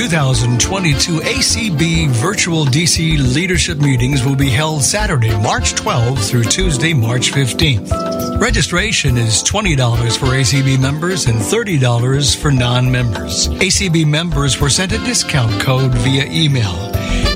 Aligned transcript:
2022 0.00 1.18
ACB 1.18 2.08
virtual 2.08 2.64
DC 2.64 3.18
leadership 3.34 3.76
meetings 3.80 4.24
will 4.24 4.34
be 4.34 4.48
held 4.48 4.82
Saturday, 4.82 5.28
March 5.42 5.74
12th 5.74 6.26
through 6.30 6.44
Tuesday, 6.44 6.94
March 6.94 7.32
15th. 7.32 8.40
Registration 8.40 9.18
is 9.18 9.42
$20 9.42 10.16
for 10.16 10.28
ACB 10.28 10.80
members 10.80 11.26
and 11.26 11.36
$30 11.36 12.34
for 12.34 12.50
non 12.50 12.90
members. 12.90 13.48
ACB 13.48 14.06
members 14.06 14.58
were 14.58 14.70
sent 14.70 14.92
a 14.92 14.98
discount 15.04 15.60
code 15.60 15.92
via 15.96 16.24
email. 16.24 16.90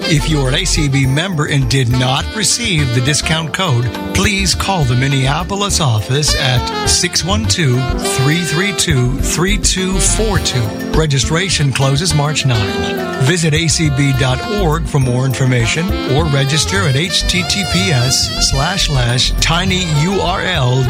If 0.06 0.28
you're 0.28 0.48
an 0.48 0.54
ACB 0.54 1.08
member 1.12 1.46
and 1.46 1.66
did 1.70 1.88
not 1.88 2.26
receive 2.36 2.94
the 2.94 3.00
discount 3.00 3.54
code, 3.54 3.86
please 4.14 4.54
call 4.54 4.84
the 4.84 4.94
Minneapolis 4.94 5.80
office 5.80 6.36
at 6.36 6.86
612 6.86 7.78
332 8.18 9.18
3242. 9.20 10.98
Registration 10.98 11.72
closes 11.72 12.14
March 12.14 12.44
9. 12.44 13.24
Visit 13.24 13.54
acb.org 13.54 14.86
for 14.86 15.00
more 15.00 15.24
information 15.24 15.86
or 16.12 16.26
register 16.26 16.82
at 16.86 16.96
https 16.96 18.42
slash 18.42 18.88
slash 18.88 19.32
tinyurl.com 19.32 20.84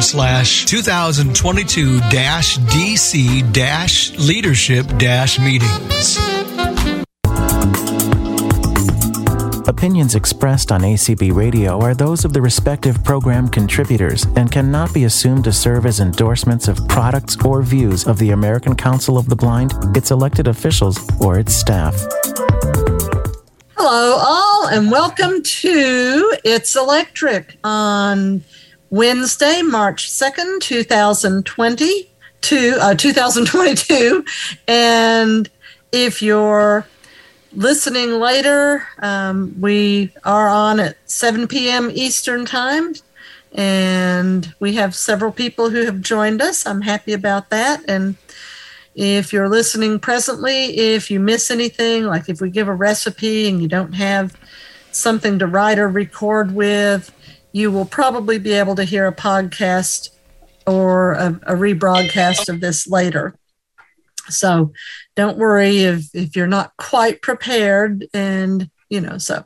slash 0.00 0.64
2022 0.64 2.00
dash 2.08 2.56
DC 2.58 3.52
leadership 4.18 4.86
meetings. 5.38 6.49
Opinions 9.70 10.16
expressed 10.16 10.72
on 10.72 10.80
ACB 10.80 11.32
Radio 11.32 11.80
are 11.80 11.94
those 11.94 12.24
of 12.24 12.32
the 12.32 12.42
respective 12.42 13.04
program 13.04 13.46
contributors 13.46 14.24
and 14.34 14.50
cannot 14.50 14.92
be 14.92 15.04
assumed 15.04 15.44
to 15.44 15.52
serve 15.52 15.86
as 15.86 16.00
endorsements 16.00 16.66
of 16.66 16.88
products 16.88 17.36
or 17.44 17.62
views 17.62 18.04
of 18.04 18.18
the 18.18 18.32
American 18.32 18.74
Council 18.74 19.16
of 19.16 19.28
the 19.28 19.36
Blind, 19.36 19.72
its 19.96 20.10
elected 20.10 20.48
officials, 20.48 20.98
or 21.20 21.38
its 21.38 21.54
staff. 21.54 21.94
Hello, 23.76 24.16
all, 24.18 24.66
and 24.66 24.90
welcome 24.90 25.40
to 25.40 26.36
It's 26.42 26.74
Electric 26.74 27.56
on 27.62 28.42
Wednesday, 28.90 29.62
March 29.62 30.10
2nd, 30.10 30.62
2020, 30.62 32.10
to, 32.40 32.76
uh, 32.80 32.94
2022. 32.96 34.24
And 34.66 35.48
if 35.92 36.22
you're 36.22 36.88
listening 37.52 38.12
later, 38.20 38.86
um, 39.00 39.54
we 39.60 40.12
are 40.24 40.48
on 40.48 40.80
at 40.80 40.96
7 41.10 41.48
p.m. 41.48 41.90
Eastern 41.92 42.44
Time, 42.44 42.94
and 43.52 44.54
we 44.60 44.74
have 44.74 44.94
several 44.94 45.32
people 45.32 45.70
who 45.70 45.84
have 45.84 46.00
joined 46.00 46.40
us. 46.40 46.66
I'm 46.66 46.82
happy 46.82 47.12
about 47.12 47.50
that. 47.50 47.82
And 47.88 48.16
if 48.94 49.32
you're 49.32 49.48
listening 49.48 49.98
presently, 49.98 50.76
if 50.76 51.10
you 51.10 51.20
miss 51.20 51.50
anything, 51.50 52.04
like 52.04 52.28
if 52.28 52.40
we 52.40 52.50
give 52.50 52.68
a 52.68 52.74
recipe 52.74 53.48
and 53.48 53.60
you 53.60 53.68
don't 53.68 53.92
have 53.94 54.36
something 54.92 55.38
to 55.38 55.46
write 55.46 55.78
or 55.78 55.88
record 55.88 56.54
with, 56.54 57.12
you 57.52 57.70
will 57.70 57.84
probably 57.84 58.38
be 58.38 58.52
able 58.52 58.76
to 58.76 58.84
hear 58.84 59.06
a 59.06 59.14
podcast 59.14 60.10
or 60.66 61.12
a, 61.12 61.28
a 61.46 61.54
rebroadcast 61.54 62.48
of 62.48 62.60
this 62.60 62.86
later. 62.86 63.34
So 64.28 64.72
don't 65.20 65.36
worry 65.36 65.80
if, 65.80 66.14
if 66.14 66.34
you're 66.34 66.46
not 66.46 66.74
quite 66.78 67.20
prepared. 67.20 68.06
And 68.14 68.70
you 68.88 69.00
know 69.00 69.18
so 69.18 69.44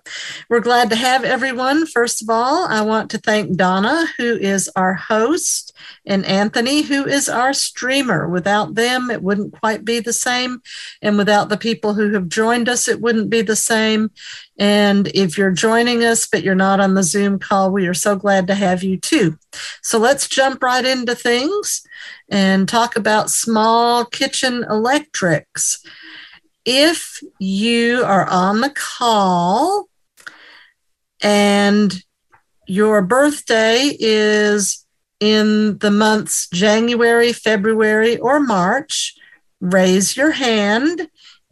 we're 0.49 0.61
glad 0.61 0.89
to 0.89 0.97
have 0.97 1.23
everyone. 1.23 1.85
First 1.85 2.23
of 2.23 2.31
all 2.31 2.67
i 2.69 2.81
want 2.81 3.11
to 3.11 3.19
thank 3.19 3.57
donna 3.57 4.07
who 4.17 4.37
is 4.37 4.71
our 4.75 4.95
host 4.95 5.77
and 6.07 6.25
anthony 6.25 6.81
who 6.83 7.05
is 7.07 7.29
our 7.29 7.53
streamer. 7.53 8.27
Without 8.27 8.75
them 8.75 9.11
it 9.11 9.23
wouldn't 9.23 9.53
quite 9.61 9.85
be 9.85 10.01
the 10.01 10.15
same. 10.15 10.63
And 11.03 11.19
without 11.19 11.51
the 11.51 11.59
people 11.59 11.93
who 11.93 12.13
have 12.15 12.29
joined 12.29 12.69
us 12.69 12.89
it 12.89 13.03
wouldn't 13.03 13.29
be 13.29 13.43
the 13.43 13.57
same. 13.57 14.11
And 14.57 15.09
if 15.09 15.37
you're 15.37 15.51
joining 15.51 16.05
us 16.05 16.27
but 16.27 16.43
you're 16.43 16.55
not 16.55 16.81
on 16.81 16.95
the 16.95 17.03
zoom 17.03 17.39
call 17.39 17.71
we 17.71 17.87
are 17.87 17.95
so 17.95 18.17
glad 18.17 18.47
to 18.47 18.55
have 18.55 18.83
you 18.83 18.97
too. 18.97 19.37
So 19.83 19.99
let's 19.99 20.27
jump 20.29 20.63
right 20.63 20.85
into 20.85 21.15
things 21.15 21.85
and 22.29 22.69
talk 22.69 22.97
about 22.97 23.31
small 23.31 24.05
kitchen 24.05 24.65
electrics. 24.69 25.85
If 26.65 27.21
you 27.39 28.03
are 28.05 28.27
on 28.27 28.61
the 28.61 28.71
call 28.71 29.89
and 31.23 32.03
your 32.67 33.03
birthday 33.03 33.97
is 33.99 34.87
in 35.21 35.79
the 35.79 35.91
months 35.91 36.49
January, 36.49 37.33
February, 37.33 38.19
or 38.19 38.41
March, 38.41 39.15
raise 39.61 40.17
your 40.17 40.33
hand 40.33 41.09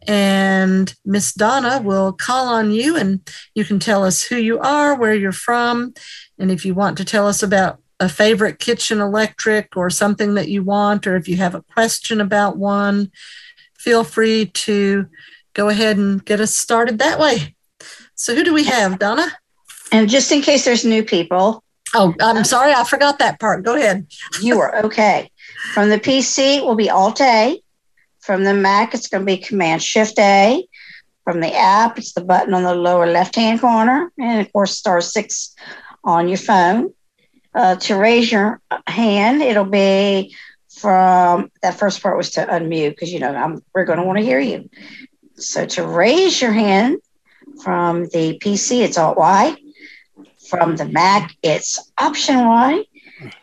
and 0.07 0.93
Miss 1.05 1.33
Donna 1.33 1.81
will 1.81 2.11
call 2.11 2.47
on 2.47 2.71
you 2.71 2.95
and 2.97 3.27
you 3.55 3.63
can 3.65 3.79
tell 3.79 4.03
us 4.03 4.23
who 4.23 4.35
you 4.35 4.59
are, 4.59 4.95
where 4.95 5.13
you're 5.13 5.31
from, 5.31 5.93
and 6.37 6.51
if 6.51 6.65
you 6.65 6.73
want 6.73 6.97
to 6.97 7.05
tell 7.05 7.27
us 7.27 7.41
about 7.41 7.79
a 8.03 8.09
favorite 8.09 8.59
kitchen 8.59 8.99
electric 8.99 9.77
or 9.77 9.89
something 9.89 10.33
that 10.35 10.49
you 10.49 10.61
want, 10.61 11.07
or 11.07 11.15
if 11.15 11.27
you 11.27 11.37
have 11.37 11.55
a 11.55 11.61
question 11.61 12.19
about 12.19 12.57
one, 12.57 13.11
feel 13.77 14.03
free 14.03 14.45
to 14.47 15.07
go 15.53 15.69
ahead 15.69 15.97
and 15.97 16.23
get 16.25 16.41
us 16.41 16.53
started 16.53 16.99
that 16.99 17.19
way. 17.19 17.55
So, 18.15 18.35
who 18.35 18.43
do 18.43 18.53
we 18.53 18.65
have, 18.65 18.99
Donna? 18.99 19.27
And 19.91 20.09
just 20.09 20.31
in 20.31 20.41
case 20.41 20.65
there's 20.65 20.85
new 20.85 21.03
people. 21.03 21.63
Oh, 21.95 22.13
I'm 22.19 22.43
sorry, 22.43 22.73
I 22.73 22.83
forgot 22.83 23.19
that 23.19 23.39
part. 23.39 23.63
Go 23.63 23.75
ahead. 23.75 24.07
You 24.41 24.59
are 24.59 24.83
okay. 24.85 25.29
From 25.73 25.89
the 25.89 25.99
PC, 25.99 26.57
it 26.57 26.65
will 26.65 26.75
be 26.75 26.89
Alt 26.89 27.21
A. 27.21 27.61
From 28.19 28.43
the 28.43 28.53
Mac, 28.53 28.93
it's 28.93 29.07
going 29.07 29.21
to 29.21 29.25
be 29.25 29.37
Command 29.37 29.83
Shift 29.83 30.17
A. 30.17 30.67
From 31.23 31.39
the 31.39 31.53
app, 31.53 31.97
it's 31.97 32.13
the 32.13 32.23
button 32.23 32.53
on 32.53 32.63
the 32.63 32.73
lower 32.73 33.05
left 33.05 33.35
hand 33.35 33.61
corner. 33.61 34.11
And 34.19 34.41
of 34.41 34.51
course, 34.51 34.75
star 34.75 35.01
six 35.01 35.53
on 36.03 36.27
your 36.27 36.37
phone. 36.37 36.93
Uh, 37.55 37.75
to 37.75 37.95
raise 37.95 38.31
your 38.31 38.61
hand, 38.87 39.41
it'll 39.41 39.63
be 39.65 40.35
from 40.69 41.51
that 41.61 41.77
first 41.77 42.01
part 42.01 42.17
was 42.17 42.31
to 42.31 42.45
unmute 42.45 42.89
because 42.89 43.13
you 43.13 43.19
know 43.19 43.33
I'm, 43.33 43.63
we're 43.73 43.85
going 43.85 43.99
to 43.99 44.05
want 44.05 44.17
to 44.19 44.25
hear 44.25 44.39
you. 44.39 44.69
So 45.35 45.65
to 45.65 45.85
raise 45.85 46.41
your 46.41 46.51
hand 46.51 46.97
from 47.63 48.05
the 48.05 48.39
PC, 48.39 48.81
it's 48.81 48.97
Alt 48.97 49.17
Y. 49.17 49.55
From 50.49 50.75
the 50.75 50.85
Mac, 50.85 51.35
it's 51.41 51.91
Option 51.97 52.45
Y. 52.45 52.83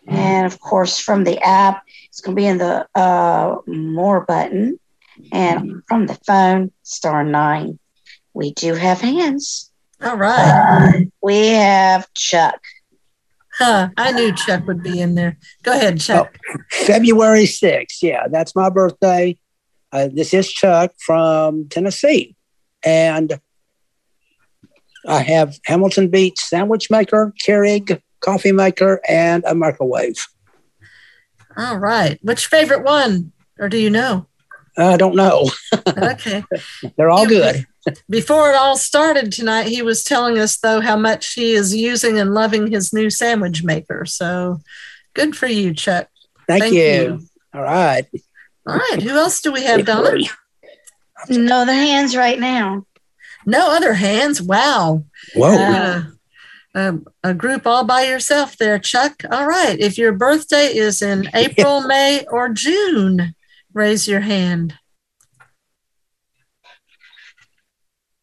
And 0.06 0.46
of 0.46 0.60
course, 0.60 0.98
from 0.98 1.24
the 1.24 1.38
app, 1.40 1.82
it's 2.08 2.20
going 2.20 2.36
to 2.36 2.40
be 2.40 2.46
in 2.46 2.58
the 2.58 2.86
uh, 2.94 3.56
More 3.66 4.20
button. 4.20 4.78
And 5.32 5.82
from 5.86 6.06
the 6.06 6.18
phone, 6.26 6.72
star 6.82 7.24
nine. 7.24 7.78
We 8.32 8.52
do 8.52 8.74
have 8.74 9.00
hands. 9.00 9.70
All 10.02 10.16
right. 10.16 10.94
Uh, 10.94 11.00
we 11.22 11.48
have 11.48 12.12
Chuck. 12.14 12.60
Huh, 13.60 13.90
I 13.98 14.12
knew 14.12 14.32
Chuck 14.32 14.66
would 14.66 14.82
be 14.82 15.02
in 15.02 15.16
there. 15.16 15.36
Go 15.62 15.72
ahead, 15.72 16.00
Chuck. 16.00 16.34
Oh, 16.50 16.56
February 16.70 17.44
6th. 17.44 18.00
Yeah, 18.00 18.26
that's 18.28 18.56
my 18.56 18.70
birthday. 18.70 19.38
Uh, 19.92 20.08
this 20.10 20.32
is 20.32 20.50
Chuck 20.50 20.92
from 20.98 21.68
Tennessee. 21.68 22.36
And 22.82 23.38
I 25.06 25.20
have 25.20 25.58
Hamilton 25.66 26.08
Beach 26.08 26.40
sandwich 26.40 26.90
maker, 26.90 27.34
Keurig 27.46 28.00
coffee 28.20 28.52
maker, 28.52 29.02
and 29.06 29.44
a 29.46 29.54
microwave. 29.54 30.26
All 31.54 31.78
right. 31.78 32.18
Which 32.22 32.46
favorite 32.46 32.82
one? 32.82 33.32
Or 33.58 33.68
do 33.68 33.76
you 33.76 33.90
know? 33.90 34.26
I 34.78 34.96
don't 34.96 35.16
know. 35.16 35.50
okay. 35.86 36.44
They're 36.96 37.10
all 37.10 37.26
good. 37.26 37.66
Before 38.08 38.50
it 38.50 38.56
all 38.56 38.76
started 38.76 39.32
tonight, 39.32 39.68
he 39.68 39.82
was 39.82 40.04
telling 40.04 40.38
us, 40.38 40.58
though, 40.58 40.80
how 40.80 40.96
much 40.96 41.34
he 41.34 41.52
is 41.52 41.74
using 41.74 42.18
and 42.18 42.34
loving 42.34 42.70
his 42.70 42.92
new 42.92 43.10
sandwich 43.10 43.62
maker. 43.62 44.04
So 44.06 44.60
good 45.14 45.36
for 45.36 45.46
you, 45.46 45.74
Chuck. 45.74 46.08
Thank, 46.46 46.62
Thank 46.62 46.74
you. 46.74 46.80
you. 46.80 47.20
All 47.54 47.62
right. 47.62 48.06
All 48.66 48.76
right. 48.76 49.02
Who 49.02 49.10
else 49.10 49.40
do 49.40 49.52
we 49.52 49.64
have, 49.64 49.84
Donna? 49.84 50.18
No 51.28 51.62
other 51.62 51.72
hands 51.72 52.16
right 52.16 52.38
now. 52.38 52.86
No 53.46 53.74
other 53.74 53.94
hands. 53.94 54.40
Wow. 54.40 55.04
Whoa. 55.34 55.54
Uh, 55.54 56.02
um, 56.74 57.06
a 57.24 57.34
group 57.34 57.66
all 57.66 57.84
by 57.84 58.02
yourself 58.02 58.56
there, 58.56 58.78
Chuck. 58.78 59.22
All 59.30 59.46
right. 59.46 59.78
If 59.78 59.98
your 59.98 60.12
birthday 60.12 60.74
is 60.74 61.02
in 61.02 61.28
April, 61.34 61.82
May, 61.82 62.24
or 62.30 62.48
June, 62.48 63.34
raise 63.72 64.06
your 64.06 64.20
hand. 64.20 64.74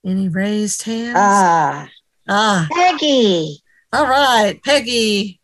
Any 0.06 0.30
raised 0.30 0.84
hands? 0.84 1.16
Ah. 1.18 1.90
Ah. 2.30 2.68
Peggy. 2.72 3.62
All 3.94 4.08
right, 4.08 4.60
Peggy. 4.64 5.40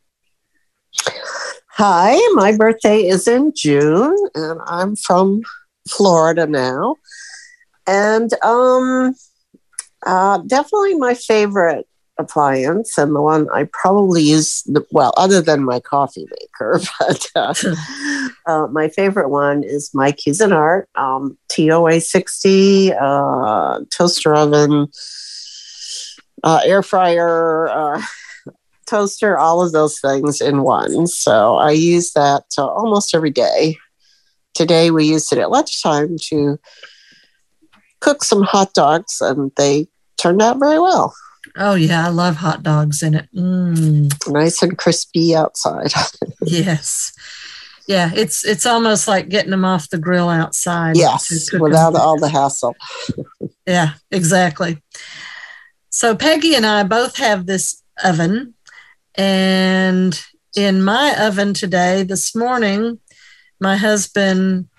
Hi, 1.71 2.15
my 2.33 2.55
birthday 2.55 3.07
is 3.07 3.27
in 3.27 3.51
June, 3.55 4.15
and 4.35 4.59
I'm 4.65 4.95
from 4.95 5.41
Florida 5.89 6.45
now. 6.45 6.97
And 7.87 8.31
um, 8.43 9.15
uh, 10.05 10.37
definitely 10.45 10.95
my 10.95 11.15
favorite 11.15 11.87
appliance 12.23 12.97
and 12.97 13.15
the 13.15 13.21
one 13.21 13.47
I 13.53 13.65
probably 13.71 14.23
use, 14.23 14.63
well, 14.91 15.13
other 15.17 15.41
than 15.41 15.63
my 15.63 15.79
coffee 15.79 16.25
maker, 16.29 16.79
but 16.99 17.27
uh, 17.35 17.53
uh, 18.45 18.67
my 18.67 18.89
favorite 18.89 19.29
one 19.29 19.63
is 19.63 19.93
my 19.93 20.11
Cuisinart 20.11 20.85
um, 20.95 21.37
TOA 21.49 22.01
60 22.01 22.93
uh, 22.93 23.79
toaster 23.89 24.35
oven, 24.35 24.87
uh, 26.43 26.61
air 26.65 26.83
fryer, 26.83 27.67
uh, 27.69 28.01
toaster, 28.85 29.37
all 29.37 29.61
of 29.61 29.71
those 29.71 29.99
things 29.99 30.41
in 30.41 30.63
one. 30.63 31.07
So 31.07 31.55
I 31.55 31.71
use 31.71 32.13
that 32.13 32.43
uh, 32.57 32.67
almost 32.67 33.15
every 33.15 33.31
day. 33.31 33.77
Today 34.53 34.91
we 34.91 35.05
used 35.05 35.31
it 35.33 35.39
at 35.39 35.49
lunchtime 35.49 36.17
to 36.29 36.59
cook 38.01 38.23
some 38.23 38.43
hot 38.43 38.73
dogs 38.73 39.21
and 39.21 39.51
they 39.57 39.87
turned 40.17 40.41
out 40.41 40.59
very 40.59 40.79
well. 40.79 41.15
Oh 41.55 41.75
yeah, 41.75 42.05
I 42.05 42.09
love 42.09 42.37
hot 42.37 42.63
dogs 42.63 43.03
in 43.03 43.15
it. 43.15 43.27
Mm. 43.35 44.11
Nice 44.31 44.61
and 44.61 44.77
crispy 44.77 45.35
outside. 45.35 45.91
yes. 46.41 47.13
Yeah, 47.87 48.11
it's 48.15 48.45
it's 48.45 48.65
almost 48.65 49.07
like 49.07 49.27
getting 49.27 49.51
them 49.51 49.65
off 49.65 49.89
the 49.89 49.97
grill 49.97 50.29
outside. 50.29 50.95
Yes, 50.95 51.51
without 51.51 51.95
all 51.95 52.17
the 52.17 52.29
hassle. 52.29 52.75
yeah, 53.67 53.93
exactly. 54.09 54.81
So 55.89 56.15
Peggy 56.15 56.55
and 56.55 56.65
I 56.65 56.83
both 56.83 57.17
have 57.17 57.45
this 57.45 57.83
oven, 58.03 58.53
and 59.15 60.19
in 60.55 60.81
my 60.81 61.13
oven 61.19 61.53
today, 61.53 62.03
this 62.03 62.33
morning, 62.33 62.99
my 63.59 63.75
husband 63.75 64.69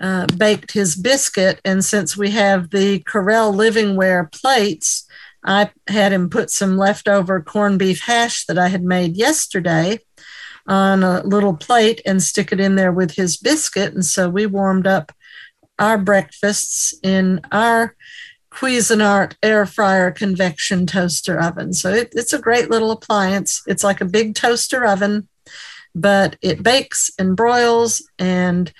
uh, 0.00 0.26
baked 0.36 0.72
his 0.72 0.96
biscuit. 0.96 1.60
And 1.64 1.84
since 1.84 2.16
we 2.16 2.30
have 2.30 2.70
the 2.70 3.00
Corelle 3.00 3.52
Livingware 3.52 4.32
plates, 4.32 5.06
I 5.44 5.70
had 5.88 6.12
him 6.12 6.30
put 6.30 6.50
some 6.50 6.76
leftover 6.76 7.40
corned 7.40 7.78
beef 7.78 8.02
hash 8.02 8.46
that 8.46 8.58
I 8.58 8.68
had 8.68 8.82
made 8.82 9.16
yesterday 9.16 10.00
on 10.66 11.02
a 11.02 11.22
little 11.22 11.54
plate 11.54 12.00
and 12.06 12.22
stick 12.22 12.50
it 12.52 12.60
in 12.60 12.76
there 12.76 12.92
with 12.92 13.12
his 13.12 13.36
biscuit. 13.36 13.92
And 13.92 14.04
so 14.04 14.30
we 14.30 14.46
warmed 14.46 14.86
up 14.86 15.12
our 15.78 15.98
breakfasts 15.98 16.94
in 17.02 17.40
our 17.52 17.94
Cuisinart 18.50 19.34
air 19.42 19.66
fryer 19.66 20.10
convection 20.12 20.86
toaster 20.86 21.38
oven. 21.40 21.72
So 21.72 21.92
it, 21.92 22.12
it's 22.12 22.32
a 22.32 22.38
great 22.38 22.70
little 22.70 22.92
appliance. 22.92 23.62
It's 23.66 23.84
like 23.84 24.00
a 24.00 24.06
big 24.06 24.34
toaster 24.36 24.86
oven, 24.86 25.28
but 25.94 26.36
it 26.40 26.62
bakes 26.62 27.10
and 27.18 27.36
broils 27.36 28.08
and 28.18 28.72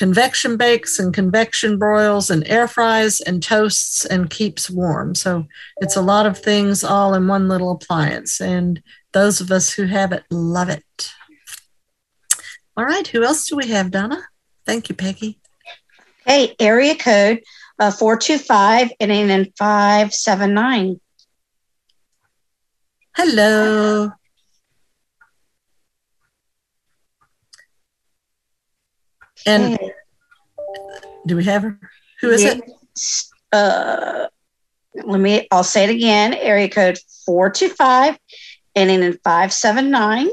convection 0.00 0.56
bakes 0.56 0.98
and 0.98 1.12
convection 1.12 1.76
broils 1.76 2.30
and 2.30 2.48
air 2.48 2.66
fries 2.66 3.20
and 3.20 3.42
toasts 3.42 4.06
and 4.06 4.30
keeps 4.30 4.70
warm. 4.70 5.14
So 5.14 5.46
it's 5.76 5.94
a 5.94 6.00
lot 6.00 6.24
of 6.24 6.38
things 6.38 6.82
all 6.82 7.12
in 7.12 7.28
one 7.28 7.48
little 7.48 7.72
appliance. 7.72 8.40
And 8.40 8.82
those 9.12 9.42
of 9.42 9.52
us 9.52 9.74
who 9.74 9.84
have 9.84 10.12
it 10.12 10.24
love 10.30 10.70
it. 10.70 11.12
All 12.78 12.86
right, 12.86 13.06
who 13.06 13.22
else 13.22 13.46
do 13.46 13.56
we 13.56 13.68
have, 13.68 13.90
Donna? 13.90 14.26
Thank 14.64 14.88
you, 14.88 14.94
Peggy. 14.94 15.38
Hey, 16.24 16.56
area 16.58 16.96
code 16.96 17.42
uh, 17.78 17.90
425 17.90 18.92
and 19.00 19.10
then 19.10 19.52
579. 19.58 20.98
Hello. 23.14 24.12
And 29.46 29.74
okay. 29.74 29.92
do 31.26 31.36
we 31.36 31.44
have 31.44 31.62
her? 31.62 31.78
Who 32.20 32.30
is 32.30 32.44
it? 32.44 32.62
Uh, 33.52 34.26
let 34.94 35.20
me, 35.20 35.46
I'll 35.50 35.64
say 35.64 35.84
it 35.84 35.90
again 35.90 36.34
area 36.34 36.68
code 36.68 36.98
425 37.26 38.18
ending 38.74 39.02
in 39.02 39.12
579. 39.24 40.28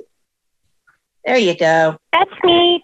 There 1.25 1.38
you 1.38 1.57
go. 1.57 1.98
That's 2.13 2.31
me. 2.44 2.83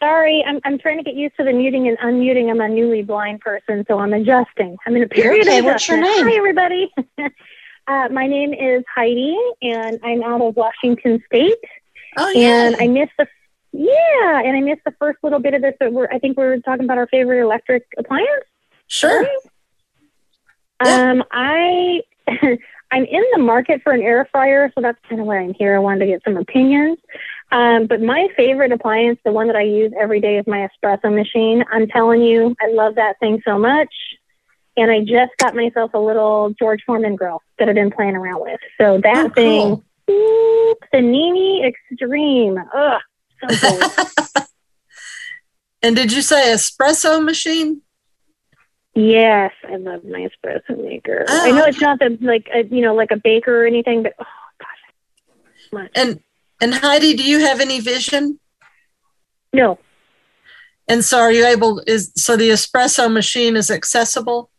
Sorry, 0.00 0.44
I'm, 0.46 0.60
I'm 0.64 0.78
trying 0.78 0.98
to 0.98 1.02
get 1.02 1.14
used 1.14 1.36
to 1.36 1.44
the 1.44 1.52
muting 1.52 1.88
and 1.88 1.96
unmuting. 1.98 2.50
I'm 2.50 2.60
a 2.60 2.68
newly 2.68 3.02
blind 3.02 3.40
person, 3.40 3.84
so 3.88 3.98
I'm 3.98 4.12
adjusting. 4.12 4.76
I'm 4.86 4.94
in 4.96 5.02
a 5.02 5.08
period 5.08 5.46
okay. 5.46 5.58
of 5.58 5.64
What's 5.64 5.88
your 5.88 6.00
name? 6.00 6.26
Hi, 6.26 6.36
everybody. 6.36 6.92
uh, 7.86 8.08
my 8.10 8.26
name 8.26 8.52
is 8.52 8.84
Heidi, 8.94 9.36
and 9.62 9.98
I'm 10.02 10.22
out 10.22 10.42
of 10.42 10.54
Washington 10.56 11.22
State. 11.26 11.54
Oh, 12.18 12.28
yeah. 12.30 12.66
And 12.66 12.76
I 12.76 12.88
missed 12.88 13.12
the 13.18 13.26
yeah, 13.76 14.40
and 14.40 14.56
I 14.56 14.60
missed 14.60 14.82
the 14.84 14.94
first 14.98 15.18
little 15.22 15.38
bit 15.38 15.54
of 15.54 15.62
this. 15.62 15.74
But 15.78 15.92
we're, 15.92 16.08
I 16.10 16.18
think 16.18 16.38
we 16.38 16.44
were 16.44 16.58
talking 16.58 16.84
about 16.84 16.98
our 16.98 17.06
favorite 17.08 17.42
electric 17.42 17.84
appliance. 17.98 18.44
Sure. 18.86 19.22
Right? 19.22 19.38
Yeah. 20.84 21.10
Um, 21.10 21.24
I 21.30 22.02
I'm 22.90 23.04
in 23.04 23.22
the 23.32 23.38
market 23.42 23.82
for 23.82 23.92
an 23.92 24.02
air 24.02 24.28
fryer, 24.30 24.70
so 24.74 24.80
that's 24.80 24.98
kind 25.08 25.20
of 25.20 25.26
why 25.26 25.38
I'm 25.38 25.54
here. 25.54 25.76
I 25.76 25.78
wanted 25.78 26.00
to 26.00 26.06
get 26.06 26.22
some 26.24 26.36
opinions. 26.36 26.98
Um, 27.52 27.86
but 27.86 28.00
my 28.00 28.28
favorite 28.36 28.72
appliance, 28.72 29.18
the 29.24 29.32
one 29.32 29.46
that 29.48 29.56
I 29.56 29.62
use 29.62 29.92
every 29.98 30.20
day, 30.20 30.38
is 30.38 30.46
my 30.46 30.68
espresso 30.68 31.14
machine. 31.14 31.64
I'm 31.70 31.86
telling 31.88 32.22
you, 32.22 32.54
I 32.60 32.72
love 32.72 32.94
that 32.96 33.18
thing 33.20 33.42
so 33.44 33.58
much. 33.58 33.92
And 34.76 34.90
I 34.90 35.00
just 35.00 35.36
got 35.38 35.54
myself 35.54 35.94
a 35.94 35.98
little 35.98 36.54
George 36.58 36.82
Foreman 36.86 37.16
grill 37.16 37.40
that 37.58 37.68
I've 37.68 37.74
been 37.74 37.90
playing 37.90 38.14
around 38.14 38.42
with. 38.42 38.60
So 38.78 39.00
that 39.02 39.26
oh, 39.26 39.28
thing, 39.30 39.82
cool. 40.06 40.74
the 40.92 41.00
Nini 41.00 41.64
Extreme. 41.64 42.58
Ugh, 42.74 43.00
and 45.82 45.96
did 45.96 46.12
you 46.12 46.22
say 46.22 46.52
espresso 46.52 47.22
machine? 47.22 47.82
Yes, 48.94 49.52
I 49.68 49.76
love 49.76 50.04
my 50.04 50.26
espresso 50.26 50.82
maker. 50.82 51.24
Oh, 51.28 51.44
I 51.44 51.50
know 51.50 51.64
it's 51.64 51.80
not 51.80 51.98
the 51.98 52.16
like 52.20 52.48
a, 52.54 52.64
you 52.64 52.80
know 52.80 52.94
like 52.94 53.10
a 53.10 53.16
baker 53.16 53.62
or 53.62 53.66
anything, 53.66 54.02
but 54.02 54.14
oh 54.18 54.24
gosh, 54.58 55.72
much. 55.72 55.90
And 55.94 56.20
and 56.60 56.74
Heidi, 56.74 57.14
do 57.14 57.22
you 57.22 57.40
have 57.40 57.60
any 57.60 57.80
vision? 57.80 58.40
No. 59.52 59.78
And 60.88 61.04
so, 61.04 61.18
are 61.18 61.32
you 61.32 61.44
able? 61.46 61.82
Is 61.86 62.12
so 62.16 62.36
the 62.36 62.50
espresso 62.50 63.12
machine 63.12 63.56
is 63.56 63.70
accessible? 63.70 64.50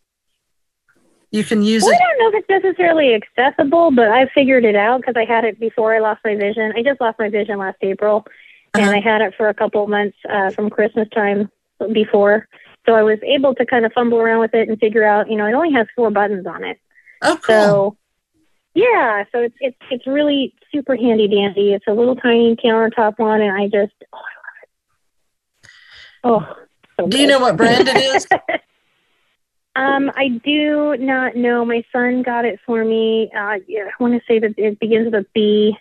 You 1.31 1.43
can 1.43 1.61
use 1.61 1.83
well, 1.83 1.91
it. 1.91 1.95
I 1.95 2.05
don't 2.05 2.19
know 2.19 2.37
if 2.37 2.43
it's 2.43 2.63
necessarily 2.63 3.13
accessible, 3.13 3.91
but 3.91 4.09
I 4.09 4.27
figured 4.33 4.65
it 4.65 4.75
out 4.75 5.01
because 5.01 5.15
I 5.17 5.25
had 5.25 5.45
it 5.45 5.59
before 5.59 5.95
I 5.95 5.99
lost 5.99 6.21
my 6.23 6.35
vision. 6.35 6.73
I 6.75 6.83
just 6.83 7.01
lost 7.01 7.19
my 7.19 7.29
vision 7.29 7.57
last 7.57 7.77
April. 7.81 8.25
And 8.73 8.89
I 8.89 8.99
had 8.99 9.21
it 9.21 9.33
for 9.35 9.49
a 9.49 9.53
couple 9.53 9.83
of 9.83 9.89
months 9.89 10.17
uh, 10.29 10.51
from 10.51 10.69
Christmas 10.69 11.07
time 11.09 11.49
before. 11.93 12.47
So 12.85 12.93
I 12.93 13.03
was 13.03 13.19
able 13.23 13.53
to 13.55 13.65
kind 13.65 13.85
of 13.85 13.91
fumble 13.93 14.19
around 14.19 14.39
with 14.39 14.53
it 14.53 14.69
and 14.69 14.79
figure 14.79 15.03
out, 15.03 15.29
you 15.29 15.35
know, 15.37 15.45
it 15.45 15.53
only 15.53 15.73
has 15.73 15.87
four 15.95 16.09
buttons 16.09 16.47
on 16.47 16.63
it. 16.63 16.79
Oh, 17.21 17.37
cool. 17.41 17.55
So 17.55 17.97
yeah, 18.73 19.23
so 19.31 19.39
it's 19.39 19.55
it's 19.59 19.77
it's 19.89 20.07
really 20.07 20.53
super 20.71 20.95
handy 20.95 21.27
dandy. 21.27 21.73
It's 21.73 21.87
a 21.87 21.93
little 21.93 22.15
tiny 22.15 22.55
countertop 22.55 23.17
one, 23.17 23.41
and 23.41 23.51
I 23.51 23.65
just 23.65 23.93
oh, 24.13 24.17
I 24.17 24.31
love 24.45 24.57
it. 24.61 25.69
Oh, 26.23 26.65
so 26.99 27.07
do 27.07 27.19
you 27.19 27.27
know 27.27 27.39
what 27.39 27.57
brand 27.57 27.87
it 27.87 27.97
is? 27.97 28.27
um, 29.75 30.11
I 30.15 30.27
do 30.43 30.95
not 30.97 31.35
know. 31.35 31.65
My 31.65 31.83
son 31.91 32.21
got 32.21 32.45
it 32.45 32.59
for 32.65 32.85
me. 32.85 33.31
Uh, 33.35 33.57
yeah, 33.67 33.85
I 33.85 34.03
want 34.03 34.13
to 34.13 34.21
say 34.27 34.39
that 34.39 34.53
it 34.57 34.79
begins 34.79 35.05
with 35.05 35.15
a 35.15 35.25
B 35.33 35.75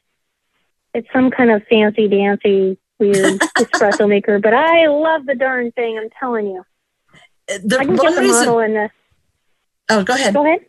it's 0.96 1.08
some 1.12 1.30
kind 1.30 1.50
of 1.50 1.62
fancy 1.68 2.08
dancy 2.08 2.78
weird 2.98 3.40
espresso 3.58 4.08
maker, 4.08 4.38
but 4.38 4.54
I 4.54 4.86
love 4.86 5.26
the 5.26 5.34
darn 5.34 5.70
thing. 5.72 5.98
I'm 5.98 6.08
telling 6.18 6.46
you. 6.46 6.64
The, 7.48 7.78
I 7.78 7.84
can 7.84 7.96
get 7.96 8.14
the 8.14 8.20
reason, 8.22 8.46
model 8.46 8.60
in 8.60 8.72
the. 8.72 8.90
Oh, 9.90 10.02
go 10.02 10.14
ahead. 10.14 10.34
Go 10.34 10.44
ahead. 10.44 10.60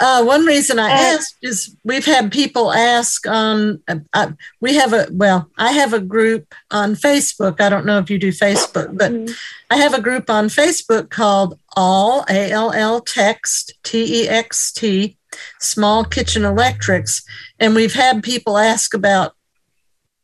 Uh, 0.00 0.24
one 0.24 0.46
reason 0.46 0.78
I 0.78 0.90
uh, 0.90 1.16
asked 1.16 1.36
is 1.42 1.76
we've 1.84 2.06
had 2.06 2.32
people 2.32 2.72
ask 2.72 3.26
on. 3.26 3.82
Uh, 3.88 3.96
uh, 4.14 4.32
we 4.60 4.76
have 4.76 4.92
a 4.92 5.08
well, 5.10 5.50
I 5.58 5.72
have 5.72 5.92
a 5.92 6.00
group 6.00 6.54
on 6.70 6.94
Facebook. 6.94 7.60
I 7.60 7.68
don't 7.68 7.84
know 7.84 7.98
if 7.98 8.08
you 8.08 8.18
do 8.18 8.30
Facebook, 8.30 8.96
but 8.96 9.12
mm-hmm. 9.12 9.34
I 9.70 9.76
have 9.76 9.92
a 9.92 10.00
group 10.00 10.30
on 10.30 10.46
Facebook 10.46 11.10
called 11.10 11.58
All 11.76 12.24
A 12.30 12.50
L 12.52 12.72
L 12.72 13.00
Text 13.00 13.74
T 13.82 14.22
E 14.22 14.28
X 14.28 14.72
T 14.72 15.18
Small 15.60 16.04
Kitchen 16.04 16.44
Electrics, 16.44 17.22
and 17.58 17.74
we've 17.74 17.94
had 17.94 18.22
people 18.22 18.58
ask 18.58 18.94
about 18.94 19.34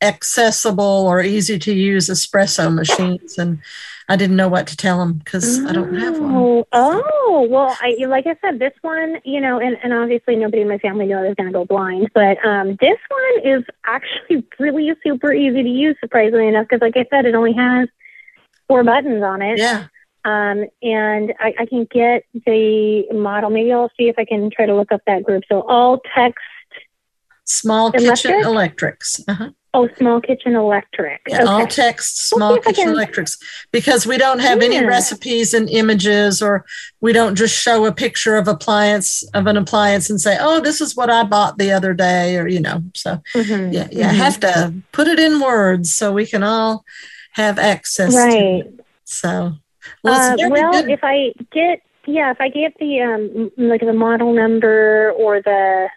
accessible 0.01 1.07
or 1.07 1.23
easy 1.23 1.59
to 1.59 1.73
use 1.73 2.09
espresso 2.09 2.73
machines 2.73 3.37
and 3.37 3.59
I 4.11 4.17
didn't 4.17 4.37
know 4.37 4.49
what 4.49 4.67
to 4.69 4.77
tell 4.77 4.99
them 4.99 5.15
because 5.15 5.63
I 5.67 5.73
don't 5.73 5.95
have 5.95 6.19
one. 6.19 6.35
Oh, 6.35 6.67
oh, 6.73 7.47
well, 7.51 7.77
I, 7.79 7.95
like 8.07 8.27
I 8.27 8.37
said, 8.41 8.59
this 8.59 8.73
one, 8.81 9.19
you 9.23 9.39
know, 9.39 9.61
and, 9.61 9.77
and 9.83 9.93
obviously 9.93 10.35
nobody 10.35 10.63
in 10.63 10.69
my 10.69 10.79
family 10.79 11.05
knew 11.05 11.19
I 11.19 11.27
was 11.27 11.35
going 11.35 11.49
to 11.49 11.53
go 11.53 11.67
blind, 11.67 12.11
but 12.15 12.43
um, 12.43 12.79
this 12.81 12.97
one 13.09 13.45
is 13.45 13.65
actually 13.85 14.47
really 14.59 14.91
super 15.05 15.31
easy 15.31 15.63
to 15.63 15.69
use, 15.69 15.95
surprisingly 16.01 16.49
enough, 16.49 16.69
because 16.71 16.81
like 16.81 16.97
I 16.97 17.05
said, 17.11 17.27
it 17.27 17.35
only 17.35 17.53
has 17.53 17.89
four 18.67 18.83
buttons 18.83 19.23
on 19.23 19.43
it. 19.43 19.59
Yeah. 19.59 19.89
Um, 20.25 20.67
and 20.83 21.33
I, 21.41 21.55
I 21.61 21.67
can 21.67 21.85
get 21.91 22.25
the 22.47 23.07
model. 23.13 23.51
Maybe 23.51 23.73
I'll 23.73 23.91
see 23.97 24.09
if 24.09 24.17
I 24.19 24.25
can 24.25 24.51
try 24.51 24.67
to 24.67 24.75
look 24.75 24.93
up 24.93 25.01
that 25.07 25.23
group. 25.23 25.45
So 25.49 25.63
all 25.63 26.01
text 26.15 26.39
small 27.45 27.91
electric? 27.93 28.35
kitchen 28.35 28.45
electrics. 28.45 29.21
Uh-huh. 29.27 29.51
Oh, 29.75 29.87
small 29.99 30.21
kitchen 30.21 30.55
electric. 30.57 31.21
Yeah, 31.29 31.45
All 31.45 31.67
text, 31.67 32.27
small 32.29 32.55
I 32.55 32.59
kitchen 32.59 32.85
can- 32.85 32.93
electrics, 32.95 33.39
because 33.71 34.07
we 34.07 34.17
don't 34.17 34.39
have 34.41 34.61
any 34.63 34.83
recipes 34.85 35.53
and 35.55 35.69
images, 35.69 36.41
or 36.43 36.65
we 37.03 37.13
don't 37.13 37.35
just 37.37 37.55
show 37.55 37.85
a 37.85 37.93
picture 37.93 38.37
of 38.37 38.49
appliance 38.49 39.23
of 39.35 39.47
an 39.47 39.59
appliance 39.59 40.09
and 40.09 40.19
say, 40.21 40.39
"Oh, 40.41 40.61
this 40.61 40.81
is 40.81 40.97
what 40.97 41.11
I 41.11 41.23
bought 41.23 41.59
the 41.59 41.71
other 41.71 41.93
day," 41.93 42.39
or 42.39 42.49
you 42.49 42.61
know. 42.61 42.83
So 42.95 43.21
Mhm. 43.35 43.73
yeah, 43.73 43.89
yeah, 43.93 44.09
I 44.09 44.13
Mhm. 44.15 44.17
have 44.17 44.41
to 44.41 44.73
put 44.93 45.07
it 45.07 45.19
in 45.21 45.39
words 45.39 45.93
so 45.93 46.13
we 46.13 46.25
can 46.27 46.43
all 46.43 46.85
have 47.33 47.59
access. 47.59 48.13
to 48.15 48.19
Right. 48.19 48.65
it. 48.65 48.81
So, 49.05 49.53
well, 50.03 50.35
Uh, 50.35 50.49
well, 50.51 50.73
good. 50.83 50.91
if 50.91 51.01
I 51.03 51.33
get 51.53 51.83
yeah, 52.07 52.31
if 52.31 52.41
I 52.41 52.49
get 52.49 52.75
the 52.79 53.01
um 53.03 53.51
like 53.57 53.81
the 53.81 53.93
model 53.93 54.33
number 54.33 55.13
or 55.13 55.43
the 55.43 55.89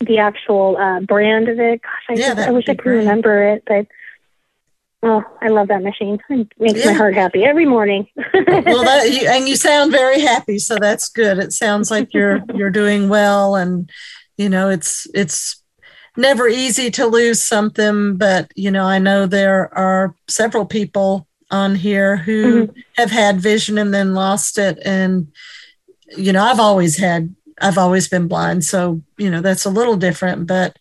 the 0.00 0.18
actual 0.18 0.76
uh, 0.76 1.00
brand 1.00 1.48
of 1.48 1.58
it, 1.60 1.80
gosh, 1.82 1.90
I, 2.08 2.14
Yeah, 2.16 2.34
just, 2.34 2.48
I 2.48 2.50
wish 2.50 2.68
I 2.68 2.74
could 2.74 2.84
great. 2.84 2.98
remember 2.98 3.42
it, 3.52 3.62
but 3.66 3.86
oh, 5.04 5.22
I 5.40 5.48
love 5.48 5.68
that 5.68 5.82
machine. 5.82 6.18
It 6.28 6.48
makes 6.58 6.80
Yeah. 6.80 6.86
my 6.86 6.92
heart 6.92 7.14
happy 7.14 7.44
every 7.44 7.66
morning. 7.66 8.06
well 8.16 8.82
that 8.84 9.10
you, 9.12 9.28
and 9.28 9.48
you 9.48 9.56
sound 9.56 9.92
very 9.92 10.20
happy 10.20 10.58
so 10.58 10.78
that's 10.78 11.08
good 11.08 11.38
it 11.38 11.52
sounds 11.52 11.90
like 11.90 12.12
you're 12.12 12.40
you're 12.54 12.70
doing 12.70 13.08
well 13.08 13.54
and 13.54 13.90
you 14.36 14.48
know 14.48 14.68
it's 14.68 15.06
it's 15.14 15.62
never 16.16 16.48
easy 16.48 16.90
to 16.90 17.06
lose 17.06 17.40
something 17.40 18.16
but 18.16 18.50
you 18.54 18.70
know 18.70 18.84
i 18.84 18.98
know 18.98 19.26
there 19.26 19.72
are 19.76 20.14
several 20.28 20.66
people 20.66 21.26
on 21.52 21.74
here 21.76 22.16
who 22.16 22.68
have 22.96 23.10
had 23.10 23.40
vision 23.40 23.78
and 23.78 23.92
then 23.94 24.14
lost 24.14 24.58
it 24.58 24.78
and 24.84 25.28
you 26.16 26.32
know 26.32 26.42
i've 26.42 26.58
always 26.60 26.96
had 26.98 27.34
i've 27.60 27.78
always 27.78 28.08
been 28.08 28.26
blind 28.26 28.64
so 28.64 29.00
you 29.18 29.30
know 29.30 29.40
that's 29.40 29.64
a 29.64 29.70
little 29.70 29.96
different 29.96 30.46
but 30.46 30.76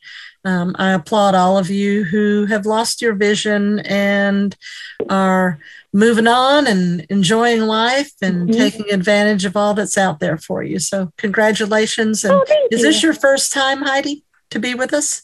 um, 0.45 0.75
i 0.79 0.91
applaud 0.93 1.35
all 1.35 1.57
of 1.57 1.69
you 1.69 2.03
who 2.05 2.45
have 2.45 2.65
lost 2.65 3.01
your 3.01 3.13
vision 3.13 3.79
and 3.79 4.55
are 5.09 5.59
moving 5.93 6.27
on 6.27 6.65
and 6.67 7.01
enjoying 7.09 7.61
life 7.61 8.11
and 8.21 8.49
Mhm. 8.49 8.53
taking 8.57 8.91
advantage 8.91 9.43
of 9.45 9.57
all 9.57 9.73
that's 9.73 9.97
out 9.97 10.21
there 10.21 10.37
for 10.37 10.63
you. 10.63 10.79
So, 10.79 11.11
congratulations. 11.17 12.23
And 12.23 12.33
oh, 12.33 12.45
is 12.71 12.79
you. 12.79 12.85
this 12.87 13.03
your 13.03 13.13
first 13.13 13.51
time, 13.51 13.81
Heidi, 13.81 14.23
to 14.51 14.59
be 14.59 14.73
with 14.73 14.93
us? 14.93 15.23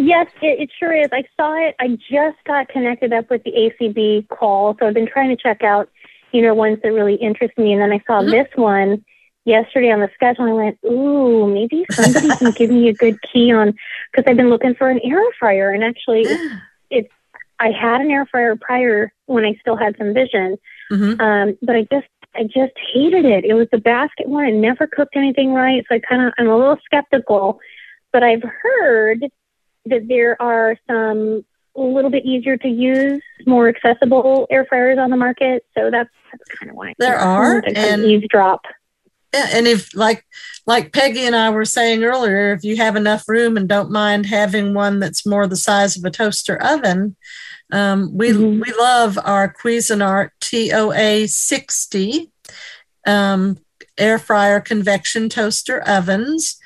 Yes, 0.00 0.28
it, 0.40 0.60
it 0.60 0.70
sure 0.78 0.92
is. 0.94 1.08
I 1.12 1.24
saw 1.36 1.54
it. 1.54 1.74
I 1.80 1.88
just 2.10 2.36
got 2.46 2.68
connected 2.68 3.12
up 3.12 3.28
with 3.30 3.42
the 3.42 3.50
ACB 3.52 4.28
call, 4.28 4.76
so 4.78 4.86
I've 4.86 4.94
been 4.94 5.08
trying 5.08 5.28
to 5.30 5.36
check 5.36 5.62
out, 5.64 5.90
you 6.32 6.40
know, 6.40 6.54
ones 6.54 6.78
that 6.82 6.92
really 6.92 7.16
interest 7.16 7.58
me. 7.58 7.72
And 7.72 7.82
then 7.82 7.90
I 7.90 8.02
saw 8.06 8.22
Mhm. 8.22 8.30
this 8.30 8.46
one 8.54 9.04
yesterday 9.44 9.90
on 9.90 9.98
the 10.00 10.10
schedule. 10.14 10.44
I 10.44 10.52
went, 10.52 10.78
ooh, 10.84 11.52
maybe 11.52 11.84
somebody 11.96 12.30
can 12.36 12.52
give 12.52 12.70
me 12.70 12.88
a 12.88 12.92
good 12.92 13.20
key 13.22 13.50
on 13.52 13.74
because 14.12 14.30
I've 14.30 14.36
been 14.36 14.50
looking 14.50 14.74
for 14.76 14.88
an 14.88 15.00
air 15.02 15.22
fryer, 15.38 15.70
and 15.70 15.82
actually, 15.82 16.38
it's 16.90 17.12
I 17.60 17.72
had 17.72 18.00
an 18.00 18.10
air 18.12 18.24
fryer 18.26 18.54
prior 18.54 19.12
when 19.26 19.44
I 19.44 19.54
still 19.60 19.74
had 19.74 19.96
some 19.98 20.14
vision, 20.14 20.56
Mhm. 20.92 21.20
um, 21.20 21.58
but 21.60 21.74
I 21.74 21.82
just 21.90 22.06
I 22.36 22.44
just 22.44 22.72
hated 22.92 23.24
it. 23.24 23.44
It 23.44 23.54
was 23.54 23.66
the 23.72 23.78
basket 23.78 24.28
one. 24.28 24.46
It 24.46 24.52
never 24.52 24.86
cooked 24.86 25.16
anything 25.16 25.54
right, 25.54 25.84
so 25.88 25.96
I 25.96 25.98
kind 25.98 26.22
of 26.22 26.32
I'm 26.38 26.48
a 26.48 26.56
little 26.56 26.78
skeptical. 26.84 27.58
But 28.12 28.22
I've 28.22 28.42
heard 28.44 29.24
that 29.90 30.08
there 30.08 30.40
are 30.40 30.76
some 30.88 31.44
a 31.76 31.80
little 31.80 32.10
bit 32.10 32.24
easier 32.24 32.56
to 32.56 32.68
use, 32.68 33.22
more 33.46 33.68
accessible 33.68 34.46
air 34.50 34.64
fryers 34.68 34.98
on 34.98 35.10
the 35.10 35.16
market. 35.16 35.64
So 35.76 35.90
that's 35.90 36.10
that's 36.32 36.58
kind 36.58 36.70
of 36.70 36.76
why 36.76 36.94
There 36.98 37.16
are, 37.18 37.62
and- 37.74 38.04
eavesdrop. 38.04 38.62
Yeah, 39.34 39.46
and 39.52 39.66
if 39.66 39.94
like 39.94 40.24
like 40.66 40.92
Peggy 40.94 41.26
and 41.26 41.36
I 41.36 41.50
were 41.50 41.66
saying 41.66 42.02
earlier, 42.02 42.52
if 42.54 42.64
you 42.64 42.76
have 42.78 42.96
enough 42.96 43.28
room 43.28 43.58
and 43.58 43.68
don't 43.68 43.90
mind 43.90 44.24
having 44.24 44.72
one 44.72 45.00
that's 45.00 45.26
more 45.26 45.46
the 45.46 45.54
size 45.56 45.98
of 45.98 46.04
a 46.04 46.10
toaster 46.10 46.56
oven, 46.62 47.14
um, 47.70 48.16
we 48.16 48.30
Mhm. 48.30 48.64
we 48.64 48.72
love 48.72 49.18
our 49.22 49.52
Cuisinart 49.52 50.30
TOA 50.40 51.28
60 51.28 52.30
um, 53.06 53.58
air 53.98 54.18
fryer 54.18 54.60
convection 54.60 55.28
toaster 55.28 55.80
ovens, 55.86 56.58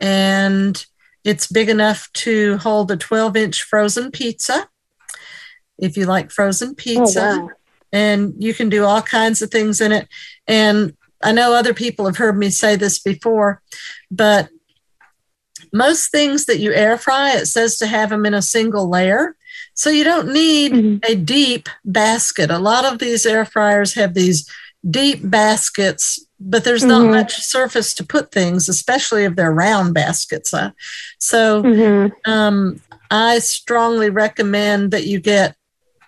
and 0.00 0.84
it's 1.28 1.46
big 1.46 1.68
enough 1.68 2.10
to 2.14 2.56
hold 2.56 2.90
a 2.90 2.96
12 2.96 3.36
inch 3.36 3.62
frozen 3.62 4.10
pizza. 4.10 4.66
If 5.78 5.94
you 5.96 6.06
like 6.06 6.30
frozen 6.30 6.70
Oh 6.70 6.74
pizza, 6.74 7.20
wow! 7.20 7.50
and 7.92 8.32
you 8.38 8.54
can 8.54 8.70
do 8.70 8.84
all 8.84 9.02
kinds 9.02 9.42
of 9.42 9.50
things 9.50 9.80
in 9.82 9.92
it. 9.92 10.08
And 10.46 10.96
I 11.22 11.32
know 11.32 11.52
other 11.52 11.74
people 11.74 12.06
have 12.06 12.16
heard 12.16 12.38
me 12.38 12.48
say 12.48 12.76
this 12.76 12.98
before, 12.98 13.60
but 14.10 14.48
most 15.72 16.10
things 16.10 16.46
that 16.46 16.60
you 16.60 16.72
air 16.72 16.96
fry, 16.96 17.32
it 17.36 17.46
says 17.46 17.76
to 17.78 17.86
have 17.86 18.08
them 18.08 18.24
in 18.24 18.32
a 18.32 18.40
single 18.40 18.88
layer. 18.88 19.36
So 19.74 19.90
you 19.90 20.04
don't 20.04 20.32
need 20.32 20.72
Mhm. 20.72 21.04
a 21.04 21.14
deep 21.14 21.68
basket. 21.84 22.50
A 22.50 22.58
lot 22.58 22.84
of 22.86 22.98
these 22.98 23.26
air 23.26 23.44
fryers 23.44 23.94
have 23.94 24.14
these 24.14 24.48
deep 24.88 25.20
baskets, 25.22 26.24
but 26.40 26.64
there's 26.64 26.84
not 26.84 27.02
Mhm. 27.02 27.10
much 27.12 27.40
surface 27.42 27.94
to 27.94 28.04
put 28.04 28.30
things, 28.30 28.68
especially 28.68 29.24
if 29.24 29.34
they're 29.36 29.52
round 29.52 29.94
baskets. 29.94 30.54
Uh, 30.54 30.70
so 31.18 31.62
Mhm. 31.62 32.12
um, 32.26 32.80
I 33.10 33.38
strongly 33.40 34.10
recommend 34.10 34.90
that 34.92 35.06
you 35.06 35.20
get 35.20 35.54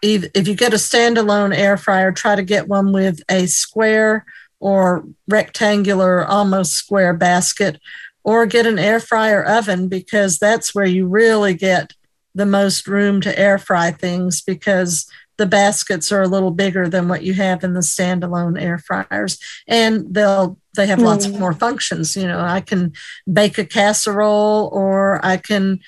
if 0.02 0.48
you 0.48 0.54
get 0.54 0.72
a 0.72 0.76
standalone 0.76 1.54
air 1.54 1.76
fryer, 1.76 2.10
try 2.10 2.34
to 2.34 2.42
get 2.42 2.68
one 2.68 2.90
with 2.90 3.20
a 3.30 3.44
square 3.44 4.24
or 4.58 5.04
rectangular, 5.28 6.24
almost 6.26 6.72
square 6.72 7.12
basket, 7.12 7.78
or 8.24 8.46
get 8.46 8.66
an 8.66 8.78
air 8.78 8.98
fryer 8.98 9.44
oven 9.44 9.88
because 9.88 10.38
that's 10.38 10.74
where 10.74 10.86
you 10.86 11.06
really 11.06 11.52
get 11.52 11.92
the 12.34 12.46
most 12.46 12.86
room 12.86 13.20
to 13.20 13.38
air 13.38 13.58
fry 13.58 13.90
things 13.90 14.40
because 14.40 15.04
the 15.40 15.46
baskets 15.46 16.12
are 16.12 16.22
a 16.22 16.28
little 16.34 16.50
bigger 16.52 16.86
than 16.88 17.08
what 17.08 17.22
you 17.26 17.32
have 17.34 17.64
in 17.64 17.72
the 17.74 17.80
standalone 17.94 18.60
air 18.60 18.78
fryers 18.78 19.38
and 19.66 19.92
they'll 20.14 20.58
they 20.76 20.86
have 20.86 21.00
lots 21.00 21.24
of 21.26 21.32
Mm. 21.32 21.38
more 21.40 21.54
functions 21.66 22.16
you 22.16 22.26
know 22.30 22.40
i 22.56 22.60
can 22.60 22.92
bake 23.40 23.56
a 23.58 23.64
casserole 23.64 24.68
or 24.72 25.18
i 25.24 25.36
can 25.38 25.80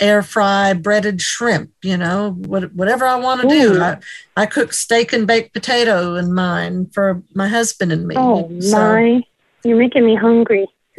air 0.00 0.22
fry 0.22 0.72
breaded 0.72 1.20
shrimp 1.20 1.70
you 1.82 1.96
know 1.96 2.30
what, 2.50 2.72
whatever 2.74 3.04
i 3.04 3.16
want 3.26 3.42
to 3.42 3.48
do 3.48 3.80
I, 3.80 3.98
I 4.36 4.46
cook 4.46 4.72
steak 4.72 5.12
and 5.12 5.26
baked 5.26 5.52
potato 5.52 6.16
in 6.16 6.32
mine 6.34 6.86
for 6.94 7.22
my 7.34 7.48
husband 7.48 7.92
and 7.92 8.06
me 8.08 8.14
Oh 8.18 8.48
So- 8.60 8.76
my! 8.78 9.22
You're 9.66 9.78
making 9.78 10.04
me 10.04 10.14
hungry. 10.14 10.66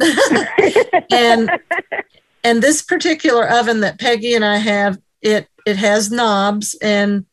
and 1.10 1.50
and 2.44 2.62
this 2.62 2.82
particular 2.82 3.48
oven 3.48 3.80
that 3.80 3.98
Peggy 3.98 4.34
and 4.34 4.44
I 4.44 4.56
have, 4.58 4.98
it 5.22 5.48
it 5.66 5.76
has 5.76 6.10
knobs 6.10 6.74
and 6.82 7.26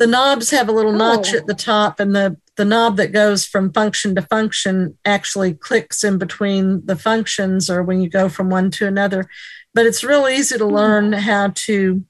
the 0.00 0.06
knobs 0.06 0.50
have 0.50 0.66
a 0.66 0.72
little 0.72 0.92
notch 0.94 1.34
Oh. 1.34 1.36
at 1.36 1.46
the 1.46 1.54
top 1.54 2.00
and 2.00 2.16
the 2.16 2.36
the 2.56 2.64
knob 2.64 2.96
that 2.96 3.12
goes 3.12 3.46
from 3.46 3.72
function 3.72 4.14
to 4.14 4.22
function 4.22 4.98
actually 5.04 5.54
clicks 5.54 6.02
in 6.04 6.18
between 6.18 6.84
the 6.84 6.96
functions 6.96 7.70
or 7.70 7.82
when 7.82 8.00
you 8.00 8.08
go 8.08 8.28
from 8.28 8.50
one 8.50 8.70
to 8.72 8.86
another 8.86 9.26
but 9.72 9.86
it's 9.86 10.02
real 10.02 10.26
easy 10.26 10.58
to 10.58 10.66
hmm. 10.66 10.74
learn 10.74 11.12
how 11.12 11.52
to 11.54 12.04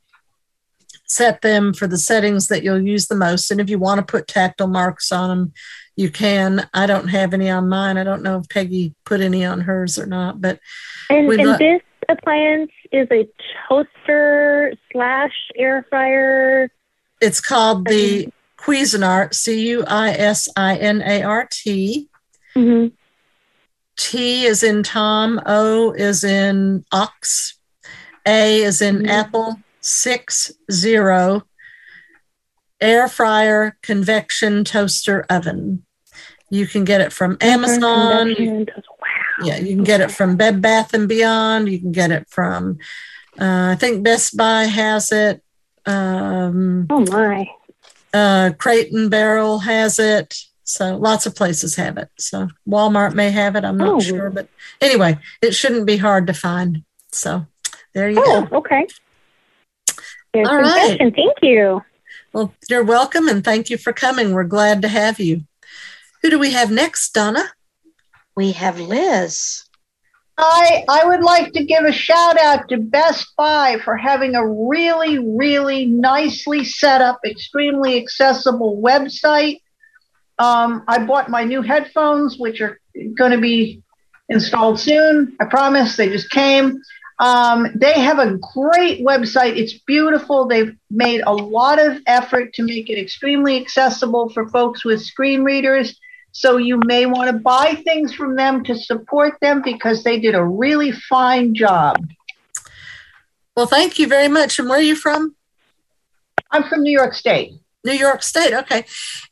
set 1.05 1.43
them 1.43 1.75
for 1.75 1.89
the 1.89 1.99
settings 1.99 2.47
that 2.47 2.63
you'll 2.63 2.81
use 2.81 3.09
the 3.09 3.17
most 3.17 3.51
and 3.51 3.61
if 3.61 3.69
you 3.69 3.79
want 3.79 3.99
to 3.99 4.13
put 4.13 4.29
tactile 4.29 4.69
marks 4.69 5.11
on 5.11 5.29
them 5.29 5.53
you 5.97 6.11
can 6.11 6.69
i 6.73 6.87
don't 6.87 7.09
have 7.09 7.35
any 7.35 7.51
on 7.51 7.69
mine 7.69 7.99
i 7.99 8.05
don't 8.05 8.23
know 8.23 8.39
if 8.39 8.49
peggy 8.49 8.95
put 9.05 9.21
any 9.21 9.45
on 9.45 9.61
hers 9.61 9.99
or 9.99 10.07
not 10.07 10.41
but 10.41 10.61
And, 11.11 11.29
and 11.29 11.49
lo- 11.49 11.59
this 11.59 11.83
appliance 12.09 12.71
is 12.93 13.09
a 13.11 13.29
toaster 13.69 14.75
slash 14.93 15.33
air 15.57 15.87
fryer. 15.89 16.71
It's 17.21 17.41
called 17.41 17.87
the 17.87 18.29
Cuisinart, 18.59 19.35
C 19.35 19.69
U 19.71 19.85
I 19.87 20.11
S 20.11 20.49
I 20.57 20.77
N 20.77 21.03
A 21.05 21.23
R 21.23 21.47
T. 21.51 22.09
hmm 22.55 22.89
T 23.97 24.47
is 24.47 24.63
in 24.63 24.83
Tom, 24.83 25.41
O 25.45 25.93
is 25.93 26.25
in 26.25 26.85
ox, 26.91 27.59
A 28.27 28.63
is 28.63 28.81
in 28.81 29.01
Mhm. 29.03 29.09
apple, 29.11 29.61
six 29.81 30.51
zero. 30.73 31.43
Air 32.81 33.09
fryer 33.09 33.77
convection 33.83 34.65
toaster 34.65 35.27
oven. 35.29 35.85
You 36.49 36.67
can 36.67 36.85
get 36.85 37.03
it 37.03 37.13
from 37.13 37.37
Amazon. 37.43 38.35
Wow. 38.39 38.75
yeah, 39.45 39.57
you 39.59 39.75
can 39.77 39.85
get 39.85 40.01
it 40.01 40.11
from 40.11 40.37
Bed 40.37 40.63
Bath 40.63 40.95
and 40.95 41.07
Beyond. 41.07 41.69
You 41.69 41.79
can 41.79 41.93
get 41.93 42.11
it 42.11 42.27
from, 42.31 42.79
uh, 43.39 43.73
I 43.73 43.77
think 43.79 44.03
Best 44.03 44.35
Buy 44.37 44.65
has 44.65 45.13
it. 45.13 45.43
Um, 45.87 46.87
Oh 46.91 47.01
my. 47.07 47.49
uh, 48.13 48.51
Crate 48.59 48.93
and 48.93 49.11
Barrel 49.11 49.61
has 49.61 49.99
it. 49.99 50.37
So 50.65 50.97
lots 50.97 51.27
of 51.27 51.35
places 51.35 51.75
have 51.77 51.99
it. 51.99 52.09
So 52.19 52.49
Walmart 52.69 53.15
may 53.15 53.31
have 53.31 53.57
it. 53.57 53.65
I'm 53.65 53.77
not 53.77 53.95
Oh. 53.97 54.01
sure, 54.01 54.31
but 54.31 54.49
anyway, 54.81 55.19
it 55.43 55.55
shouldn't 55.55 55.87
be 55.87 55.97
hard 55.97 56.27
to 56.29 56.35
find. 56.35 56.85
So 57.11 57.47
there 57.93 58.09
you 58.09 58.23
Oh, 58.25 58.47
go. 58.51 58.59
okay. 58.59 58.87
Good 60.33 60.47
All 60.47 60.59
right. 60.59 60.81
suggestion. 60.83 61.13
Thank 61.13 61.39
you. 61.43 61.83
Well, 62.33 62.55
you're 62.69 62.85
welcome 62.85 63.27
and 63.27 63.43
thank 63.43 63.69
you 63.71 63.79
for 63.79 63.93
coming. 63.93 64.33
We're 64.33 64.45
glad 64.45 64.83
to 64.83 64.89
have 64.89 65.19
you. 65.19 65.43
Who 66.23 66.31
do 66.31 66.39
we 66.39 66.53
have 66.53 66.71
next, 66.71 67.13
Donna? 67.13 67.43
We 68.37 68.53
have 68.53 68.79
Liz. 68.79 69.65
I 70.41 70.85
I 70.89 71.05
would 71.05 71.23
like 71.23 71.53
to 71.53 71.65
give 71.65 71.85
a 71.85 71.93
shout 71.93 72.39
out 72.39 72.69
to 72.71 72.79
Best 72.79 73.35
Buy 73.37 73.79
for 73.85 73.97
having 73.97 74.35
a 74.35 74.47
really 74.47 75.19
really 75.19 75.87
nicely 75.87 76.65
set 76.65 77.01
up, 77.01 77.21
extremely 77.25 78.01
accessible 78.01 78.81
website. 78.83 79.61
Um, 80.39 80.85
I 80.89 81.05
bought 81.05 81.29
my 81.29 81.45
new 81.45 81.61
headphones, 81.61 82.39
which 82.39 82.63
are 82.63 82.81
going 83.17 83.33
to 83.33 83.41
be 83.41 83.83
installed 84.31 84.81
soon. 84.81 85.37
I 85.39 85.45
promise. 85.45 85.97
They 85.97 86.09
just 86.09 86.31
came. 86.31 86.81
Um, 87.19 87.69
they 87.75 88.01
have 88.01 88.19
a 88.19 88.39
great 88.55 89.05
website. 89.05 89.59
It's 89.59 89.75
beautiful. 89.87 90.47
They've 90.47 90.75
made 90.91 91.21
a 91.21 91.35
lot 91.35 91.79
of 91.79 91.99
effort 92.07 92.55
to 92.55 92.63
make 92.63 92.89
it 92.89 92.99
extremely 92.99 93.61
accessible 93.61 94.31
for 94.31 94.49
folks 94.49 94.87
with 94.87 95.03
screen 95.03 95.45
readers. 95.45 96.00
So 96.33 96.57
you 96.57 96.81
may 96.85 97.07
want 97.07 97.31
to 97.31 97.39
buy 97.39 97.81
things 97.85 98.15
from 98.15 98.37
them 98.37 98.65
to 98.65 98.77
support 98.77 99.39
them 99.41 99.63
because 99.63 100.05
they 100.05 100.21
did 100.21 100.35
a 100.35 100.45
really 100.45 100.93
fine 100.93 101.55
job. 101.55 101.97
Well, 103.57 103.67
thank 103.67 103.99
you 103.99 104.07
very 104.07 104.29
much. 104.29 104.59
And 104.59 104.69
where 104.69 104.79
are 104.79 104.83
you 104.83 104.97
from? 104.97 105.35
I'm 106.51 106.65
from 106.65 106.83
New 106.83 106.93
York 106.93 107.15
State. 107.15 107.55
New 107.85 107.93
York 107.93 108.23
State. 108.23 108.53
Okay. 108.53 108.85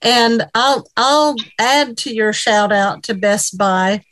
And 0.03 0.47
I'll 0.55 0.89
I'll 0.97 1.37
add 1.59 1.97
to 1.99 2.15
your 2.15 2.33
shout 2.33 2.73
out 2.73 3.03
to 3.05 3.15
Best 3.15 3.59
Buy 3.59 4.05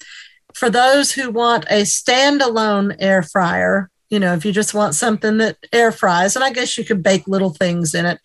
for 0.55 0.71
those 0.71 1.13
who 1.13 1.31
want 1.31 1.65
a 1.65 1.83
standalone 1.83 2.97
air 2.99 3.23
fryer. 3.23 3.91
You 4.11 4.21
know, 4.21 4.35
if 4.35 4.45
you 4.45 4.53
just 4.53 4.75
want 4.75 4.95
something 4.95 5.39
that 5.39 5.59
air 5.73 5.91
fries, 5.91 6.37
and 6.37 6.45
I 6.45 6.53
guess 6.53 6.79
you 6.79 6.85
could 6.85 7.03
bake 7.03 7.27
little 7.27 7.51
things 7.51 7.95
in 7.95 8.07
it. 8.07 8.21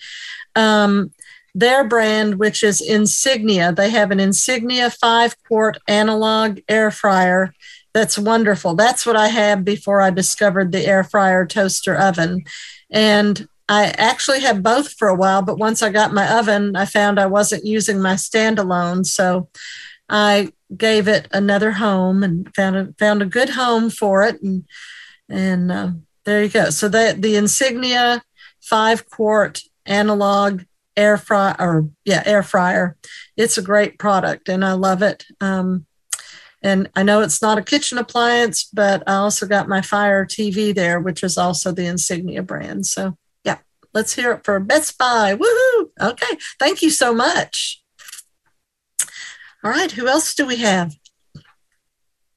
Um, 0.56 1.12
their 1.54 1.84
brand, 1.84 2.36
which 2.40 2.64
is 2.64 2.82
Insignia. 2.82 3.72
They 3.72 3.90
have 3.90 4.12
an 4.12 4.20
Insignia 4.20 4.90
five 4.90 5.36
quart 5.48 5.78
analog 5.88 6.60
air 6.70 6.92
fryer. 6.92 7.54
That's 7.94 8.18
wonderful. 8.18 8.76
That's 8.76 9.06
what 9.06 9.18
I 9.18 9.28
had 9.28 9.66
before 9.66 10.02
I 10.02 10.12
discovered 10.12 10.72
the 10.72 10.86
air 10.86 11.04
fryer 11.04 11.46
toaster 11.46 11.96
oven. 11.96 12.46
And 12.90 13.48
I 13.68 13.94
actually 13.98 14.42
had 14.42 14.64
both 14.64 14.94
for 14.94 15.08
a 15.08 15.16
while, 15.16 15.42
but 15.42 15.58
once 15.58 15.82
I 15.82 15.90
got 15.90 16.14
my 16.14 16.40
oven, 16.40 16.76
I 16.76 16.86
found 16.86 17.20
I 17.20 17.26
wasn't 17.26 17.66
using 17.66 18.02
my 18.02 18.14
standalone. 18.16 19.06
So 19.06 19.50
I 20.10 20.52
gave 20.76 21.08
it 21.08 21.28
another 21.32 21.72
home 21.72 22.24
and 22.24 22.54
found 22.56 22.76
a, 22.76 22.94
found 23.00 23.22
a 23.22 23.26
good 23.26 23.50
home 23.50 23.90
for 23.90 24.24
it. 24.24 24.42
And, 24.42 24.66
and 25.30 25.72
uh, 25.72 25.92
there 26.26 26.44
you 26.44 26.50
go. 26.50 26.70
So 26.70 26.90
that 26.90 27.22
the 27.22 27.36
Insignia 27.36 28.22
five 28.62 29.10
quart 29.10 29.62
analog 29.86 30.64
air 30.98 31.18
fry 31.18 31.56
or 31.60 31.90
yeah 32.06 32.24
air 32.26 32.44
fryer. 32.44 32.98
It's 33.38 33.58
a 33.58 33.62
great 33.62 33.98
product 34.00 34.50
and 34.50 34.64
i 34.64 34.74
love 34.74 35.02
it. 35.02 35.26
Um, 35.40 35.86
and 36.64 36.90
i 36.96 37.02
know 37.04 37.22
it's 37.22 37.42
not 37.42 37.58
a 37.58 37.64
kitchen 37.64 37.98
appliance 37.98 38.66
but 38.66 39.02
i 39.08 39.16
also 39.16 39.48
got 39.48 39.68
my 39.68 39.82
fire 39.82 40.26
tv 40.26 40.76
there 40.76 41.00
which 41.00 41.24
is 41.24 41.38
also 41.38 41.72
the 41.72 41.86
insignia 41.86 42.44
brand. 42.44 42.86
So 42.86 43.18
yeah 43.44 43.58
let's 43.94 44.14
hear 44.14 44.32
it 44.34 44.44
for 44.44 44.60
best 44.60 44.98
buy. 44.98 45.36
Woohoo! 45.36 45.90
Okay 46.00 46.38
thank 46.60 46.82
you 46.82 46.90
so 46.90 47.14
much. 47.14 47.82
All 49.64 49.72
right 49.72 49.92
who 49.92 50.08
else 50.08 50.36
do 50.36 50.46
we 50.46 50.58
have? 50.58 50.96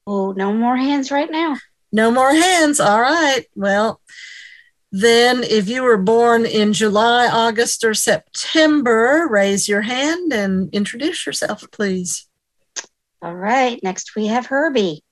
Oh 0.07 0.31
no 0.31 0.53
more 0.53 0.77
hands 0.77 1.11
right 1.11 1.29
now. 1.29 1.57
No 1.91 2.11
more 2.11 2.33
hands. 2.33 2.79
All 2.79 3.01
right 3.01 3.45
well 3.55 4.01
then, 4.97 5.43
if 5.43 5.67
you 5.67 5.83
were 5.83 5.97
born 5.97 6.45
in 6.45 6.71
July, 6.71 7.27
August, 7.27 7.83
or 7.83 7.93
September, 7.93 9.27
raise 9.29 9.67
your 9.67 9.81
hand 9.81 10.31
and 10.31 10.73
introduce 10.73 11.25
yourself, 11.25 11.65
please. 11.71 12.27
All 13.21 13.35
right. 13.35 13.77
Next, 13.83 14.15
we 14.15 14.27
have 14.27 14.45
Herbie. 14.45 15.03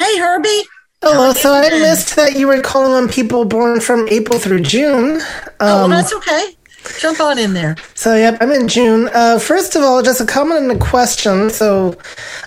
Hey, 0.00 0.18
Herbie. 0.18 0.62
Hello. 1.00 1.32
So 1.32 1.52
I 1.52 1.68
missed 1.68 2.16
that 2.16 2.36
you 2.36 2.48
were 2.48 2.60
calling 2.60 2.92
on 2.92 3.08
people 3.08 3.44
born 3.44 3.78
from 3.80 4.08
April 4.08 4.40
through 4.40 4.62
June. 4.62 5.20
Um, 5.20 5.20
oh, 5.60 5.88
well, 5.88 5.88
that's 5.90 6.12
okay. 6.12 6.56
Jump 6.98 7.20
on 7.20 7.38
in 7.38 7.54
there. 7.54 7.76
So, 7.94 8.16
yep, 8.16 8.38
I'm 8.40 8.50
in 8.50 8.66
June. 8.66 9.10
Uh, 9.14 9.38
first 9.38 9.76
of 9.76 9.84
all, 9.84 10.02
just 10.02 10.20
a 10.20 10.26
comment 10.26 10.62
and 10.62 10.72
a 10.72 10.78
question. 10.78 11.50
So, 11.50 11.96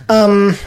um, 0.10 0.58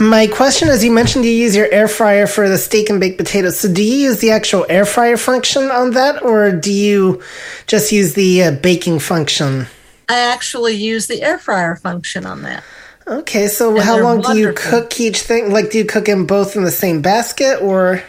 my 0.00 0.26
question 0.26 0.68
is 0.68 0.84
you 0.84 0.92
mentioned 0.92 1.24
you 1.24 1.30
use 1.30 1.56
your 1.56 1.70
air 1.72 1.88
fryer 1.88 2.26
for 2.26 2.48
the 2.48 2.58
steak 2.58 2.88
and 2.90 3.00
baked 3.00 3.18
potatoes. 3.18 3.58
So 3.58 3.72
do 3.72 3.82
you 3.82 3.96
use 3.96 4.20
the 4.20 4.30
actual 4.30 4.64
air 4.68 4.84
fryer 4.84 5.16
function 5.16 5.70
on 5.70 5.92
that 5.92 6.22
or 6.22 6.52
do 6.52 6.72
you 6.72 7.22
just 7.66 7.90
use 7.90 8.14
the 8.14 8.44
uh, 8.44 8.50
baking 8.52 9.00
function? 9.00 9.66
I 10.08 10.18
actually 10.18 10.74
use 10.74 11.06
the 11.06 11.22
air 11.22 11.38
fryer 11.38 11.76
function 11.76 12.26
on 12.26 12.42
that. 12.42 12.64
Okay, 13.06 13.48
so 13.48 13.74
and 13.74 13.82
how 13.82 13.94
long 13.96 14.20
wonderful. 14.20 14.34
do 14.34 14.40
you 14.40 14.52
cook 14.52 15.00
each 15.00 15.22
thing? 15.22 15.52
Like 15.52 15.70
do 15.70 15.78
you 15.78 15.84
cook 15.84 16.04
them 16.04 16.26
both 16.26 16.56
in 16.56 16.64
the 16.64 16.70
same 16.70 17.02
basket 17.02 17.60
or 17.60 18.02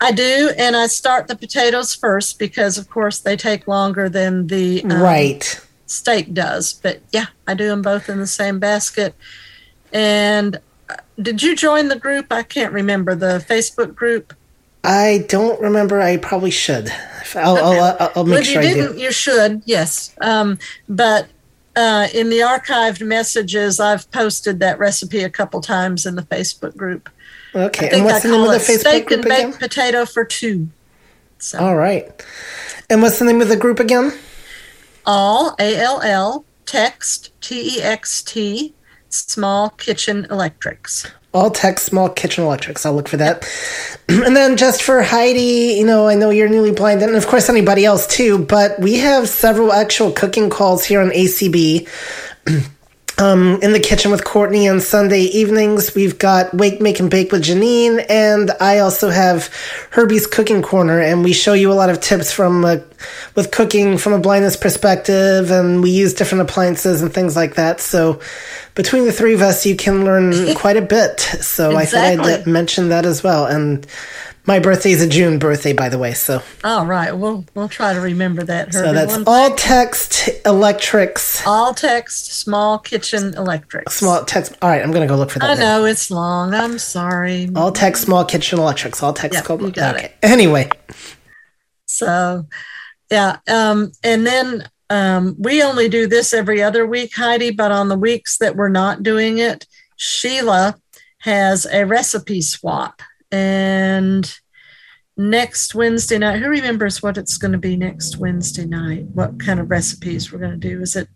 I 0.00 0.12
do, 0.12 0.52
and 0.58 0.76
I 0.76 0.86
start 0.88 1.28
the 1.28 1.36
potatoes 1.36 1.94
first 1.94 2.38
because, 2.38 2.76
of 2.76 2.90
course, 2.90 3.20
they 3.20 3.36
take 3.36 3.66
longer 3.66 4.08
than 4.10 4.48
the 4.48 4.84
um, 4.84 4.92
right 5.00 5.60
steak 5.86 6.34
does. 6.34 6.74
But 6.74 7.00
yeah, 7.10 7.26
I 7.46 7.54
do 7.54 7.68
them 7.68 7.80
both 7.80 8.10
in 8.10 8.18
the 8.18 8.26
same 8.26 8.58
basket, 8.58 9.14
and 9.92 10.58
did 11.20 11.42
you 11.42 11.54
join 11.56 11.88
the 11.88 11.98
group? 11.98 12.32
I 12.32 12.42
can't 12.42 12.72
remember 12.72 13.14
the 13.14 13.44
Facebook 13.48 13.94
group. 13.94 14.34
I 14.82 15.24
don't 15.28 15.60
remember. 15.60 16.00
I 16.00 16.18
probably 16.18 16.50
should. 16.50 16.90
I'll, 17.34 17.56
okay. 17.56 17.80
I'll, 17.80 17.96
I'll, 18.00 18.12
I'll, 18.16 18.24
make 18.24 18.44
sure 18.44 18.62
you 18.62 18.68
I 18.68 18.74
didn't, 18.74 18.96
do. 18.96 19.02
You 19.02 19.12
should, 19.12 19.62
yes. 19.64 20.14
Um, 20.20 20.58
but 20.88 21.28
uh, 21.74 22.08
in 22.12 22.28
the 22.28 22.40
archived 22.40 23.04
messages, 23.04 23.80
I've 23.80 24.10
posted 24.10 24.60
that 24.60 24.78
recipe 24.78 25.22
a 25.22 25.30
couple 25.30 25.60
times 25.60 26.06
in 26.06 26.16
the 26.16 26.22
Facebook 26.22 26.76
group. 26.76 27.08
Okay, 27.54 27.88
and 27.92 28.04
what's 28.04 28.24
I 28.24 28.28
the 28.28 28.36
name 28.36 28.44
of 28.44 28.50
the 28.50 28.58
Facebook 28.58 28.78
steak 28.80 29.06
group 29.06 29.22
and 29.22 29.32
again? 29.32 29.50
baked 29.50 29.60
potato 29.60 30.04
for 30.04 30.24
two. 30.24 30.68
So. 31.38 31.58
All 31.58 31.76
right, 31.76 32.24
and 32.90 33.00
what's 33.00 33.18
the 33.18 33.24
name 33.24 33.40
of 33.40 33.48
the 33.48 33.56
group 33.56 33.80
again? 33.80 34.12
All 35.06 35.54
A 35.58 35.76
L 35.76 36.00
L 36.02 36.44
text 36.66 37.30
T 37.40 37.78
E 37.78 37.82
X 37.82 38.22
T 38.22 38.74
small 39.14 39.70
kitchen 39.70 40.26
electrics. 40.30 41.06
All 41.32 41.50
tech 41.50 41.78
small 41.80 42.08
kitchen 42.08 42.44
electrics. 42.44 42.86
I'll 42.86 42.94
look 42.94 43.08
for 43.08 43.16
that. 43.16 43.48
and 44.08 44.36
then 44.36 44.56
just 44.56 44.82
for 44.82 45.02
Heidi, 45.02 45.74
you 45.78 45.84
know, 45.84 46.06
I 46.06 46.14
know 46.14 46.30
you're 46.30 46.48
newly 46.48 46.72
blind, 46.72 47.02
and 47.02 47.16
of 47.16 47.26
course 47.26 47.48
anybody 47.48 47.84
else 47.84 48.06
too, 48.06 48.38
but 48.38 48.78
we 48.78 48.98
have 48.98 49.28
several 49.28 49.72
actual 49.72 50.12
cooking 50.12 50.50
calls 50.50 50.84
here 50.84 51.00
on 51.00 51.10
ACB. 51.10 51.88
um, 53.18 53.58
in 53.62 53.72
the 53.72 53.80
kitchen 53.80 54.10
with 54.10 54.24
Courtney 54.24 54.68
on 54.68 54.80
Sunday 54.80 55.22
evenings. 55.22 55.94
We've 55.94 56.18
got 56.18 56.52
Wake, 56.54 56.80
Make, 56.80 56.98
and 56.98 57.10
Bake 57.10 57.30
with 57.30 57.44
Janine, 57.44 58.04
and 58.08 58.50
I 58.60 58.78
also 58.78 59.10
have 59.10 59.50
Herbie's 59.90 60.26
Cooking 60.26 60.62
Corner, 60.62 61.00
and 61.00 61.22
we 61.22 61.32
show 61.32 61.52
you 61.52 61.70
a 61.70 61.74
lot 61.74 61.90
of 61.90 62.00
tips 62.00 62.32
from 62.32 62.64
uh, 62.64 62.78
with 63.34 63.52
cooking 63.52 63.98
from 63.98 64.14
a 64.14 64.18
blindness 64.18 64.56
perspective, 64.56 65.50
and 65.50 65.82
we 65.82 65.90
use 65.90 66.14
different 66.14 66.42
appliances 66.42 67.02
and 67.02 67.12
things 67.12 67.36
like 67.36 67.54
that. 67.54 67.80
So 67.80 68.20
between 68.74 69.04
the 69.04 69.12
three 69.12 69.34
of 69.34 69.42
us, 69.42 69.64
you 69.64 69.76
can 69.76 70.04
learn 70.04 70.54
quite 70.56 70.76
a 70.76 70.82
bit. 70.82 71.20
So 71.20 71.78
exactly. 71.78 72.00
I 72.00 72.16
thought 72.16 72.40
I'd 72.40 72.46
mention 72.46 72.88
that 72.88 73.06
as 73.06 73.22
well, 73.22 73.46
and 73.46 73.86
my 74.46 74.58
birthday 74.58 74.90
is 74.90 75.00
a 75.00 75.08
June 75.08 75.38
birthday, 75.38 75.72
by 75.72 75.88
the 75.88 75.98
way. 75.98 76.12
So. 76.12 76.42
All 76.62 76.84
right, 76.84 77.12
we'll 77.12 77.46
we'll 77.54 77.68
try 77.68 77.94
to 77.94 78.00
remember 78.00 78.42
that. 78.44 78.74
Herbie. 78.74 78.88
So 78.88 78.92
that's 78.92 79.12
One 79.14 79.24
all 79.26 79.54
text 79.54 80.28
electrics. 80.44 81.46
All 81.46 81.72
text 81.72 82.32
small 82.32 82.78
kitchen 82.78 83.34
electrics. 83.36 83.96
Small 83.96 84.24
text. 84.24 84.56
All 84.60 84.68
right, 84.68 84.82
I'm 84.82 84.92
gonna 84.92 85.06
go 85.06 85.16
look 85.16 85.30
for 85.30 85.38
that. 85.38 85.50
I 85.50 85.54
now. 85.54 85.78
know 85.78 85.84
it's 85.86 86.10
long. 86.10 86.52
I'm 86.54 86.78
sorry. 86.78 87.48
All 87.56 87.72
text 87.72 88.02
small 88.04 88.24
kitchen 88.24 88.58
electrics. 88.58 89.02
All 89.02 89.14
text 89.14 89.36
yep, 89.36 89.44
called. 89.44 89.62
You 89.62 89.70
got 89.70 89.96
okay. 89.96 90.06
It. 90.06 90.16
Anyway. 90.22 90.68
So, 91.86 92.46
yeah, 93.10 93.38
um, 93.48 93.92
and 94.02 94.26
then 94.26 94.68
um, 94.90 95.36
we 95.38 95.62
only 95.62 95.88
do 95.88 96.06
this 96.06 96.34
every 96.34 96.62
other 96.62 96.86
week, 96.86 97.14
Heidi. 97.14 97.50
But 97.50 97.72
on 97.72 97.88
the 97.88 97.98
weeks 97.98 98.36
that 98.38 98.56
we're 98.56 98.68
not 98.68 99.02
doing 99.02 99.38
it, 99.38 99.66
Sheila 99.96 100.76
has 101.20 101.64
a 101.66 101.86
recipe 101.86 102.42
swap 102.42 103.00
and 103.34 104.38
next 105.16 105.74
Wednesday 105.74 106.18
night, 106.18 106.40
who 106.40 106.48
remembers 106.48 107.02
what 107.02 107.18
it's 107.18 107.36
going 107.36 107.50
to 107.50 107.58
be 107.58 107.76
next 107.76 108.16
Wednesday 108.16 108.64
night? 108.64 109.06
What 109.12 109.40
kind 109.40 109.58
of 109.58 109.70
recipes 109.70 110.32
we're 110.32 110.38
going 110.38 110.52
to 110.52 110.68
do? 110.68 110.80
Is 110.80 110.94
it 110.94 111.08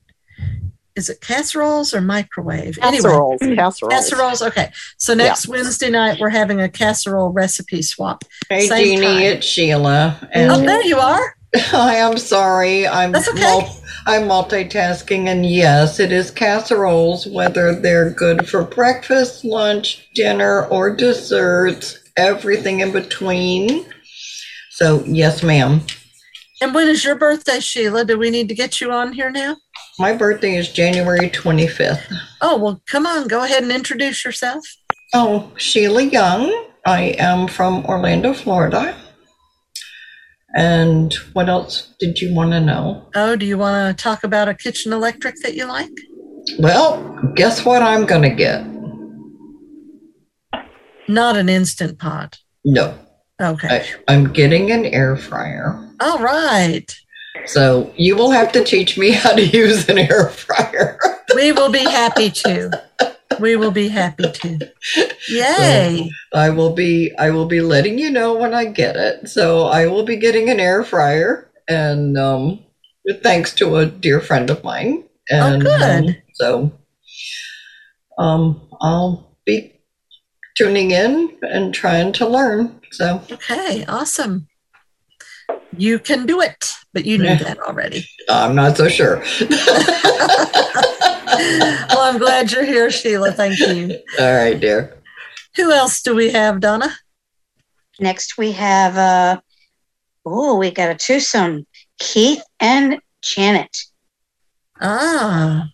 is 0.96 1.09
it 1.09 1.20
casseroles 1.20 1.94
or 1.94 2.00
microwave? 2.00 2.76
Casseroles, 2.81 3.40
anyway, 3.40 3.57
casseroles. 3.57 3.94
Casseroles. 3.94 4.42
Okay. 4.42 4.72
So 4.96 5.14
next 5.14 5.46
yeah. 5.46 5.52
Wednesday 5.52 5.90
night 5.90 6.18
we're 6.18 6.28
having 6.28 6.61
a 6.61 6.68
casserole 6.68 7.31
recipe 7.31 7.83
swap. 7.83 8.24
Hey 8.48 8.66
Same 8.66 8.85
Jeannie, 8.85 9.07
time. 9.07 9.22
it's 9.22 9.46
Sheila. 9.46 10.28
And 10.33 10.50
oh, 10.50 10.59
there 10.59 10.83
you 10.83 10.98
are. 10.98 11.37
I 11.72 11.94
am 11.94 12.18
sorry. 12.18 12.87
I'm 12.87 13.12
That's 13.12 13.28
okay. 13.28 13.40
Mul- 13.40 13.76
I'm 14.07 14.22
multitasking, 14.22 15.26
and 15.28 15.44
yes, 15.44 16.00
it 16.00 16.12
is 16.12 16.31
casseroles, 16.31 17.26
whether 17.26 17.74
they're 17.74 18.11
good 18.11 18.48
for 18.48 18.64
breakfast, 18.64 19.44
lunch, 19.44 20.09
dinner, 20.14 20.66
or 20.66 20.94
desserts 20.94 21.98
everything 22.18 22.81
in 22.81 22.92
between. 22.92 23.87
So, 24.72 25.02
yes, 25.07 25.42
ma'am. 25.42 25.81
And 26.61 26.74
when 26.74 26.88
is 26.88 27.04
your 27.04 27.14
birthday, 27.14 27.61
Sheila? 27.61 28.04
Do 28.04 28.18
we 28.18 28.31
need 28.31 28.48
to 28.48 28.54
get 28.54 28.81
you 28.81 28.90
on 28.92 29.12
here 29.12 29.31
now? 29.31 29.57
My 29.98 30.14
birthday 30.14 30.57
is 30.57 30.68
January 30.68 31.31
25th. 31.31 32.12
Oh, 32.40 32.59
well, 32.59 32.83
come 32.87 33.07
on, 33.07 33.28
go 33.28 33.44
ahead 33.44 33.62
and 33.62 33.72
introduce 33.72 34.24
yourself. 34.24 34.64
Oh, 35.14 35.52
Sheila 35.57 36.02
Young. 36.02 36.66
I 36.85 37.16
am 37.18 37.48
from 37.48 37.85
Orlando, 37.87 38.33
Florida. 38.33 38.96
And 40.57 41.12
what 41.35 41.48
else 41.48 41.94
did 42.00 42.20
you 42.20 42.35
want 42.35 42.52
to 42.52 42.61
know? 42.61 43.09
Oh, 43.14 43.37
do 43.37 43.46
you 43.46 43.59
want 43.59 43.96
to 43.96 44.02
talk 44.02 44.24
about 44.24 44.48
a 44.48 44.54
kitchen 44.54 44.92
electric 44.92 45.37
that 45.42 45.54
you 45.54 45.66
like? 45.66 45.90
Well, 46.59 47.20
guess 47.35 47.64
what 47.64 47.83
I'm 47.83 48.07
going 48.07 48.22
to 48.22 48.31
get? 48.35 48.64
Not 51.09 51.37
an 51.37 51.49
instant 51.49 51.99
pot. 51.99 52.38
No. 52.64 52.97
Okay. 53.40 53.68
I, 54.09 54.12
I'm 54.12 54.33
getting 54.33 54.71
an 54.71 54.85
air 54.85 55.16
fryer. 55.16 55.88
All 56.01 56.18
right. 56.18 56.94
So 57.47 57.92
you 57.97 58.16
will 58.16 58.31
have 58.31 58.53
to 58.53 58.64
teach 58.64 58.99
me 58.99 59.11
how 59.12 59.33
to 59.33 59.44
use 59.44 59.88
an 59.88 59.99
air 59.99 60.29
fryer. 60.29 60.99
We 61.35 61.53
will 61.53 61.71
be 61.71 61.85
happy 61.85 62.31
to. 62.31 62.83
We 63.40 63.57
will 63.57 63.71
be 63.71 63.88
happy 63.88 64.31
to. 64.31 64.73
Yay. 65.29 66.11
So 66.33 66.38
I 66.38 66.51
will 66.51 66.75
be 66.75 67.14
I 67.18 67.31
will 67.31 67.47
be 67.47 67.61
letting 67.61 67.99
you 67.99 68.11
know 68.11 68.35
when 68.35 68.55
I 68.55 68.66
get 68.66 68.97
it. 68.97 69.29
So 69.29 69.66
I 69.66 69.87
will 69.87 70.05
be 70.05 70.16
getting 70.16 70.51
an 70.51 70.61
air 70.61 70.83
fryer 70.85 71.51
and 71.68 72.18
um 72.18 72.64
thanks 73.23 73.55
to 73.55 73.77
a 73.77 73.87
dear 73.87 74.21
friend 74.21 74.51
of 74.51 74.64
mine. 74.64 75.05
And 75.31 75.62
oh, 75.62 75.79
good. 75.79 76.09
Um, 76.09 76.16
so 76.35 76.73
um 78.18 78.68
I'll 78.81 79.37
be 79.44 79.78
tuning 80.59 80.90
in 80.90 81.38
and 81.42 81.73
trying 81.73 82.12
to 82.12 82.27
learn. 82.27 82.81
So 82.90 83.23
Okay, 83.31 83.85
awesome. 83.87 84.49
You 85.77 86.01
can 86.01 86.27
do 86.27 86.40
it, 86.40 86.73
but 86.92 87.05
you 87.05 87.18
knew 87.18 87.37
that 87.37 87.61
already. 87.61 88.05
I'm 88.29 88.57
not 88.57 88.77
so 88.77 88.88
sure. 88.88 89.23
well, 89.40 89.53
I'm 92.01 92.18
glad 92.18 92.51
you're 92.51 92.64
here, 92.64 92.90
Sheila. 92.90 93.31
Thank 93.31 93.61
you. 93.61 93.97
All 94.18 94.35
right, 94.35 94.59
dear. 94.59 94.97
Who 95.57 95.71
else 95.71 96.03
do 96.03 96.16
we 96.16 96.31
have, 96.31 96.59
Donna? 96.59 96.90
Next, 98.01 98.37
we 98.37 98.53
have, 98.53 98.97
uh, 98.97 99.40
oh, 100.27 100.57
we 100.59 100.73
got 100.73 100.90
a 100.90 100.97
twosome 100.97 101.66
Keith 102.01 102.42
and 102.59 102.99
Janet. 103.23 103.77
Ah. 104.81 105.68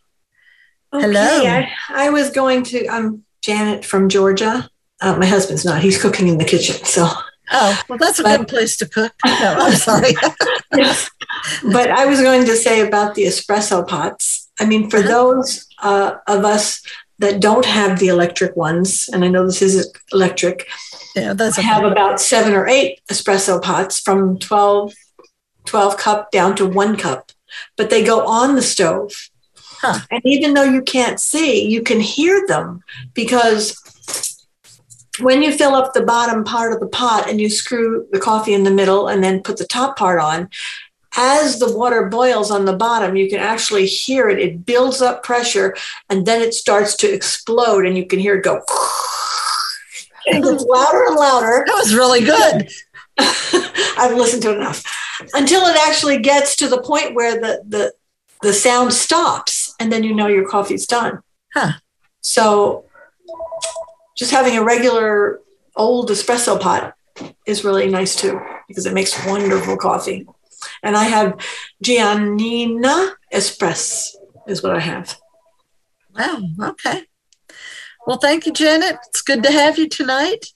Okay, 0.93 1.07
Hello. 1.07 1.47
I, 1.47 1.71
I 1.89 2.11
was 2.11 2.31
going 2.31 2.65
to, 2.65 2.87
I'm 2.89 3.25
Janet 3.43 3.85
from 3.85 4.09
Georgia. 4.09 4.69
Uh, 5.05 5.17
my 5.19 5.27
husband's 5.27 5.65
not, 5.65 5.83
he's 5.83 6.01
cooking 6.01 6.29
in 6.29 6.39
the 6.39 6.45
kitchen. 6.45 6.77
So, 6.85 7.07
Oh, 7.53 7.79
well, 7.89 7.99
that's 7.99 8.19
a 8.19 8.23
But- 8.23 8.39
good 8.39 8.49
place 8.49 8.77
to 8.79 8.87
cook. 8.89 9.13
No, 9.27 9.55
I'm 9.59 9.75
sorry. 9.77 10.15
yes. 10.77 11.11
But 11.63 11.91
I 11.91 12.07
was 12.07 12.21
going 12.23 12.47
to 12.47 12.57
say 12.57 12.81
about 12.87 13.15
the 13.15 13.25
espresso 13.25 13.87
pots. 13.87 14.49
I 14.59 14.65
mean, 14.65 14.89
for 14.89 15.03
those 15.03 15.67
uh, 15.83 16.13
of 16.27 16.45
us 16.45 16.81
that 17.19 17.41
don't 17.41 17.67
have 17.67 17.99
the 17.99 18.09
electric 18.09 18.57
ones, 18.57 19.11
and 19.13 19.25
I 19.25 19.29
know 19.29 19.45
this 19.45 19.61
is 19.61 19.93
electric, 20.13 20.67
yeah, 21.15 21.35
that's 21.35 21.59
I 21.59 21.61
okay. 21.61 21.69
have 21.69 21.85
about 21.85 22.19
seven 22.19 22.55
or 22.55 22.67
eight 22.67 23.01
espresso 23.13 23.61
pots 23.63 24.01
from 24.01 24.39
12, 24.39 24.95
12 25.67 25.97
cup 25.99 26.31
down 26.31 26.57
to 26.57 26.65
one 26.67 26.97
cup, 26.97 27.31
but 27.77 27.91
they 27.91 28.03
go 28.03 28.27
on 28.27 28.55
the 28.55 28.63
stove. 28.63 29.13
Huh. 29.83 30.01
And 30.11 30.23
even 30.25 30.55
though 30.55 30.65
you 30.65 30.81
can't 30.83 31.21
see, 31.21 31.69
you 31.69 31.83
can 31.83 32.01
hear 32.01 32.47
them 32.47 32.81
because 33.13 33.77
when 35.21 35.43
you 35.43 35.53
fill 35.53 35.75
up 35.75 35.95
the 35.95 36.03
bottom 36.03 36.45
part 36.45 36.73
of 36.73 36.81
the 36.81 36.89
pot 36.89 37.29
and 37.29 37.41
you 37.41 37.49
screw 37.49 38.07
the 38.13 38.21
coffee 38.21 38.55
in 38.55 38.65
the 38.65 38.71
middle 38.71 39.09
and 39.09 39.23
then 39.23 39.43
put 39.43 39.59
the 39.59 39.67
top 39.67 39.97
part 39.97 40.21
on, 40.21 40.49
as 41.17 41.59
the 41.59 41.73
water 41.77 42.07
boils 42.07 42.51
on 42.51 42.65
the 42.65 42.77
bottom, 42.77 43.15
you 43.15 43.29
can 43.29 43.39
actually 43.39 43.87
hear 43.87 44.29
it. 44.29 44.41
It 44.41 44.67
builds 44.67 45.01
up 45.01 45.23
pressure 45.23 45.77
and 46.11 46.27
then 46.27 46.43
it 46.43 46.55
starts 46.55 46.97
to 46.97 47.13
explode, 47.13 47.87
and 47.87 47.97
you 47.97 48.07
can 48.07 48.19
hear 48.19 48.37
it 48.37 48.45
go. 48.45 48.61
It 50.27 50.43
gets 50.43 50.65
louder 50.65 51.05
and 51.05 51.17
louder. 51.17 51.65
That 51.67 51.75
was 51.75 51.95
really 51.95 52.21
good. 52.21 52.71
I've 53.99 54.17
listened 54.17 54.43
to 54.45 54.53
it 54.53 54.57
enough 54.57 54.83
until 55.35 55.67
it 55.67 55.77
actually 55.87 56.19
gets 56.19 56.57
to 56.57 56.67
the 56.67 56.81
point 56.81 57.15
where 57.15 57.39
the 57.39 57.63
the 57.69 57.93
the 58.43 58.53
sound 58.53 58.93
stops, 58.93 59.75
and 59.79 59.93
then 59.93 60.05
you 60.05 60.15
know 60.15 60.27
your 60.27 60.49
coffee's 60.49 60.87
done. 60.87 61.21
Huh. 61.53 61.73
So, 62.21 62.87
just 64.17 64.31
having 64.31 64.57
a 64.57 64.65
regular 64.65 65.41
old 65.77 66.11
espresso 66.11 66.61
pot 66.61 66.95
is 67.47 67.65
really 67.65 67.89
nice 67.89 68.17
too 68.17 68.41
because 68.69 68.87
it 68.87 68.95
makes 68.95 69.25
wonderful 69.27 69.77
coffee. 69.77 70.27
And 70.83 70.97
I 70.97 71.05
have 71.05 71.39
Giannina 71.85 73.13
Espress 73.33 74.17
is 74.47 74.63
what 74.63 74.75
I 74.75 74.81
have. 74.81 75.17
Wow. 76.19 76.39
Okay. 76.63 77.03
Well, 78.07 78.19
thank 78.19 78.47
you, 78.47 78.53
Janet. 78.53 78.97
It's 79.09 79.23
good 79.23 79.43
to 79.43 79.51
have 79.51 79.79
you 79.79 79.89
tonight. 79.89 80.47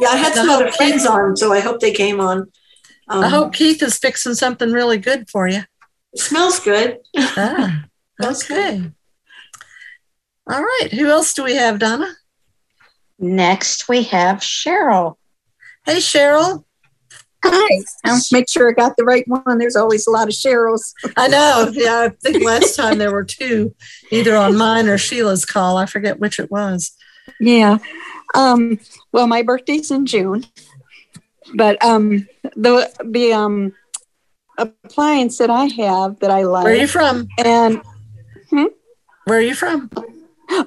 Yeah, 0.00 0.08
I 0.08 0.16
had 0.16 0.34
some 0.34 0.48
other 0.50 0.70
friends 0.72 1.06
on, 1.06 1.36
so 1.36 1.52
I 1.52 1.60
hope 1.60 1.80
they 1.80 1.92
came 1.92 2.20
on. 2.20 2.50
Um, 3.08 3.24
I 3.24 3.28
hope 3.28 3.52
Keith 3.54 3.82
is 3.82 3.98
fixing 3.98 4.34
something 4.34 4.72
really 4.72 4.98
good 4.98 5.28
for 5.28 5.46
you. 5.48 5.62
it 6.12 6.18
smells 6.20 6.60
good. 6.60 6.98
Ah, 7.16 7.84
okay. 8.22 8.90
All 10.46 10.62
right. 10.62 10.88
Who 10.92 11.08
else 11.08 11.34
do 11.34 11.44
we 11.44 11.54
have, 11.54 11.78
Donna? 11.78 12.14
Next, 13.24 13.88
we 13.88 14.02
have 14.04 14.38
Cheryl. 14.38 15.16
Hey, 15.86 15.96
Cheryl. 15.96 16.64
Hi. 17.42 17.82
I'll 18.04 18.20
make 18.32 18.48
sure 18.48 18.70
I 18.70 18.72
got 18.72 18.96
the 18.96 19.04
right 19.04 19.26
one. 19.26 19.58
There's 19.58 19.76
always 19.76 20.06
a 20.06 20.10
lot 20.10 20.28
of 20.28 20.34
Cheryls. 20.34 20.92
I 21.16 21.28
know. 21.28 21.70
Yeah, 21.72 22.02
I 22.02 22.08
think 22.08 22.44
last 22.44 22.76
time 22.76 22.98
there 22.98 23.12
were 23.12 23.24
two, 23.24 23.74
either 24.10 24.36
on 24.36 24.56
mine 24.56 24.88
or 24.88 24.98
Sheila's 24.98 25.44
call. 25.44 25.78
I 25.78 25.86
forget 25.86 26.20
which 26.20 26.38
it 26.38 26.50
was. 26.50 26.92
Yeah. 27.40 27.78
Um, 28.34 28.78
well, 29.12 29.26
my 29.26 29.42
birthday's 29.42 29.90
in 29.90 30.06
June, 30.06 30.44
but 31.54 31.82
um, 31.82 32.28
the 32.56 32.90
the 33.04 33.32
um, 33.32 33.72
appliance 34.58 35.38
that 35.38 35.50
I 35.50 35.64
have 35.64 36.20
that 36.20 36.30
I 36.30 36.42
like. 36.42 36.64
Where 36.64 36.74
are 36.74 36.76
you 36.76 36.86
from? 36.86 37.28
And 37.38 37.80
Where 38.50 39.38
are 39.38 39.40
you 39.40 39.54
from? 39.54 39.90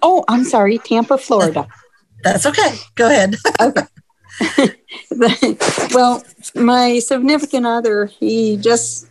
oh, 0.01 0.25
I'm 0.27 0.43
sorry, 0.43 0.79
Tampa, 0.79 1.17
Florida. 1.17 1.67
That's 2.31 2.45
okay. 2.45 2.75
Go 2.95 3.07
ahead. 3.07 3.35
okay. 3.61 3.83
well, 5.93 6.23
my 6.55 6.99
significant 6.99 7.65
other, 7.65 8.05
he 8.05 8.57
just 8.57 9.07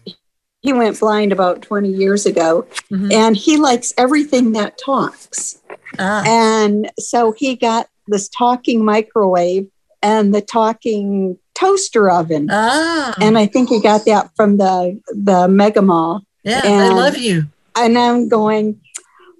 he 0.62 0.72
went 0.72 0.98
blind 0.98 1.32
about 1.32 1.62
20 1.62 1.88
years 1.88 2.26
ago, 2.26 2.66
Mhm. 2.90 3.12
and 3.12 3.36
he 3.36 3.56
likes 3.56 3.92
everything 3.96 4.52
that 4.52 4.78
talks. 4.78 5.58
Ah, 5.98 6.24
And 6.26 6.90
so 6.98 7.32
he 7.32 7.54
got 7.56 7.86
this 8.08 8.28
talking 8.28 8.84
microwave 8.84 9.68
and 10.02 10.34
the 10.34 10.40
talking 10.40 11.38
toaster 11.54 12.10
oven. 12.10 12.48
ah. 12.50 13.14
And 13.20 13.38
I 13.38 13.46
think 13.46 13.68
he 13.68 13.80
got 13.80 14.04
that 14.06 14.30
from 14.36 14.58
the 14.58 15.00
the 15.14 15.48
Mega 15.48 15.82
Mall. 15.82 16.22
yeah, 16.44 16.62
I 16.64 16.88
love 16.92 17.16
you. 17.16 17.44
And 17.76 17.98
I'm 17.98 18.28
going, 18.28 18.80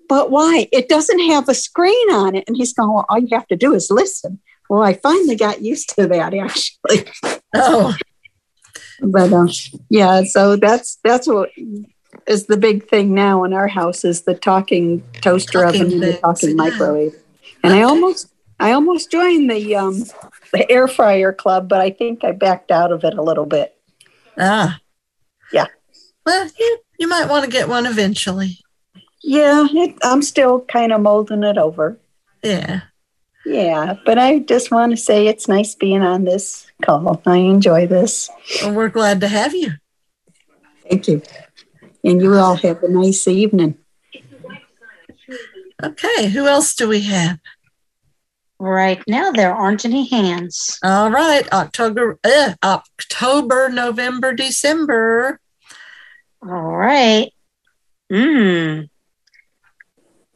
but 0.09 0.31
why? 0.31 0.69
It 0.73 0.89
doesn't 0.89 1.21
have 1.31 1.49
a 1.49 1.55
screen 1.55 2.11
on 2.13 2.35
it. 2.35 2.45
And 2.47 2.57
he's 2.57 2.73
going, 2.73 2.93
well, 2.93 3.07
all 3.09 3.19
you 3.19 3.29
have 3.33 3.47
to 3.49 3.57
do 3.57 3.75
is 3.75 3.91
listen. 3.91 4.41
Well, 4.69 4.83
I 4.83 4.95
finally 4.95 5.37
got 5.37 5.63
used 5.63 5.95
to 5.97 6.07
that 6.07 6.35
actually. 6.35 7.11
Oh, 7.55 7.97
But 9.01 9.33
um, 9.33 9.49
yeah, 9.89 10.25
so 10.25 10.57
that's 10.57 10.99
that's 11.03 11.27
what 11.27 11.51
is 12.27 12.47
the 12.47 12.57
big 12.57 12.89
thing 12.89 13.15
now 13.15 13.45
in 13.45 13.53
our 13.55 13.69
house 13.69 14.05
is 14.05 14.23
the 14.23 14.35
talking 14.35 15.03
toaster 15.21 15.63
Talking 15.63 15.83
oven 15.83 15.93
and 15.95 16.03
the 16.03 16.19
talking 16.19 16.57
microwave. 16.57 17.15
And 17.63 17.73
I 17.73 17.83
almost 17.83 18.29
I 18.61 18.73
almost 18.73 19.11
joined 19.11 19.51
the 19.51 19.77
um 19.77 20.05
the 20.53 20.71
air 20.71 20.89
fryer 20.89 21.33
club, 21.33 21.69
but 21.69 21.81
I 21.81 21.91
think 21.91 22.25
I 22.25 22.33
backed 22.33 22.71
out 22.71 22.93
of 22.93 23.05
it 23.05 23.15
a 23.15 23.23
little 23.23 23.47
bit. 23.47 23.75
ah. 24.39 24.81
Yeah. 25.53 25.67
Well, 26.25 26.51
you, 26.59 26.79
you 26.99 27.09
might 27.09 27.29
want 27.29 27.45
to 27.45 27.51
get 27.51 27.69
one 27.69 27.87
eventually. 27.87 28.59
Yeah, 29.29 29.67
it, 29.69 29.97
I'm 30.05 30.23
still 30.23 30.61
kind 30.61 30.93
of 30.93 31.01
molding 31.01 31.43
it 31.43 31.59
over. 31.59 31.99
Yeah. 32.45 32.83
Yeah, 33.45 33.95
but 34.07 34.19
I 34.19 34.39
just 34.39 34.71
want 34.71 34.93
to 34.93 34.97
say 34.97 35.27
it's 35.27 35.49
nice 35.49 35.75
being 35.75 36.03
on 36.03 36.23
this 36.23 36.71
call. 36.81 37.21
I 37.27 37.39
enjoy 37.39 37.89
this. 37.89 38.31
Well, 38.63 38.75
we're 38.75 38.89
glad 38.89 39.21
to 39.23 39.29
have 39.29 39.53
you. 39.53 39.73
Thank 40.89 41.09
you. 41.09 41.23
And 42.05 42.23
you 42.23 42.35
all 42.35 42.55
have 42.55 42.85
a 42.85 42.89
nice 42.89 43.27
evening. 43.27 43.79
Okay. 45.83 46.29
Who 46.29 46.47
else 46.47 46.77
do 46.77 46.87
we 46.87 47.01
have? 47.03 47.41
Right 48.61 49.03
now, 49.09 49.33
there 49.33 49.53
aren't 49.53 49.85
any 49.85 50.09
hands. 50.09 50.79
All 50.85 51.11
right. 51.11 51.53
October, 51.53 52.21
uh, 52.23 52.55
October, 52.63 53.71
November, 53.71 54.35
December. 54.35 55.41
All 56.43 56.77
right. 56.77 57.33
Hmm. 58.09 58.83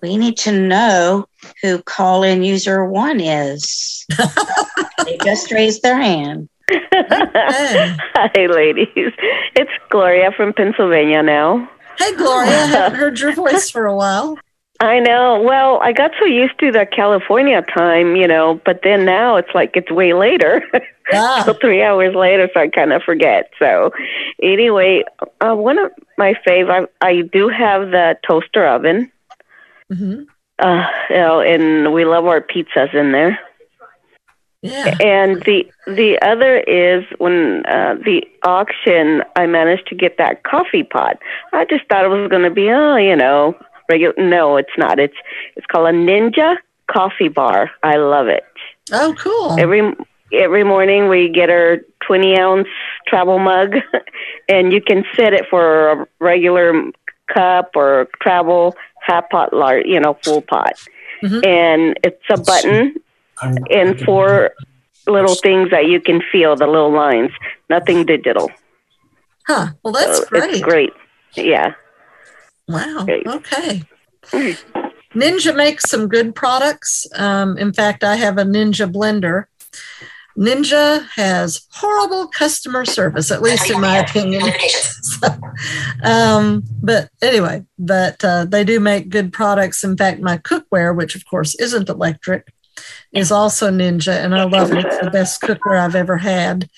We 0.02 0.16
need 0.16 0.36
to 0.38 0.52
know 0.52 1.26
who 1.62 1.82
call 1.82 2.22
in 2.22 2.42
user 2.42 2.84
one 2.84 3.20
is. 3.20 4.06
they 5.04 5.18
just 5.22 5.50
raised 5.52 5.82
their 5.82 6.00
hand. 6.00 6.48
Hey, 6.70 6.78
Hi, 6.92 8.46
ladies. 8.46 9.12
It's 9.56 9.70
Gloria 9.90 10.30
from 10.36 10.52
Pennsylvania 10.52 11.22
now. 11.22 11.68
hey 11.98 12.14
Gloria. 12.14 12.50
I 12.50 12.66
haven't 12.66 12.98
heard 12.98 13.18
your 13.18 13.32
voice 13.34 13.68
for 13.70 13.86
a 13.86 13.94
while. 13.94 14.38
I 14.82 14.98
know. 14.98 15.42
Well, 15.42 15.78
I 15.82 15.92
got 15.92 16.12
so 16.18 16.24
used 16.24 16.58
to 16.60 16.72
the 16.72 16.86
California 16.86 17.60
time, 17.62 18.16
you 18.16 18.26
know, 18.26 18.60
but 18.64 18.80
then 18.82 19.04
now 19.04 19.36
it's 19.36 19.54
like 19.54 19.72
it's 19.76 19.90
way 19.90 20.12
later. 20.14 20.62
Ah. 21.12 21.42
so 21.44 21.54
three 21.54 21.82
hours 21.82 22.14
later, 22.14 22.48
so 22.54 22.60
I 22.60 22.68
kind 22.68 22.92
of 22.92 23.02
forget. 23.02 23.50
So, 23.58 23.90
anyway, 24.40 25.02
uh, 25.40 25.56
one 25.56 25.76
of 25.76 25.90
my 26.16 26.34
favorite, 26.44 26.88
I, 27.00 27.08
I 27.08 27.22
do 27.22 27.48
have 27.48 27.90
the 27.90 28.16
toaster 28.24 28.64
oven. 28.64 29.10
Mm-hmm. 29.90 30.22
Uh, 30.58 30.86
you 31.08 31.16
know, 31.16 31.40
and 31.40 31.92
we 31.92 32.04
love 32.04 32.26
our 32.26 32.40
pizzas 32.40 32.94
in 32.94 33.12
there. 33.12 33.38
Yeah. 34.62 34.94
And 35.00 35.42
the 35.44 35.70
the 35.86 36.18
other 36.20 36.58
is 36.58 37.04
when 37.18 37.64
uh, 37.66 37.94
the 38.04 38.22
auction, 38.42 39.22
I 39.36 39.46
managed 39.46 39.86
to 39.88 39.94
get 39.94 40.18
that 40.18 40.42
coffee 40.42 40.82
pot. 40.82 41.18
I 41.52 41.64
just 41.64 41.86
thought 41.88 42.04
it 42.04 42.08
was 42.08 42.28
going 42.28 42.42
to 42.42 42.50
be, 42.50 42.68
oh, 42.70 42.96
you 42.96 43.16
know, 43.16 43.56
regular. 43.88 44.12
No, 44.18 44.58
it's 44.58 44.76
not. 44.76 44.98
It's 44.98 45.16
it's 45.56 45.66
called 45.66 45.88
a 45.88 45.92
Ninja 45.92 46.56
Coffee 46.90 47.28
Bar. 47.28 47.70
I 47.82 47.96
love 47.96 48.26
it. 48.26 48.44
Oh, 48.92 49.14
cool. 49.18 49.58
Every 49.58 49.94
every 50.30 50.64
morning 50.64 51.08
we 51.08 51.30
get 51.30 51.48
our 51.48 51.78
20 52.06 52.38
ounce 52.38 52.68
travel 53.06 53.38
mug, 53.38 53.76
and 54.48 54.74
you 54.74 54.82
can 54.82 55.04
set 55.16 55.32
it 55.32 55.46
for 55.48 55.90
a 55.90 56.06
regular 56.18 56.74
cup 57.32 57.70
or 57.76 58.08
travel 58.20 58.74
half 59.10 59.28
pot, 59.30 59.52
large, 59.52 59.86
you 59.86 60.00
know, 60.00 60.14
full 60.24 60.42
pot. 60.42 60.74
Mhm. 61.22 61.40
And 61.46 61.98
it's 62.02 62.24
a 62.30 62.38
button 62.50 62.94
and 63.70 64.00
four 64.06 64.50
little 65.06 65.34
things 65.34 65.70
that 65.70 65.86
you 65.86 66.00
can 66.00 66.20
feel 66.32 66.56
the 66.56 66.66
little 66.66 66.92
lines. 66.92 67.32
Nothing 67.68 68.04
digital. 68.06 68.50
Huh. 69.46 69.68
Well, 69.82 69.92
that's 69.92 70.18
So 70.18 70.24
great. 70.26 70.50
It's 70.50 70.60
great. 70.62 70.92
Yeah. 71.34 71.74
Wow. 72.68 73.04
Great. 73.04 73.26
Okay. 73.26 73.82
Ninja 75.14 75.56
makes 75.56 75.90
some 75.90 76.06
good 76.08 76.34
products. 76.34 77.06
Um, 77.16 77.58
in 77.58 77.72
fact, 77.72 78.04
I 78.04 78.16
have 78.16 78.38
a 78.38 78.44
Ninja 78.44 78.90
blender. 78.90 79.46
Ninja 80.36 81.06
has 81.10 81.66
horrible 81.72 82.28
customer 82.28 82.84
service, 82.84 83.30
at 83.30 83.42
least 83.42 83.70
in 83.70 83.80
my 83.80 83.98
opinion. 83.98 84.42
So, 85.02 85.28
um, 86.04 86.62
but 86.82 87.10
anyway, 87.20 87.64
but 87.78 88.24
uh, 88.24 88.44
they 88.44 88.64
do 88.64 88.80
make 88.80 89.08
good 89.08 89.32
products. 89.32 89.84
In 89.84 89.96
fact, 89.96 90.20
my 90.20 90.38
cookware, 90.38 90.96
which 90.96 91.14
of 91.14 91.24
course 91.26 91.54
isn't 91.56 91.88
electric, 91.88 92.52
is 93.12 93.32
also 93.32 93.70
Ninja, 93.70 94.12
and 94.12 94.34
I 94.34 94.44
love 94.44 94.72
it. 94.72 94.84
It's 94.84 94.98
the 95.00 95.10
best 95.10 95.42
cookware 95.42 95.80
I've 95.80 95.96
ever 95.96 96.16
had. 96.16 96.68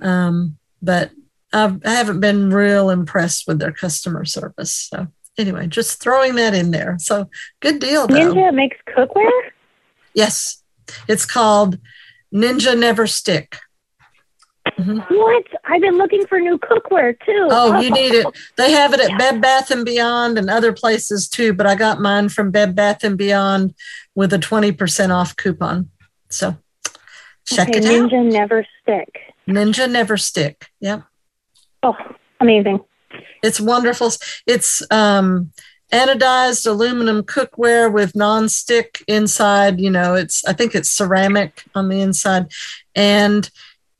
Um, 0.00 0.56
but 0.80 1.10
I've, 1.52 1.84
I 1.84 1.90
haven't 1.90 2.20
been 2.20 2.50
real 2.50 2.90
impressed 2.90 3.46
with 3.46 3.58
their 3.58 3.72
customer 3.72 4.24
service. 4.24 4.74
So 4.74 5.08
anyway, 5.36 5.66
just 5.66 6.00
throwing 6.00 6.36
that 6.36 6.54
in 6.54 6.70
there. 6.70 6.96
So 6.98 7.28
good 7.60 7.80
deal, 7.80 8.06
though. 8.06 8.34
Ninja 8.34 8.54
makes 8.54 8.76
cookware? 8.88 9.50
Yes, 10.14 10.62
it's 11.08 11.26
called 11.26 11.78
Ninja 12.32 12.78
Never 12.78 13.06
Stick. 13.06 13.56
What? 14.76 15.44
I've 15.64 15.82
been 15.82 15.98
looking 15.98 16.26
for 16.26 16.38
new 16.38 16.58
cookware 16.58 17.18
too. 17.24 17.48
Oh, 17.50 17.80
you 17.80 17.90
need 17.94 18.14
it. 18.14 18.26
They 18.56 18.72
have 18.72 18.94
it 18.94 19.00
at 19.00 19.18
Bed 19.18 19.40
Bath 19.40 19.70
and 19.70 19.84
Beyond 19.84 20.38
and 20.38 20.48
other 20.48 20.72
places 20.72 21.28
too, 21.28 21.52
but 21.52 21.66
I 21.66 21.74
got 21.74 22.00
mine 22.00 22.28
from 22.28 22.50
Bed 22.50 22.74
Bath 22.74 23.04
and 23.04 23.18
Beyond 23.18 23.74
with 24.14 24.32
a 24.32 24.38
20% 24.38 25.10
off 25.10 25.36
coupon. 25.36 25.90
So 26.30 26.56
check 27.44 27.68
okay, 27.68 27.78
it 27.78 27.84
out. 27.84 28.10
Ninja 28.10 28.32
never 28.32 28.66
stick. 28.82 29.18
Ninja 29.48 29.90
Never 29.90 30.16
Stick. 30.16 30.68
Yep. 30.80 31.02
Oh, 31.82 31.96
amazing. 32.40 32.80
It's 33.42 33.60
wonderful. 33.60 34.12
It's 34.46 34.82
um 34.90 35.50
anodized 35.92 36.66
aluminum 36.66 37.22
cookware 37.22 37.92
with 37.92 38.16
non-stick 38.16 39.04
inside, 39.06 39.78
you 39.80 39.90
know, 39.90 40.14
it's 40.14 40.44
I 40.46 40.52
think 40.52 40.74
it's 40.74 40.90
ceramic 40.90 41.64
on 41.74 41.88
the 41.88 42.00
inside 42.00 42.50
and 42.94 43.48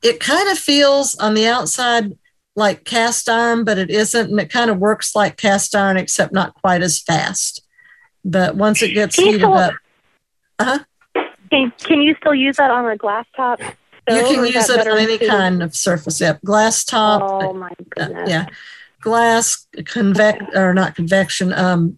it 0.02 0.18
kind 0.18 0.48
of 0.48 0.58
feels 0.58 1.14
on 1.16 1.34
the 1.34 1.46
outside 1.46 2.16
like 2.56 2.84
cast 2.84 3.28
iron, 3.28 3.64
but 3.64 3.78
it 3.78 3.90
isn't 3.90 4.30
and 4.30 4.40
it 4.40 4.50
kind 4.50 4.70
of 4.70 4.78
works 4.78 5.14
like 5.14 5.36
cast 5.36 5.74
iron 5.74 5.96
except 5.96 6.32
not 6.32 6.54
quite 6.54 6.82
as 6.82 6.98
fast. 6.98 7.62
But 8.24 8.56
once 8.56 8.82
it 8.82 8.94
gets 8.94 9.16
heated 9.16 9.40
still- 9.40 9.54
up, 9.54 9.74
uh-huh. 10.58 10.78
Can, 11.50 11.70
can 11.82 12.00
you 12.00 12.14
still 12.18 12.34
use 12.34 12.56
that 12.56 12.70
on 12.70 12.88
a 12.88 12.96
glass 12.96 13.26
top? 13.36 13.60
stove, 13.60 13.76
you 14.08 14.22
can 14.24 14.46
use 14.46 14.70
it 14.70 14.88
on 14.88 14.98
any 14.98 15.18
kind 15.18 15.62
of 15.62 15.76
surface. 15.76 16.20
Yep. 16.20 16.40
Glass 16.42 16.84
top. 16.84 17.22
Oh 17.22 17.52
my 17.52 17.68
Uh, 17.68 18.06
goodness. 18.06 18.30
yeah 18.30 18.46
glass 19.02 19.66
convec 19.76 20.54
or 20.54 20.72
not 20.72 20.94
convection 20.94 21.52
um 21.52 21.96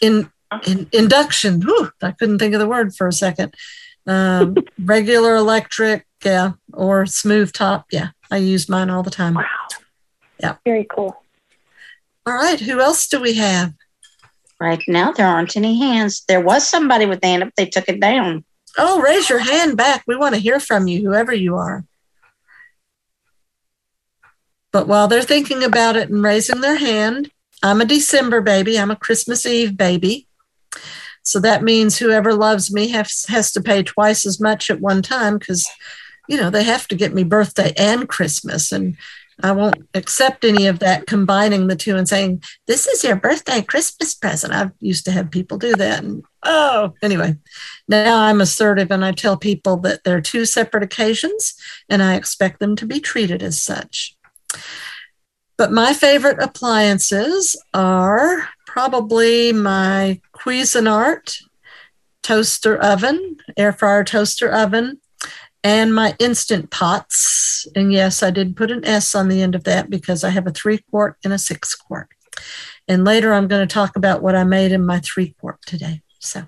in, 0.00 0.30
in 0.66 0.88
induction. 0.92 1.60
Whew, 1.60 1.90
i 2.02 2.10
couldn't 2.12 2.38
think 2.40 2.54
of 2.54 2.60
the 2.60 2.68
word 2.68 2.94
for 2.94 3.06
a 3.06 3.12
second. 3.12 3.54
Um 4.06 4.56
regular 4.84 5.36
electric 5.36 6.06
yeah 6.24 6.52
or 6.72 7.06
smooth 7.06 7.52
top 7.52 7.86
yeah 7.92 8.08
i 8.30 8.38
use 8.38 8.68
mine 8.68 8.90
all 8.90 9.02
the 9.04 9.10
time. 9.10 9.34
Wow. 9.34 9.44
Yeah. 10.40 10.56
Very 10.64 10.86
cool. 10.90 11.22
All 12.26 12.34
right 12.34 12.58
who 12.58 12.80
else 12.80 13.06
do 13.06 13.20
we 13.20 13.34
have? 13.34 13.72
Right 14.60 14.82
now, 14.88 15.12
there 15.12 15.26
aren't 15.26 15.56
any 15.56 15.78
hands. 15.78 16.24
There 16.26 16.40
was 16.40 16.66
somebody 16.66 17.06
with 17.06 17.20
the 17.20 17.26
hand 17.26 17.42
up. 17.42 17.50
They 17.56 17.66
took 17.66 17.88
it 17.88 18.00
down. 18.00 18.44
oh 18.78 19.00
raise 19.00 19.28
your 19.28 19.40
hand 19.40 19.76
back. 19.76 20.04
We 20.06 20.16
want 20.16 20.34
to 20.34 20.40
hear 20.40 20.58
from 20.58 20.88
you 20.88 21.02
whoever 21.02 21.34
you 21.34 21.56
are 21.56 21.84
but 24.74 24.86
while 24.86 25.08
they're 25.08 25.22
thinking 25.22 25.62
about 25.62 25.96
it 25.96 26.10
and 26.10 26.22
raising 26.22 26.60
their 26.60 26.76
hand 26.76 27.30
i'm 27.62 27.80
a 27.80 27.86
december 27.86 28.40
baby 28.42 28.78
i'm 28.78 28.90
a 28.90 28.96
christmas 28.96 29.46
eve 29.46 29.76
baby 29.76 30.26
So 31.24 31.40
that 31.40 31.62
means 31.62 31.98
whoever 31.98 32.34
loves 32.34 32.72
me 32.72 32.88
has, 32.88 33.24
has 33.28 33.50
to 33.52 33.62
pay 33.62 33.82
twice 33.82 34.26
as 34.26 34.38
much 34.38 34.70
at 34.70 34.80
one 34.80 35.00
time 35.00 35.38
because, 35.38 35.66
you 36.28 36.36
know, 36.36 36.50
they 36.50 36.64
have 36.64 36.86
to 36.88 36.94
get 36.94 37.14
me 37.14 37.24
birthday 37.24 37.72
and 37.78 38.06
Christmas. 38.08 38.70
And 38.70 38.96
I 39.42 39.52
won't 39.52 39.88
accept 39.94 40.44
any 40.44 40.66
of 40.66 40.80
that 40.80 41.06
combining 41.06 41.66
the 41.66 41.76
two 41.76 41.96
and 41.96 42.06
saying, 42.06 42.42
this 42.66 42.86
is 42.86 43.02
your 43.02 43.16
birthday 43.16 43.62
Christmas 43.62 44.14
present. 44.14 44.52
I've 44.52 44.72
used 44.80 45.06
to 45.06 45.12
have 45.12 45.30
people 45.30 45.56
do 45.56 45.74
that. 45.76 46.04
And 46.04 46.24
oh, 46.42 46.92
anyway, 47.02 47.38
now 47.88 48.20
I'm 48.20 48.42
assertive 48.42 48.90
and 48.90 49.02
I 49.02 49.12
tell 49.12 49.38
people 49.38 49.78
that 49.78 50.04
they're 50.04 50.20
two 50.20 50.44
separate 50.44 50.82
occasions 50.82 51.54
and 51.88 52.02
I 52.02 52.16
expect 52.16 52.60
them 52.60 52.76
to 52.76 52.86
be 52.86 53.00
treated 53.00 53.42
as 53.42 53.60
such. 53.60 54.13
But 55.56 55.72
my 55.72 55.92
favorite 55.92 56.42
appliances 56.42 57.56
are 57.72 58.48
probably 58.66 59.52
my 59.52 60.20
Cuisinart 60.34 61.36
toaster 62.22 62.76
oven, 62.76 63.36
air 63.56 63.72
fryer 63.72 64.02
toaster 64.02 64.50
oven, 64.50 65.00
and 65.62 65.94
my 65.94 66.16
instant 66.18 66.70
pots. 66.70 67.66
And 67.76 67.92
yes, 67.92 68.22
I 68.22 68.30
did 68.30 68.56
put 68.56 68.70
an 68.70 68.84
S 68.84 69.14
on 69.14 69.28
the 69.28 69.42
end 69.42 69.54
of 69.54 69.64
that 69.64 69.88
because 69.90 70.24
I 70.24 70.30
have 70.30 70.46
a 70.46 70.50
three 70.50 70.78
quart 70.90 71.16
and 71.22 71.32
a 71.32 71.38
six 71.38 71.74
quart. 71.74 72.08
And 72.88 73.04
later 73.04 73.32
I'm 73.32 73.46
going 73.46 73.66
to 73.66 73.72
talk 73.72 73.96
about 73.96 74.22
what 74.22 74.34
I 74.34 74.44
made 74.44 74.72
in 74.72 74.84
my 74.84 75.00
three 75.00 75.34
quart 75.40 75.60
today. 75.64 76.02
So, 76.18 76.46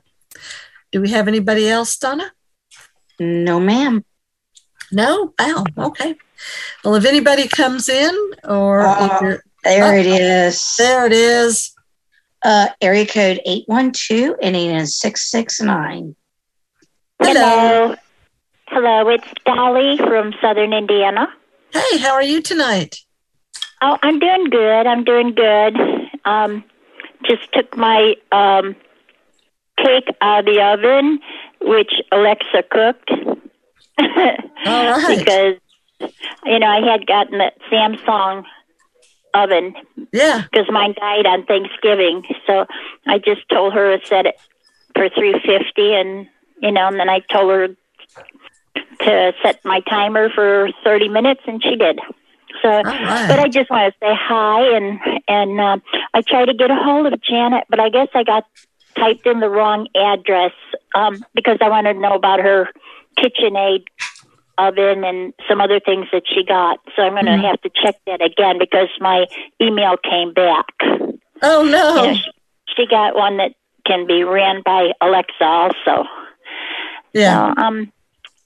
do 0.90 1.01
we 1.01 1.11
have 1.11 1.29
anybody 1.29 1.69
else, 1.69 1.97
Donna? 1.97 2.33
No, 3.19 3.61
ma'am. 3.61 4.05
No? 4.92 5.33
Wow. 5.38 5.64
Okay. 5.79 6.14
Well, 6.85 6.94
if 6.94 7.05
anybody 7.05 7.49
comes 7.49 7.88
in 7.88 8.14
or 8.44 8.81
Uh, 8.83 9.38
There 9.64 9.85
Oh, 9.85 9.96
it 9.96 10.07
is. 10.07 10.77
There 10.79 11.07
it 11.07 11.12
is. 11.12 11.75
Uh, 12.44 12.68
area 12.81 13.07
code 13.07 13.40
812 13.44 14.37
ending 14.40 14.70
in 14.70 14.87
669. 14.87 16.14
Hello. 17.20 17.96
Hello, 18.68 19.09
it's 19.09 19.27
Dolly 19.44 19.96
from 19.96 20.35
Southern 20.40 20.72
Indiana. 20.72 21.29
Hey, 21.72 21.99
how 21.99 22.12
are 22.12 22.22
you 22.22 22.42
tonight? 22.42 23.01
Oh, 23.83 23.99
I'm 24.03 24.18
doing 24.18 24.44
good. 24.44 24.87
I'm 24.87 25.03
doing 25.03 25.35
good. 25.35 25.77
Um, 26.25 26.62
just 27.25 27.51
took 27.53 27.77
my 27.77 28.14
um, 28.33 28.77
cake 29.79 30.09
out 30.20 30.40
of 30.40 30.44
the 30.46 30.61
oven, 30.62 31.18
which 31.61 31.94
Alexa 32.12 32.64
cooked. 32.70 33.11
All 33.99 34.07
right. 34.67 35.19
because, 35.19 35.55
you 36.45 36.59
know, 36.59 36.67
I 36.67 36.81
had 36.81 37.07
gotten 37.07 37.39
the 37.39 37.53
Samsung 37.71 38.45
oven. 39.35 39.75
Yeah. 40.13 40.45
Because 40.51 40.67
mine 40.71 40.95
died 40.99 41.27
on 41.27 41.45
Thanksgiving. 41.45 42.25
So 42.47 42.67
I 43.07 43.19
just 43.19 43.49
told 43.51 43.75
her 43.75 43.97
to 43.97 44.07
set 44.07 44.27
it 44.27 44.37
for 44.95 45.09
350 45.09 45.95
and, 45.95 46.27
you 46.63 46.73
know, 46.73 46.89
and 46.89 46.99
then 46.99 47.09
I 47.09 47.21
told 47.21 47.51
her 47.51 47.69
to 49.01 49.33
set 49.43 49.65
my 49.65 49.81
timer 49.81 50.31
for 50.31 50.71
30 50.85 51.09
minutes 51.09 51.43
and 51.47 51.63
she 51.63 51.77
did. 51.77 52.01
So, 52.63 52.83
but 52.83 53.39
I 53.39 53.49
just 53.49 53.71
want 53.71 53.93
to 53.93 53.99
say 54.01 54.15
hi 54.15 54.77
and 54.77 54.99
and 55.29 55.61
um, 55.61 55.83
I 56.15 56.23
tried 56.23 56.47
to 56.47 56.55
get 56.55 56.71
a 56.71 56.75
hold 56.75 57.13
of 57.13 57.21
Janet, 57.23 57.65
but 57.69 57.81
I 57.81 57.91
guess 57.91 58.09
I 58.15 58.25
got 58.25 58.47
typed 58.97 59.27
in 59.27 59.41
the 59.41 59.49
wrong 59.51 59.89
address 59.95 60.53
um, 60.95 61.23
because 61.35 61.59
I 61.61 61.69
wanted 61.69 61.95
to 61.95 62.01
know 62.01 62.15
about 62.15 62.41
her 62.41 62.69
KitchenAid 63.18 63.85
oven 64.59 65.05
and 65.05 65.35
some 65.48 65.61
other 65.61 65.81
things 65.81 66.07
that 66.12 66.22
she 66.26 66.42
got. 66.44 66.79
So 66.94 67.02
I'm 67.02 67.12
going 67.12 67.26
to 67.26 67.33
Mhm. 67.33 67.44
have 67.44 67.61
to 67.62 67.70
check 67.74 67.96
that 68.07 68.22
again 68.22 68.59
because 68.59 68.88
my 69.00 69.26
email 69.61 69.96
came 69.98 70.33
back. 70.33 70.66
Oh 71.42 71.62
no. 71.62 71.96
You 71.96 72.02
know, 72.02 72.14
she, 72.14 72.31
she 72.74 72.87
got 72.87 73.14
one 73.14 73.37
that 73.37 73.52
can 73.87 74.07
be 74.07 74.24
ran 74.24 74.62
by 74.64 74.92
Alexa 75.00 75.44
also. 75.44 76.09
Yeah. 77.12 77.52
So, 77.55 77.62
um, 77.62 77.92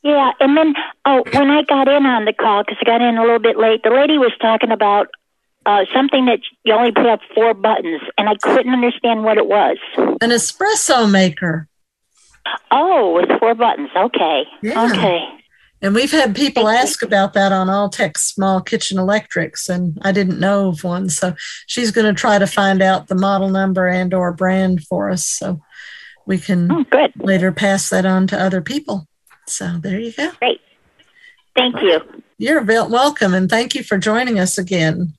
yeah, 0.02 0.32
and 0.40 0.56
then 0.56 0.74
oh, 1.04 1.22
when 1.32 1.50
I 1.50 1.62
got 1.62 1.86
in 1.86 2.06
on 2.06 2.24
the 2.24 2.32
call 2.32 2.62
because 2.64 2.78
I 2.80 2.84
got 2.84 3.02
in 3.02 3.16
a 3.18 3.22
little 3.22 3.38
bit 3.38 3.58
late, 3.58 3.82
the 3.82 3.90
lady 3.90 4.18
was 4.18 4.32
talking 4.40 4.70
about 4.72 5.08
uh, 5.66 5.84
something 5.94 6.24
that 6.26 6.40
you 6.64 6.72
only 6.72 6.90
put 6.90 7.06
up 7.06 7.20
four 7.34 7.52
buttons, 7.54 8.00
and 8.16 8.28
I 8.28 8.34
couldn't 8.36 8.72
understand 8.72 9.24
what 9.24 9.36
it 9.36 9.46
was. 9.46 9.76
An 10.22 10.30
espresso 10.30 11.10
maker. 11.10 11.68
Oh, 12.70 13.14
with 13.14 13.28
four 13.38 13.54
buttons. 13.54 13.90
Okay. 13.96 14.44
Yeah. 14.62 14.86
Okay. 14.90 15.24
And 15.82 15.94
we've 15.94 16.10
had 16.10 16.36
people 16.36 16.68
ask 16.68 17.02
about 17.02 17.32
that 17.32 17.52
on 17.52 17.70
All 17.70 17.88
Text 17.88 18.34
Small 18.34 18.60
Kitchen 18.60 18.98
Electrics, 18.98 19.68
and 19.68 19.96
I 20.02 20.12
didn't 20.12 20.38
know 20.38 20.68
of 20.68 20.84
one. 20.84 21.08
So 21.08 21.34
she's 21.66 21.90
going 21.90 22.06
to 22.06 22.18
try 22.18 22.38
to 22.38 22.46
find 22.46 22.82
out 22.82 23.08
the 23.08 23.14
model 23.14 23.48
number 23.48 23.86
and 23.88 24.12
or 24.12 24.30
brand 24.32 24.84
for 24.84 25.08
us, 25.10 25.26
so 25.26 25.60
we 26.26 26.36
can 26.38 26.70
Oh, 26.70 26.84
good. 26.90 27.12
later 27.16 27.50
pass 27.50 27.88
that 27.88 28.04
on 28.04 28.26
to 28.28 28.38
other 28.38 28.60
people. 28.60 29.06
So 29.46 29.78
there 29.80 29.98
you 29.98 30.12
go. 30.12 30.30
Great. 30.38 30.60
Thank 31.56 31.80
you. 31.80 32.00
You're 32.36 32.62
wel- 32.62 32.90
welcome, 32.90 33.32
and 33.32 33.48
thank 33.48 33.74
you 33.74 33.82
for 33.82 33.96
joining 33.96 34.38
us 34.38 34.58
again. 34.58 35.14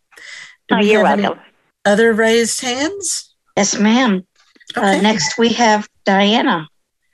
Do 0.70 0.76
Oh, 0.76 0.80
we 0.80 0.92
you're 0.92 1.06
have 1.06 1.18
any 1.20 1.28
welcome. 1.28 1.44
Other 1.86 2.14
raised 2.14 2.62
hands? 2.62 3.34
Yes, 3.58 3.78
ma'am. 3.80 4.26
Uh, 4.76 5.02
next, 5.02 5.40
we 5.40 5.50
have 5.54 5.90
Diana. 6.06 6.68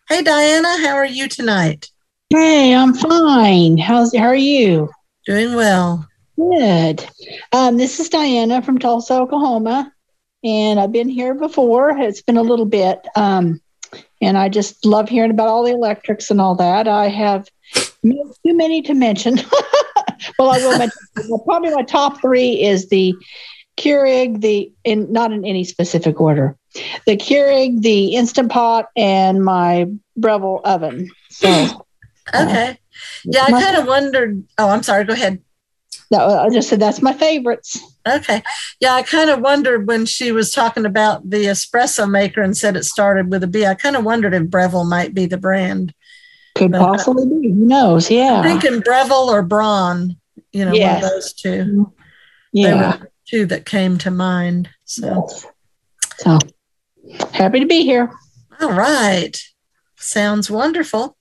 Hey, 0.10 0.22
Diana, 0.22 0.78
how 0.80 0.96
are 0.96 1.06
you 1.06 1.28
tonight? 1.28 1.92
Hey, 2.30 2.74
I'm 2.74 2.94
fine. 2.94 3.78
How's 3.78 4.16
how 4.16 4.28
are 4.28 4.36
you? 4.36 4.90
Doing 5.26 5.54
well. 5.54 6.08
Good. 6.38 7.06
Um, 7.52 7.76
this 7.76 8.00
is 8.00 8.08
Diana 8.08 8.62
from 8.62 8.80
Tulsa, 8.80 9.16
Oklahoma, 9.16 9.92
and 10.46 10.80
I've 10.80 10.94
been 10.94 11.10
here 11.10 11.34
before. 11.34 11.90
It's 11.98 12.22
been 12.22 12.38
a 12.38 12.42
little 12.42 12.66
bit, 12.66 13.06
um, 13.18 13.60
and 14.22 14.38
I 14.38 14.48
just 14.48 14.86
love 14.86 15.10
hearing 15.10 15.32
about 15.32 15.50
all 15.50 15.66
the 15.66 15.74
electrics 15.74 16.32
and 16.32 16.40
all 16.40 16.56
that. 16.56 16.88
I 16.88 17.10
have 17.10 17.50
too 17.76 18.34
many 18.46 18.82
to 18.84 18.94
mention. 18.94 19.36
well, 20.40 20.52
I 20.52 20.60
will 20.60 20.78
mention 20.78 21.00
probably 21.44 21.72
my 21.72 21.84
top 21.84 22.22
three 22.22 22.64
is 22.64 22.88
the 22.88 23.14
Keurig, 23.76 24.40
the 24.40 24.72
in 24.86 25.12
not 25.12 25.34
in 25.34 25.44
any 25.44 25.66
specific 25.66 26.22
order, 26.22 26.57
the 27.06 27.18
Keurig, 27.18 27.82
the 27.82 28.16
Instant 28.16 28.52
Pot, 28.52 28.88
and 28.96 29.44
my 29.44 29.88
Breville 30.18 30.62
oven. 30.64 31.10
So. 31.30 31.84
Okay. 32.36 32.78
Yeah, 33.24 33.44
I 33.46 33.52
kind 33.52 33.78
of 33.78 33.88
wondered. 33.88 34.44
Oh, 34.58 34.68
I'm 34.68 34.84
sorry. 34.84 35.06
Go 35.06 35.14
ahead. 35.14 35.40
No, 36.12 36.18
I 36.40 36.50
just 36.50 36.68
said 36.68 36.82
that's 36.82 37.02
my 37.02 37.14
favorites. 37.14 37.80
Okay. 38.06 38.44
Yeah, 38.82 38.96
I 38.96 39.02
kind 39.04 39.30
of 39.30 39.40
wondered 39.40 39.88
when 39.88 40.06
she 40.06 40.34
was 40.34 40.52
talking 40.52 40.86
about 40.86 41.30
the 41.30 41.46
espresso 41.46 42.10
maker 42.10 42.42
and 42.42 42.58
said 42.58 42.76
it 42.76 42.84
started 42.84 43.32
with 43.32 43.44
a 43.44 43.48
B. 43.48 43.66
I 43.66 43.76
kind 43.76 43.96
of 43.96 44.04
wondered 44.04 44.34
if 44.34 44.44
Breville 44.50 44.84
might 44.84 45.14
be 45.14 45.26
the 45.26 45.38
brand. 45.38 45.94
Could 46.56 46.74
But, 46.74 46.82
uh, 46.82 46.86
possibly 46.98 47.26
be. 47.28 47.50
Who 47.50 47.66
knows? 47.66 48.12
Yeah. 48.12 48.42
I'm 48.42 48.60
thinking 48.60 48.82
Breville 48.82 49.30
or 49.30 49.42
Braun, 49.42 50.18
you 50.52 50.66
know, 50.66 50.72
one 50.72 50.96
of 50.96 51.02
those 51.02 51.32
two. 51.34 51.94
They 52.54 52.62
Yeah. 52.64 52.98
were 52.98 53.12
two 53.30 53.46
that 53.46 53.66
came 53.66 53.98
to 54.00 54.12
mind. 54.12 54.68
So, 54.84 55.30
So 56.18 56.40
happy 57.34 57.60
to 57.60 57.66
be 57.66 57.84
here. 57.84 58.12
all 58.62 58.74
right. 58.74 59.38
Sounds 59.98 60.50
wonderful. 60.50 61.18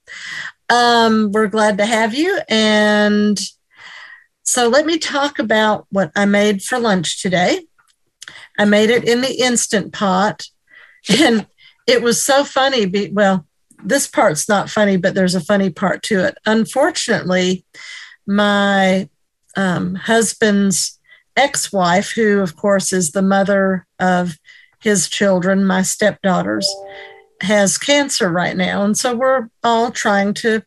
Um, 0.69 1.31
we're 1.31 1.47
glad 1.47 1.77
to 1.77 1.85
have 1.85 2.13
you. 2.13 2.39
And 2.49 3.39
so 4.43 4.67
let 4.69 4.85
me 4.85 4.97
talk 4.97 5.39
about 5.39 5.87
what 5.89 6.11
I 6.15 6.25
made 6.25 6.61
for 6.61 6.79
lunch 6.79 7.21
today. 7.21 7.65
I 8.59 8.65
made 8.65 8.89
it 8.89 9.07
in 9.07 9.21
the 9.21 9.41
instant 9.41 9.93
pot. 9.93 10.45
And 11.21 11.47
it 11.87 12.01
was 12.01 12.21
so 12.21 12.43
funny. 12.43 12.85
Be, 12.85 13.09
well, 13.09 13.47
this 13.81 14.07
part's 14.07 14.49
not 14.49 14.69
funny, 14.69 14.97
but 14.97 15.15
there's 15.15 15.35
a 15.35 15.41
funny 15.41 15.69
part 15.69 16.03
to 16.03 16.25
it. 16.25 16.37
Unfortunately, 16.45 17.65
my 18.25 19.07
um, 19.55 19.95
husband's 19.95 20.99
ex 21.37 21.71
wife, 21.71 22.11
who, 22.11 22.41
of 22.41 22.57
course, 22.57 22.91
is 22.91 23.11
the 23.11 23.21
mother 23.21 23.87
of 23.99 24.37
his 24.79 25.09
children, 25.09 25.65
my 25.65 25.81
stepdaughters, 25.81 26.67
has 27.41 27.77
cancer 27.77 28.29
right 28.29 28.55
now. 28.55 28.83
And 28.83 28.97
so 28.97 29.15
we're 29.15 29.49
all 29.63 29.91
trying 29.91 30.33
to 30.35 30.63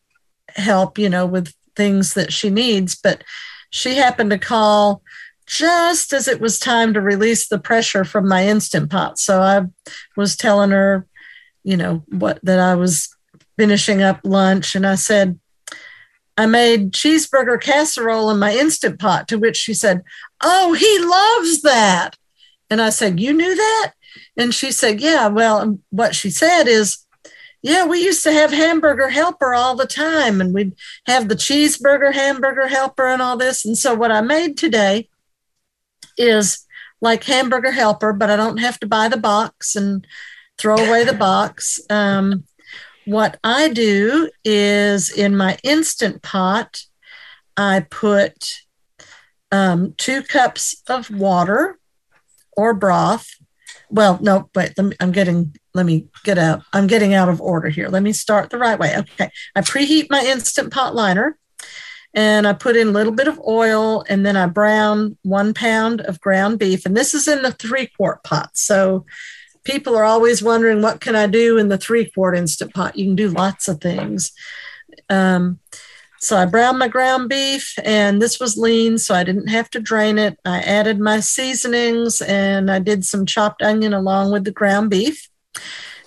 help, 0.57 0.99
you 0.99 1.09
know, 1.09 1.27
with 1.27 1.53
things 1.77 2.15
that 2.15 2.33
she 2.33 2.51
needs. 2.51 2.95
But 2.95 3.25
she 3.71 3.97
happened 3.97 4.31
to 4.31 4.39
call 4.39 5.03
just 5.47 6.13
as 6.13 6.29
it 6.29 6.41
was 6.41 6.59
time 6.59 6.95
to 6.95 7.01
release 7.01 7.49
the 7.49 7.59
pressure 7.59 8.05
from 8.05 8.29
my 8.29 8.47
instant 8.47 8.91
pot. 8.91 9.19
So 9.19 9.43
I 9.43 9.67
was 10.17 10.37
telling 10.37 10.71
her, 10.71 11.07
you 11.65 11.77
know, 11.77 12.05
what 12.09 12.39
that 12.45 12.61
I 12.61 12.75
was 12.77 13.15
finishing 13.59 14.01
up 14.01 14.21
lunch. 14.23 14.75
And 14.75 14.87
I 14.87 14.95
said, 14.95 15.39
I 16.37 16.47
made 16.47 16.93
cheeseburger 16.93 17.61
casserole 17.61 18.31
in 18.31 18.39
my 18.39 18.55
instant 18.55 18.99
pot, 18.99 19.29
to 19.29 19.39
which 19.39 19.57
she 19.57 19.75
said, 19.75 20.03
Oh, 20.41 20.73
he 20.73 20.99
loves 20.99 21.63
that. 21.63 22.17
And 22.71 22.81
I 22.81 22.91
said, 22.91 23.21
You 23.21 23.33
knew 23.33 23.55
that? 23.55 23.93
And 24.37 24.55
she 24.55 24.73
said, 24.73 25.01
Yeah. 25.01 25.29
Well, 25.29 25.79
what 25.91 26.15
she 26.15 26.31
said 26.31 26.65
is, 26.65 27.07
Yeah, 27.63 27.87
we 27.87 28.03
used 28.03 28.23
to 28.25 28.33
have 28.33 28.53
hamburger 28.53 29.09
helper 29.09 29.55
all 29.55 29.77
the 29.77 29.87
time, 29.87 30.41
and 30.41 30.55
we'd 30.55 30.75
have 31.07 31.29
the 31.29 31.37
cheeseburger 31.37 32.13
hamburger 32.13 32.69
helper 32.69 33.07
and 33.07 33.23
all 33.23 33.37
this. 33.37 33.65
And 33.65 33.77
so, 33.77 33.95
what 33.95 34.13
I 34.13 34.21
made 34.21 34.57
today 34.57 35.09
is 36.17 36.67
like 37.01 37.25
hamburger 37.25 37.71
helper, 37.71 38.13
but 38.13 38.31
I 38.31 38.37
don't 38.37 38.59
have 38.59 38.79
to 38.81 38.87
buy 38.87 39.09
the 39.09 39.17
box 39.17 39.77
and 39.77 40.07
throw 40.59 40.77
away 40.87 41.05
the 41.05 41.15
box. 41.15 41.81
Um, 41.89 42.45
what 43.07 43.39
I 43.43 43.69
do 43.69 44.31
is 44.45 45.11
in 45.11 45.37
my 45.37 45.59
instant 45.65 46.23
pot, 46.23 46.83
I 47.57 47.81
put 47.91 48.53
um, 49.51 49.95
two 49.97 50.23
cups 50.23 50.83
of 50.89 51.11
water 51.11 51.79
or 52.57 52.75
broth. 52.75 53.29
Well, 53.91 54.19
no, 54.23 54.49
but 54.53 54.73
I'm 55.01 55.13
getting, 55.13 55.55
let 55.75 55.85
me 55.85 56.07
get 56.25 56.39
out. 56.39 56.63
I'm 56.73 56.87
getting 56.87 57.13
out 57.13 57.29
of 57.29 57.41
order 57.41 57.69
here. 57.69 57.89
Let 57.89 58.03
me 58.03 58.13
start 58.13 58.51
the 58.51 58.59
right 58.59 58.79
way. 58.79 58.97
Okay. 58.97 59.31
I 59.57 59.61
preheat 59.61 60.07
my 60.11 60.25
instant 60.25 60.73
pot 60.73 60.95
liner 60.95 61.37
and 62.15 62.47
I 62.47 62.53
put 62.53 62.77
in 62.77 62.89
a 62.89 62.93
little 62.93 63.13
bit 63.13 63.29
of 63.29 63.41
oil 63.47 64.05
and 64.09 64.25
then 64.25 64.37
I 64.37 64.47
brown 64.47 65.17
one 65.23 65.55
pound 65.55 66.01
of 66.03 66.21
ground 66.21 66.59
beef. 66.59 66.87
And 66.87 66.97
this 66.97 67.15
is 67.15 67.27
in 67.27 67.43
the 67.43 67.53
three 67.53 67.89
quart 67.97 68.23
pot. 68.23 68.51
So 68.55 69.07
people 69.65 69.97
are 69.97 70.05
always 70.05 70.43
wondering 70.43 70.83
what 70.83 71.01
can 71.01 71.17
I 71.17 71.27
do 71.27 71.59
in 71.59 71.69
the 71.69 71.79
three 71.79 72.11
quart 72.11 72.37
instant 72.37 72.73
pot? 72.73 72.97
You 72.97 73.07
can 73.07 73.17
do 73.17 73.29
lots 73.29 73.69
of 73.69 73.81
things. 73.81 74.33
Um, 75.09 75.59
so 76.21 76.37
I 76.37 76.45
browned 76.45 76.79
my 76.79 76.89
ground 76.89 77.31
beef, 77.31 77.75
and 77.83 78.21
this 78.21 78.39
was 78.39 78.59
lean, 78.59 78.99
so 78.99 79.15
I 79.15 79.25
didn't 79.25 79.49
have 79.49 79.71
to 79.71 79.81
drain 79.81 80.19
it. 80.19 80.39
I 80.45 80.59
added 80.59 81.01
my 81.01 81.21
seasonings 81.21 82.21
and 82.21 82.71
I 82.71 82.79
did 82.79 83.07
some 83.07 83.25
chopped 83.25 83.63
onion 83.63 83.95
along 83.95 84.31
with 84.31 84.45
the 84.45 84.51
ground 84.51 84.91
beef. 84.91 85.29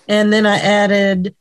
And 0.08 0.32
then 0.32 0.45
I 0.45 0.58
added 0.58 1.36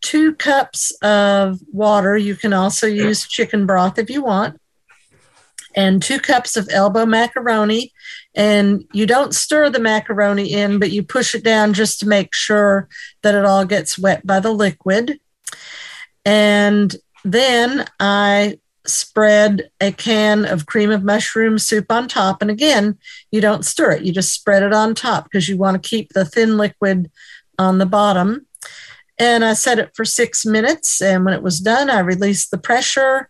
two 0.00 0.34
cups 0.36 0.92
of 1.02 1.58
water. 1.72 2.16
You 2.16 2.36
can 2.36 2.52
also 2.52 2.86
use 2.86 3.26
chicken 3.26 3.66
broth 3.66 3.98
if 3.98 4.08
you 4.10 4.22
want, 4.22 4.60
and 5.74 6.00
two 6.00 6.20
cups 6.20 6.56
of 6.56 6.68
elbow 6.70 7.04
macaroni. 7.04 7.92
And 8.32 8.84
you 8.92 9.06
don't 9.06 9.34
stir 9.34 9.70
the 9.70 9.80
macaroni 9.80 10.52
in, 10.52 10.78
but 10.78 10.92
you 10.92 11.02
push 11.02 11.34
it 11.34 11.42
down 11.42 11.72
just 11.72 11.98
to 12.00 12.06
make 12.06 12.32
sure 12.32 12.88
that 13.22 13.34
it 13.34 13.44
all 13.44 13.64
gets 13.64 13.98
wet 13.98 14.24
by 14.24 14.38
the 14.38 14.52
liquid. 14.52 15.18
And 16.24 16.94
then 17.24 17.86
I 18.00 18.58
spread 18.86 19.70
a 19.80 19.92
can 19.92 20.44
of 20.44 20.66
cream 20.66 20.90
of 20.90 21.04
mushroom 21.04 21.58
soup 21.58 21.92
on 21.92 22.08
top. 22.08 22.40
And 22.40 22.50
again, 22.50 22.98
you 23.30 23.40
don't 23.40 23.64
stir 23.64 23.92
it, 23.92 24.02
you 24.02 24.12
just 24.12 24.32
spread 24.32 24.62
it 24.62 24.72
on 24.72 24.94
top 24.94 25.24
because 25.24 25.48
you 25.48 25.56
want 25.56 25.82
to 25.82 25.88
keep 25.88 26.12
the 26.12 26.24
thin 26.24 26.56
liquid 26.56 27.10
on 27.58 27.78
the 27.78 27.86
bottom. 27.86 28.46
And 29.18 29.44
I 29.44 29.54
set 29.54 29.78
it 29.78 29.90
for 29.94 30.04
six 30.04 30.46
minutes. 30.46 31.02
And 31.02 31.24
when 31.24 31.34
it 31.34 31.42
was 31.42 31.60
done, 31.60 31.90
I 31.90 32.00
released 32.00 32.50
the 32.50 32.58
pressure 32.58 33.28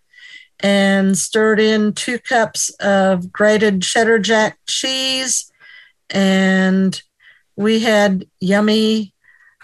and 0.61 1.17
stirred 1.17 1.61
in 1.61 1.93
two 1.93 2.19
cups 2.19 2.69
of 2.81 3.33
grated 3.33 3.83
cheddar 3.83 4.19
jack 4.19 4.59
cheese. 4.67 5.51
And 6.11 7.01
we 7.57 7.81
had 7.81 8.27
yummy, 8.41 9.15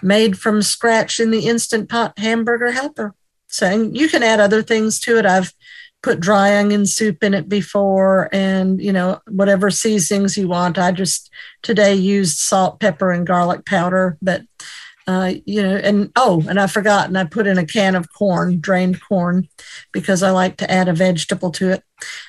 made 0.01 0.37
from 0.37 0.61
scratch 0.61 1.19
in 1.19 1.31
the 1.31 1.47
instant 1.47 1.89
pot 1.89 2.17
hamburger 2.17 2.71
helper. 2.71 3.13
So 3.47 3.67
and 3.67 3.97
you 3.97 4.09
can 4.09 4.23
add 4.23 4.39
other 4.39 4.61
things 4.61 4.99
to 5.01 5.17
it. 5.17 5.25
I've 5.25 5.53
put 6.05 6.19
dry 6.19 6.55
onion 6.55 6.85
soup 6.85 7.23
in 7.23 7.33
it 7.33 7.49
before 7.49 8.29
and 8.31 8.79
you 8.79 8.93
know 8.93 9.19
whatever 9.27 9.71
seasonings 9.71 10.37
you 10.37 10.47
want 10.47 10.77
i 10.77 10.91
just 10.91 11.31
today 11.63 11.95
used 11.95 12.37
salt 12.37 12.79
pepper 12.79 13.11
and 13.11 13.25
garlic 13.25 13.65
powder 13.65 14.15
but 14.21 14.43
uh, 15.07 15.33
you 15.45 15.63
know 15.63 15.75
and 15.75 16.11
oh 16.15 16.43
and 16.47 16.59
i 16.59 16.67
forgot 16.67 17.07
and 17.07 17.17
i 17.17 17.23
put 17.23 17.47
in 17.47 17.57
a 17.57 17.65
can 17.65 17.95
of 17.95 18.13
corn 18.13 18.59
drained 18.59 19.01
corn 19.01 19.47
because 19.93 20.21
i 20.21 20.29
like 20.29 20.57
to 20.57 20.69
add 20.69 20.87
a 20.87 20.93
vegetable 20.93 21.49
to 21.49 21.71
it 21.71 21.83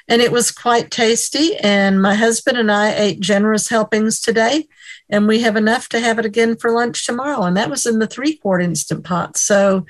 and 0.09 0.23
it 0.23 0.33
was 0.33 0.51
quite 0.51 0.91
tasty 0.91 1.55
and 1.59 2.01
my 2.01 2.15
husband 2.15 2.57
and 2.57 2.73
i 2.73 2.95
ate 2.95 3.21
generous 3.21 3.69
helpings 3.69 4.21
today 4.21 4.67
and 5.09 5.29
we 5.29 5.41
have 5.41 5.57
enough 5.57 5.89
to 5.91 6.01
have 6.01 6.19
it 6.19 6.27
again 6.27 6.57
for 6.57 6.71
lunch 6.71 7.07
tomorrow. 7.07 7.43
And 7.43 7.57
that 7.57 7.71
was 7.71 7.87
in 7.87 7.99
the 7.99 8.07
three 8.07 8.37
quart 8.37 8.63
instant 8.63 9.05
pot. 9.05 9.37
So 9.37 9.87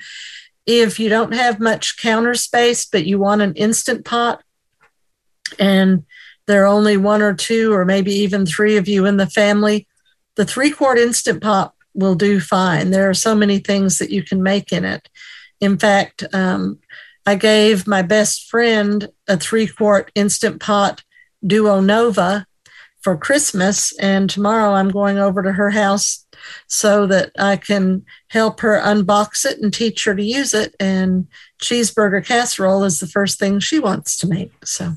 if 0.67 0.99
you 0.99 1.09
don't 1.09 1.33
have 1.33 1.59
much 1.59 1.97
counter 1.97 2.35
space, 2.35 2.85
but 2.85 3.07
you 3.07 3.17
want 3.17 3.41
an 3.41 3.55
instant 3.55 4.05
pot, 4.05 4.43
and 5.57 6.05
there 6.45 6.63
are 6.63 6.67
only 6.67 6.97
one 6.97 7.21
or 7.21 7.33
two, 7.33 7.73
or 7.73 7.85
maybe 7.85 8.11
even 8.11 8.45
three 8.45 8.77
of 8.77 8.87
you 8.87 9.05
in 9.05 9.17
the 9.17 9.27
family, 9.27 9.87
the 10.35 10.45
three 10.45 10.71
quart 10.71 10.99
instant 10.99 11.41
pot 11.41 11.73
will 11.93 12.15
do 12.15 12.39
fine. 12.39 12.91
There 12.91 13.09
are 13.09 13.13
so 13.15 13.33
many 13.33 13.59
things 13.59 13.97
that 13.97 14.11
you 14.11 14.23
can 14.23 14.43
make 14.43 14.71
in 14.71 14.85
it. 14.85 15.09
In 15.59 15.77
fact, 15.77 16.23
um, 16.33 16.79
I 17.25 17.35
gave 17.35 17.87
my 17.87 18.01
best 18.01 18.49
friend 18.49 19.09
a 19.27 19.37
three 19.37 19.67
quart 19.67 20.11
instant 20.15 20.61
pot 20.61 21.03
Duo 21.45 21.81
Nova 21.81 22.45
for 23.01 23.17
Christmas. 23.17 23.97
And 23.97 24.29
tomorrow 24.29 24.73
I'm 24.73 24.89
going 24.89 25.17
over 25.17 25.41
to 25.41 25.53
her 25.53 25.71
house 25.71 26.25
so 26.67 27.05
that 27.07 27.31
I 27.37 27.57
can 27.57 28.05
help 28.29 28.59
her 28.61 28.79
unbox 28.79 29.45
it 29.45 29.59
and 29.61 29.73
teach 29.73 30.05
her 30.05 30.15
to 30.15 30.23
use 30.23 30.53
it. 30.53 30.75
And 30.79 31.27
cheeseburger 31.61 32.25
casserole 32.25 32.83
is 32.83 32.99
the 32.99 33.07
first 33.07 33.39
thing 33.39 33.59
she 33.59 33.79
wants 33.79 34.17
to 34.19 34.27
make. 34.27 34.51
So 34.65 34.93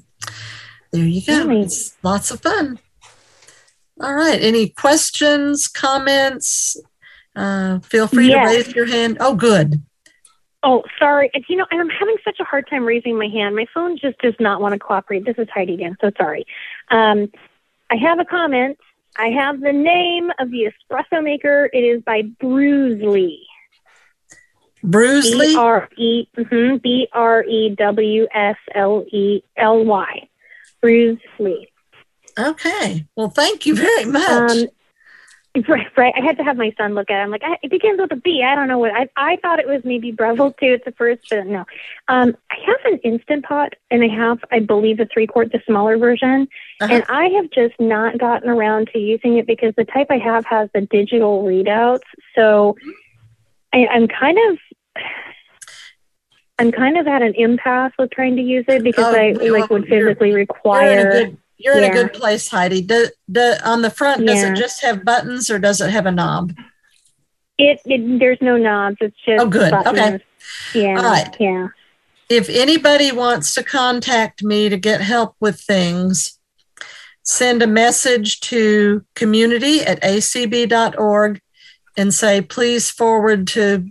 there 0.92 1.04
you 1.04 1.22
go. 1.24 1.44
Nice. 1.44 1.66
It's 1.66 1.96
lots 2.02 2.30
of 2.30 2.40
fun. 2.40 2.78
All 4.00 4.14
right. 4.14 4.40
Any 4.40 4.68
questions, 4.68 5.68
comments? 5.68 6.76
Uh, 7.36 7.78
feel 7.80 8.06
free 8.06 8.28
Yes. 8.28 8.50
to 8.50 8.56
raise 8.56 8.74
your 8.74 8.86
hand. 8.86 9.18
Oh, 9.20 9.34
good. 9.34 9.82
Oh, 10.62 10.82
sorry. 10.98 11.30
And, 11.32 11.44
You 11.48 11.56
know, 11.56 11.66
I'm 11.70 11.88
having 11.88 12.16
such 12.24 12.38
a 12.40 12.44
hard 12.44 12.68
time 12.68 12.84
raising 12.84 13.16
my 13.16 13.28
hand. 13.28 13.56
My 13.56 13.66
phone 13.72 13.96
just 13.96 14.18
does 14.18 14.34
not 14.40 14.60
want 14.60 14.72
to 14.74 14.78
cooperate. 14.78 15.24
This 15.24 15.38
is 15.38 15.48
Heidi 15.48 15.74
again. 15.74 15.96
So 16.00 16.10
sorry. 16.18 16.44
Um, 16.90 17.30
I 17.90 17.96
have 17.96 18.18
a 18.18 18.24
comment. 18.24 18.78
I 19.16 19.28
have 19.28 19.60
the 19.60 19.72
name 19.72 20.30
of 20.38 20.50
the 20.50 20.70
espresso 20.70 21.22
maker. 21.22 21.68
It 21.72 21.78
is 21.78 22.02
by 22.02 22.22
Bruce 22.40 23.02
Lee. 23.02 23.46
Bruce 24.82 25.34
Lee? 25.34 25.48
B 25.48 25.56
R 25.56 25.88
E 25.96 26.26
mhm, 26.36 26.82
B 26.82 27.08
R 27.12 27.44
E 27.44 27.74
W 27.76 28.26
S 28.32 28.56
L 28.74 29.04
E 29.12 29.42
L 29.56 29.84
Y. 29.84 30.28
Bruce 30.80 31.20
Lee. 31.38 31.68
Okay. 32.38 33.06
Well, 33.16 33.28
thank 33.30 33.66
you 33.66 33.76
very 33.76 34.06
much. 34.06 34.52
Um, 34.52 34.66
right, 35.68 35.86
right. 35.96 36.14
I 36.16 36.20
had 36.24 36.36
to 36.38 36.44
have 36.44 36.56
my 36.56 36.72
son 36.78 36.94
look 36.94 37.10
at 37.10 37.18
it. 37.18 37.22
I'm 37.22 37.30
like, 37.30 37.42
I, 37.44 37.56
it 37.62 37.70
begins 37.70 38.00
with 38.00 38.12
a 38.12 38.16
B. 38.16 38.42
I 38.46 38.54
don't 38.54 38.68
know 38.68 38.78
what. 38.78 38.92
I 38.94 39.08
I 39.16 39.36
thought 39.42 39.58
it 39.58 39.66
was 39.66 39.82
maybe 39.84 40.12
Breville 40.12 40.52
too 40.58 40.74
at 40.74 40.84
the 40.84 40.92
first, 40.92 41.28
but 41.28 41.46
no. 41.46 41.64
Um, 42.08 42.36
I 42.50 42.56
have 42.66 42.92
an 42.92 42.98
instant 43.00 43.44
pot, 43.44 43.74
and 43.90 44.02
I 44.04 44.08
have, 44.08 44.38
I 44.52 44.60
believe, 44.60 44.98
the 44.98 45.06
three 45.12 45.26
quart, 45.26 45.50
the 45.52 45.60
smaller 45.66 45.98
version, 45.98 46.46
and 46.80 47.04
I 47.08 47.26
have 47.30 47.50
just 47.50 47.74
not 47.80 48.18
gotten 48.18 48.48
around 48.48 48.88
to 48.92 48.98
using 48.98 49.38
it 49.38 49.46
because 49.46 49.74
the 49.76 49.84
type 49.84 50.06
I 50.10 50.18
have 50.18 50.44
has 50.46 50.68
the 50.72 50.82
digital 50.82 51.42
readouts. 51.42 52.00
So 52.36 52.76
I, 53.72 53.86
I'm 53.86 54.06
kind 54.08 54.38
of. 54.50 54.58
I'm 56.58 56.72
kind 56.72 56.98
of 56.98 57.06
at 57.06 57.22
an 57.22 57.34
impasse 57.36 57.92
with 57.98 58.10
trying 58.10 58.36
to 58.36 58.42
use 58.42 58.66
it 58.68 58.82
because 58.84 59.14
Oh, 59.14 59.18
I 59.18 59.32
like 59.32 59.70
would 59.70 59.86
physically 59.86 60.28
You're 60.28 60.40
in 60.40 60.46
require. 60.46 61.08
a 61.10 61.24
good, 61.24 61.38
you're 61.60 61.76
in 61.78 61.84
a 61.84 61.92
good 61.92 62.12
place, 62.12 62.48
Heidi. 62.48 62.80
Do, 62.82 63.08
do, 63.30 63.54
on 63.64 63.82
the 63.82 63.90
front, 63.90 64.26
does 64.26 64.42
Yeah. 64.42 64.52
it 64.52 64.56
just 64.56 64.82
have 64.82 65.04
buttons 65.04 65.50
or 65.50 65.58
does 65.58 65.80
it 65.80 65.90
have 65.90 66.06
a 66.06 66.12
knob? 66.12 66.52
It, 67.58 67.80
it 67.84 68.18
there's 68.18 68.38
no 68.40 68.56
knobs. 68.56 68.96
It's 69.00 69.16
just 69.26 69.42
Oh, 69.42 69.48
good. 69.48 69.72
Okay. 69.72 70.20
Yeah. 70.74 70.96
All 70.96 71.04
right. 71.04 71.36
Yeah. 71.38 71.68
If 72.28 72.48
anybody 72.48 73.12
wants 73.12 73.54
to 73.54 73.62
contact 73.62 74.42
me 74.42 74.68
to 74.68 74.76
get 74.76 75.00
help 75.00 75.34
with 75.40 75.60
things, 75.60 76.38
send 77.22 77.62
a 77.62 77.66
message 77.66 78.40
to 78.40 79.04
community 79.14 79.80
at 79.80 80.00
acb.org 80.02 81.40
and 81.96 82.14
say, 82.14 82.40
please 82.40 82.88
forward 82.90 83.46
to 83.48 83.84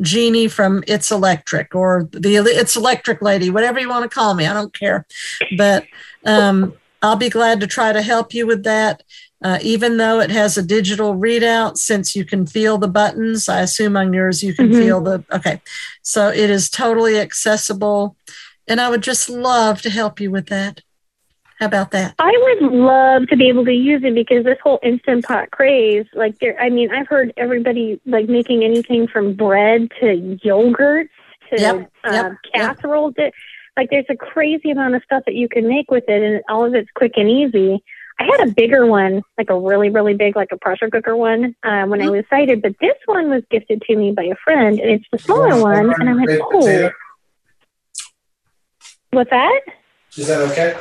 Jeannie 0.00 0.48
from 0.48 0.82
It's 0.88 1.10
Electric 1.12 1.74
or 1.74 2.08
the 2.12 2.36
It's 2.36 2.76
Electric 2.76 3.20
lady, 3.22 3.50
whatever 3.50 3.78
you 3.78 3.88
want 3.88 4.10
to 4.10 4.14
call 4.14 4.34
me. 4.34 4.46
I 4.46 4.54
don't 4.54 4.72
care. 4.72 5.06
But 5.56 5.84
um, 6.24 6.74
I'll 7.02 7.16
be 7.16 7.28
glad 7.28 7.60
to 7.60 7.66
try 7.66 7.92
to 7.92 8.00
help 8.02 8.32
you 8.32 8.46
with 8.46 8.62
that. 8.64 9.02
Uh, 9.44 9.58
even 9.60 9.96
though 9.96 10.20
it 10.20 10.30
has 10.30 10.56
a 10.56 10.62
digital 10.62 11.16
readout, 11.16 11.76
since 11.76 12.14
you 12.14 12.24
can 12.24 12.46
feel 12.46 12.78
the 12.78 12.86
buttons, 12.86 13.48
I 13.48 13.60
assume 13.62 13.96
on 13.96 14.12
yours 14.12 14.42
you 14.44 14.54
can 14.54 14.70
Mhm. 14.70 14.76
feel 14.78 15.00
the. 15.00 15.24
Okay. 15.32 15.60
So 16.02 16.28
it 16.28 16.48
is 16.48 16.70
totally 16.70 17.18
accessible. 17.18 18.16
And 18.68 18.80
I 18.80 18.88
would 18.88 19.02
just 19.02 19.28
love 19.28 19.82
to 19.82 19.90
help 19.90 20.20
you 20.20 20.30
with 20.30 20.46
that. 20.46 20.82
How 21.58 21.66
about 21.66 21.90
that? 21.90 22.14
I 22.20 22.32
would 22.60 22.72
love 22.72 23.26
to 23.28 23.36
be 23.36 23.48
able 23.48 23.64
to 23.64 23.72
use 23.72 24.02
it 24.04 24.14
because 24.14 24.44
this 24.44 24.58
whole 24.62 24.78
instant 24.84 25.24
pot 25.24 25.50
craze, 25.50 26.06
like 26.14 26.38
there, 26.38 26.56
I 26.60 26.68
mean, 26.70 26.92
I've 26.92 27.08
heard 27.08 27.32
everybody 27.36 28.00
like 28.06 28.28
making 28.28 28.62
anything 28.62 29.08
from 29.08 29.34
bread 29.34 29.90
to 30.00 30.38
yogurts 30.44 31.08
to 31.50 31.60
Yep, 31.60 31.90
uh, 32.04 32.12
yep, 32.12 32.32
casseroles. 32.54 33.14
It- 33.16 33.34
Like 33.76 33.90
there's 33.90 34.06
a 34.10 34.16
crazy 34.16 34.70
amount 34.70 34.94
of 34.94 35.02
stuff 35.04 35.22
that 35.26 35.34
you 35.34 35.48
can 35.48 35.68
make 35.68 35.90
with 35.90 36.04
it, 36.08 36.22
and 36.22 36.42
all 36.48 36.64
of 36.64 36.74
it's 36.74 36.90
quick 36.94 37.12
and 37.16 37.28
easy. 37.28 37.82
I 38.18 38.24
had 38.24 38.48
a 38.48 38.52
bigger 38.52 38.86
one, 38.86 39.22
like 39.38 39.48
a 39.50 39.58
really, 39.58 39.88
really 39.88 40.14
big, 40.14 40.36
like 40.36 40.52
a 40.52 40.58
pressure 40.58 40.90
cooker 40.90 41.16
one, 41.16 41.56
uh, 41.62 41.84
when 41.86 42.02
I 42.02 42.10
was 42.10 42.24
sighted. 42.28 42.62
But 42.62 42.74
this 42.80 42.94
one 43.06 43.30
was 43.30 43.42
gifted 43.50 43.82
to 43.82 43.96
me 43.96 44.12
by 44.12 44.24
a 44.24 44.36
friend, 44.44 44.78
and 44.78 44.90
it's 44.90 45.06
the 45.10 45.18
smaller 45.18 45.60
one. 45.60 45.92
And 45.98 46.08
I'm 46.08 46.18
like, 46.18 46.38
oh, 46.40 46.90
what's 49.10 49.30
that? 49.30 49.60
Is 50.16 50.26
that 50.26 50.40
okay? 50.50 50.76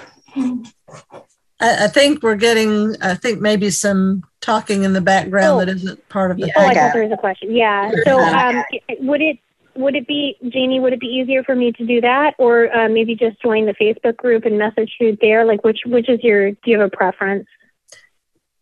I, 1.62 1.86
I 1.86 1.88
think 1.88 2.22
we're 2.22 2.36
getting, 2.36 2.96
I 3.02 3.16
think 3.16 3.39
maybe 3.39 3.70
some 3.70 4.24
talking 4.42 4.84
in 4.84 4.94
the 4.94 5.02
background 5.02 5.62
that 5.62 5.70
isn't 5.70 6.10
part 6.10 6.32
of 6.32 6.38
the. 6.38 6.52
Oh, 6.56 6.62
I 6.62 6.68
thing. 6.68 6.76
thought 6.76 6.94
there 6.94 7.04
was 7.04 7.12
a 7.12 7.18
question. 7.18 7.56
Yeah. 7.56 7.92
So, 8.04 8.20
um, 8.20 8.64
would 9.00 9.22
it 9.22 9.39
would 9.76 9.96
it 9.96 10.08
be 10.08 10.38
Jeannie? 10.50 10.80
Would 10.80 10.94
it 10.94 11.00
be 11.00 11.08
easier 11.08 11.44
for 11.44 11.56
me 11.56 11.72
to 11.74 11.86
do 11.86 12.02
that, 12.02 12.36
or 12.38 12.74
uh, 12.76 12.90
maybe 12.90 13.16
just 13.16 13.42
join 13.42 13.66
the 13.66 13.74
Facebook 13.74 14.18
group 14.18 14.46
and 14.46 14.58
message 14.58 14.96
you 15.00 15.18
there? 15.22 15.46
Like, 15.46 15.64
which 15.64 15.80
which 15.86 16.10
is 16.10 16.20
your? 16.24 16.52
Do 16.52 16.58
you 16.66 16.80
have 16.80 16.92
a 16.92 16.96
preference? 16.96 17.48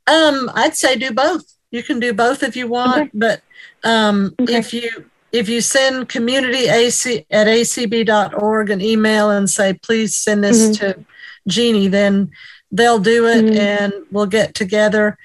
Um, 0.08 0.50
I'd 0.54 0.76
say 0.76 0.96
do 0.96 1.12
both. 1.12 1.44
You 1.72 1.84
can 1.84 2.00
do 2.00 2.14
both 2.14 2.42
if 2.44 2.56
you 2.56 2.68
want, 2.68 3.12
but 3.14 3.42
um, 3.84 4.34
if 4.40 4.74
you 4.74 4.90
if 5.32 5.48
you 5.48 5.62
send 5.62 6.10
community 6.10 6.68
ac 6.68 7.26
at 7.30 7.46
acb.org 7.46 8.70
an 8.72 8.82
email 8.82 9.30
and 9.30 9.48
say 9.48 9.74
please 9.74 10.16
send 10.16 10.44
this 10.44 10.70
Mhm. 10.70 10.80
to 10.80 11.06
Jeannie, 11.48 11.88
then 11.88 12.32
they'll 12.72 12.98
do 13.00 13.28
it 13.28 13.46
Mhm. 13.46 13.56
and 13.58 13.94
we'll 14.12 14.26
get 14.26 14.56
together. 14.56 15.18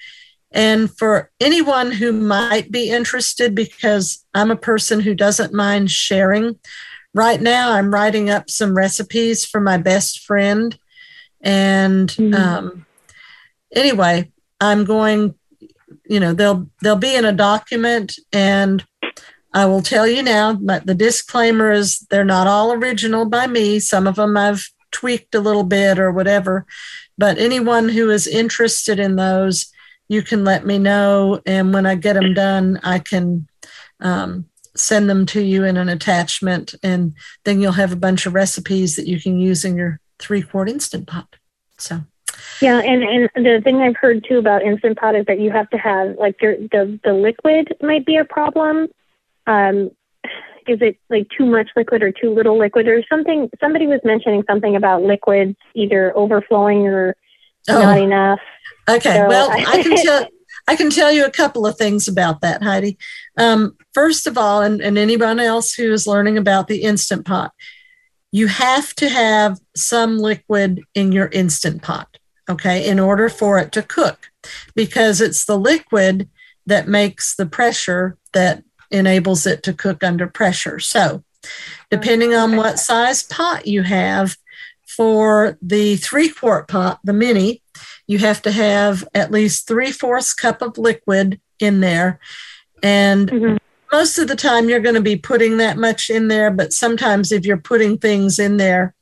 And 0.55 0.89
for 0.97 1.31
anyone 1.41 1.91
who 1.91 2.13
might 2.13 2.71
be 2.71 2.89
interested, 2.89 3.55
because 3.55 4.25
I'm 4.35 4.53
a 4.53 4.57
person 4.57 5.01
who 5.01 5.15
doesn't 5.15 5.53
mind 5.53 5.91
sharing, 5.91 6.59
right 7.13 7.41
now 7.41 7.73
I'm 7.73 7.93
writing 7.93 8.31
up 8.31 8.49
some 8.49 8.77
recipes 8.77 9.45
for 9.45 9.61
my 9.61 9.77
best 9.77 10.21
friend. 10.21 10.79
And 11.43 12.17
um, 12.35 12.87
anyway, 13.75 14.31
I'm 14.61 14.85
going, 14.85 15.35
you 16.07 16.21
know, 16.21 16.33
they'll 16.33 16.71
they'll 16.81 16.97
be 16.97 17.17
in 17.17 17.25
a 17.25 17.33
document 17.33 18.17
and 18.33 18.85
I 19.53 19.67
will 19.67 19.83
tell 19.83 20.07
you 20.07 20.23
now, 20.23 20.55
but 20.55 20.87
the 20.87 20.95
disclaimer 20.95 21.71
is 21.71 22.01
they're 22.11 22.25
not 22.25 22.49
all 22.49 22.73
original 22.73 23.25
by 23.25 23.47
me. 23.47 23.79
Some 23.79 24.07
of 24.07 24.17
them 24.17 24.37
I've 24.37 24.69
tweaked 24.91 25.35
a 25.35 25.41
little 25.41 25.65
bit 25.65 25.99
or 25.99 26.11
whatever. 26.11 26.67
But 27.17 27.39
anyone 27.39 27.89
who 27.89 28.11
is 28.11 28.27
interested 28.27 28.99
in 28.99 29.15
those, 29.15 29.73
you 30.09 30.23
can 30.23 30.45
let 30.45 30.67
me 30.67 30.79
know. 30.79 31.41
And 31.47 31.73
when 31.73 31.87
I 31.87 31.95
get 31.95 32.15
them 32.15 32.35
done, 32.35 32.81
I 32.83 32.99
can 32.99 33.49
um, 34.01 34.47
send 34.77 35.09
them 35.09 35.27
to 35.27 35.41
you 35.43 35.65
in 35.65 35.77
an 35.77 35.89
attachment. 35.89 36.75
And 36.83 37.15
then 37.45 37.61
you'll 37.61 37.73
have 37.73 37.93
a 37.93 37.97
bunch 37.97 38.27
of 38.27 38.35
recipes 38.35 38.97
that 38.97 39.07
you 39.07 39.21
can 39.21 39.39
use 39.39 39.65
in 39.65 39.77
your 39.77 40.01
three 40.19 40.43
quart 40.43 40.69
instant 40.69 41.07
pot. 41.07 41.37
So. 41.79 42.01
Yeah, 42.61 42.81
and 42.81 43.03
and 43.03 43.47
the 43.47 43.61
thing 43.63 43.77
I've 43.81 43.97
heard 43.97 44.25
too 44.29 44.39
about 44.39 44.63
instant 44.63 44.99
pot 44.99 45.15
is 45.15 45.25
that 45.27 45.39
you 45.41 45.51
have 45.51 45.71
to 45.71 45.79
have 45.79 46.17
like 46.19 46.41
your, 46.43 46.57
the 46.57 46.99
the 47.05 47.13
liquid 47.13 47.75
might 47.81 48.05
be 48.05 48.17
a 48.17 48.25
problem. 48.25 48.89
Um, 49.47 49.91
is 50.67 50.81
it 50.81 50.97
like 51.11 51.29
too 51.37 51.47
much 51.47 51.69
liquid 51.77 52.03
or 52.03 52.11
too 52.11 52.35
little 52.35 52.59
liquid 52.59 52.89
or 52.89 53.05
something? 53.09 53.51
Somebody 53.61 53.87
was 53.87 54.01
mentioning 54.03 54.43
something 54.49 54.77
about 54.77 55.03
liquids 55.03 55.57
either 55.75 56.17
overflowing 56.17 56.87
or 56.87 57.17
Oh. 57.69 57.81
not 57.81 57.99
enough. 57.99 58.41
Okay. 58.89 59.15
So- 59.15 59.29
well, 59.29 59.51
I 59.51 59.83
can 59.83 59.97
tell 59.97 60.27
I 60.67 60.77
can 60.77 60.89
tell 60.89 61.13
you 61.13 61.27
a 61.27 61.31
couple 61.31 61.67
of 61.67 61.77
things 61.77 62.09
about 62.09 62.41
that, 62.41 62.63
Heidi. 62.63 62.97
Um, 63.37 63.77
first 63.93 64.27
of 64.27 64.39
all, 64.39 64.63
and, 64.63 64.81
and 64.81 64.97
anyone 64.97 65.39
else 65.39 65.75
who 65.75 65.93
is 65.93 66.07
learning 66.07 66.39
about 66.39 66.69
the 66.69 66.83
instant 66.83 67.27
pot, 67.27 67.53
you 68.33 68.47
have 68.47 68.95
to 68.95 69.09
have 69.11 69.61
some 69.77 70.19
liquid 70.19 70.81
in 70.95 71.13
your 71.13 71.27
instant 71.27 71.83
pot, 71.83 72.17
okay, 72.49 72.89
in 72.89 72.99
order 72.99 73.29
for 73.29 73.59
it 73.59 73.73
to 73.73 73.83
cook, 73.83 74.31
because 74.75 75.21
it's 75.21 75.45
the 75.45 75.59
liquid 75.59 76.31
that 76.65 76.89
makes 76.89 77.37
the 77.37 77.47
pressure 77.47 78.17
that 78.33 78.65
enables 78.91 79.47
it 79.47 79.63
to 79.65 79.75
cook 79.75 80.03
under 80.03 80.27
pressure. 80.27 80.79
So, 80.79 81.25
depending 81.91 82.35
on 82.35 82.57
what 82.57 82.79
size 82.79 83.23
pot 83.23 83.67
you 83.67 83.83
have, 83.83 84.39
for 84.87 85.59
the 85.61 85.97
three 85.97 86.29
quart 86.29 86.69
pot, 86.69 87.01
the 87.05 87.13
mini, 87.13 87.61
you 88.07 88.19
have 88.19 88.43
to 88.43 88.53
have 88.53 89.07
at 89.15 89.31
least 89.31 89.67
three 89.67 89.91
fourths 89.93 90.35
cup 90.35 90.63
of 90.63 90.79
liquid 90.79 91.41
in 91.59 91.81
there. 91.81 92.19
And 92.83 93.31
Mm-hmm. 93.31 93.57
most 93.93 94.19
of 94.19 94.29
the 94.29 94.37
time 94.37 94.69
you're 94.69 94.81
going 94.81 94.97
to 94.97 95.01
be 95.01 95.17
putting 95.17 95.59
that 95.59 95.77
much 95.79 96.11
in 96.11 96.29
there, 96.29 96.51
but 96.51 96.73
sometimes 96.73 97.31
if 97.31 97.47
you're 97.47 97.57
putting 97.57 97.97
things 97.97 98.39
in 98.39 98.57
there 98.57 98.95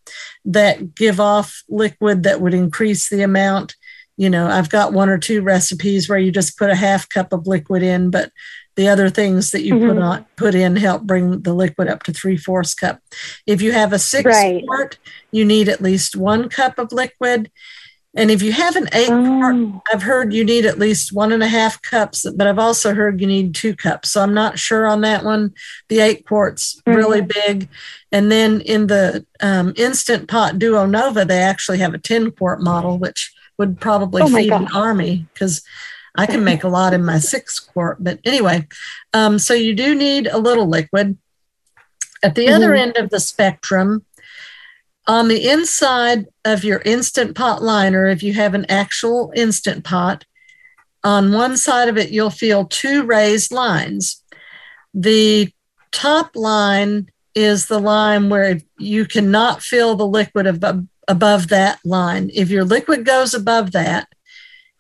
that 0.45 0.95
give 0.95 1.19
off 1.19 1.63
liquid 1.69 2.23
that 2.25 2.41
would 2.41 2.53
increase 2.55 3.09
the 3.09 3.23
amount, 3.23 3.75
you 4.19 4.29
know, 4.29 4.47
I've 4.49 4.69
got 4.69 4.93
one 4.93 5.09
or 5.09 5.17
two 5.19 5.41
recipes 5.43 6.09
where 6.09 6.19
you 6.19 6.31
just 6.31 6.59
put 6.59 6.69
a 6.71 6.75
half 6.75 7.09
cup 7.09 7.33
of 7.33 7.47
liquid 7.47 7.83
in, 7.83 8.11
but 8.11 8.31
the 8.77 8.89
other 8.89 9.09
things 9.11 9.51
that 9.51 9.63
you 9.63 9.79
put 9.79 9.97
Mhm. 9.97 10.03
on 10.03 10.27
put 10.37 10.55
in 10.55 10.77
help 10.77 11.03
bring 11.03 11.43
the 11.43 11.55
liquid 11.55 11.89
up 11.89 12.03
to 12.05 12.13
three 12.13 12.37
fourths 12.37 12.75
cup. 12.75 13.01
If 13.47 13.61
you 13.63 13.73
have 13.73 13.93
a 13.93 13.99
six 13.99 14.27
Right. 14.27 14.63
quart, 14.67 14.99
you 15.31 15.45
need 15.45 15.69
at 15.69 15.83
least 15.83 16.17
one 16.17 16.49
cup 16.49 16.79
of 16.79 16.93
liquid. 16.93 17.51
And 18.15 18.31
if 18.31 18.43
you 18.43 18.53
have 18.53 18.77
an 18.77 18.89
eight 18.93 19.09
quart, 19.09 19.57
I've 19.91 20.03
heard 20.03 20.35
you 20.35 20.45
need 20.45 20.67
at 20.67 20.79
least 20.79 21.15
one 21.15 21.33
and 21.33 21.43
a 21.43 21.49
half 21.49 21.81
cups, 21.81 22.27
but 22.37 22.47
I've 22.47 22.59
also 22.59 22.95
heard 22.95 23.21
you 23.23 23.27
need 23.27 23.55
two 23.55 23.75
cups. 23.75 24.11
So 24.11 24.21
I'm 24.21 24.35
not 24.35 24.59
sure 24.59 24.87
on 24.87 25.01
that 25.01 25.25
one. 25.25 25.55
The 25.89 26.01
eight 26.01 26.27
quarts 26.27 26.81
really 26.87 27.23
big. 27.23 27.69
And 28.11 28.31
then 28.31 28.61
in 28.61 28.87
the 28.89 29.25
um, 29.41 29.73
Instant 29.77 30.29
Pot 30.29 30.59
Duo 30.59 30.85
Nova, 30.85 31.25
they 31.25 31.39
actually 31.39 31.79
have 31.79 31.95
a 31.95 31.99
10 31.99 32.33
quart 32.33 32.61
model, 32.61 32.99
which 32.99 33.33
would 33.59 33.81
probably 33.81 34.23
Oh 34.23 34.29
feed 34.29 34.53
an 34.53 34.69
army 34.75 35.27
because 35.33 35.63
I 36.15 36.27
can 36.27 36.45
make 36.45 36.65
a 36.65 36.69
lot 36.69 36.93
in 36.93 37.03
my 37.07 37.19
six 37.19 37.59
quart. 37.59 37.97
But 38.05 38.19
anyway, 38.27 38.69
um, 39.15 39.39
so 39.39 39.55
you 39.55 39.75
do 39.75 39.95
need 39.95 40.27
a 40.27 40.37
little 40.37 40.69
liquid. 40.69 41.17
At 42.23 42.35
the 42.35 42.51
other 42.51 42.71
Mhm. 42.73 42.79
end 42.79 42.97
of 42.99 43.09
the 43.09 43.21
spectrum, 43.21 44.05
on 45.07 45.29
the 45.29 45.49
inside 45.49 46.27
of 46.45 46.65
your 46.65 46.81
instant 46.81 47.35
pot 47.35 47.63
liner, 47.63 48.07
if 48.07 48.23
you 48.23 48.35
have 48.35 48.55
an 48.55 48.67
actual 48.69 49.33
instant 49.35 49.85
pot, 49.85 50.25
on 51.05 51.33
one 51.33 51.57
side 51.57 51.89
of 51.89 51.99
it, 51.99 52.11
you'll 52.11 52.31
feel 52.31 52.65
two 52.65 53.03
raised 53.03 53.51
lines. 53.53 54.23
The 54.95 55.53
top 55.91 56.37
line 56.37 57.09
is 57.35 57.67
the 57.67 57.81
line 57.81 58.29
where 58.29 58.61
you 58.79 59.07
cannot 59.07 59.63
fill 59.63 59.97
the 59.97 60.07
liquid 60.07 60.47
above, 60.47 60.85
above 61.09 61.49
that 61.49 61.81
line. 61.85 62.31
If 62.35 62.51
your 62.51 62.65
liquid 62.65 63.05
goes 63.05 63.35
above 63.35 63.73
that, 63.73 64.09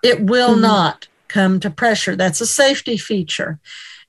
it 0.02 0.20
will 0.20 0.54
Mhm. 0.56 0.60
not 0.60 1.08
come 1.28 1.58
to 1.60 1.70
pressure. 1.70 2.14
That's 2.14 2.40
a 2.40 2.46
safety 2.46 2.96
feature. 2.96 3.58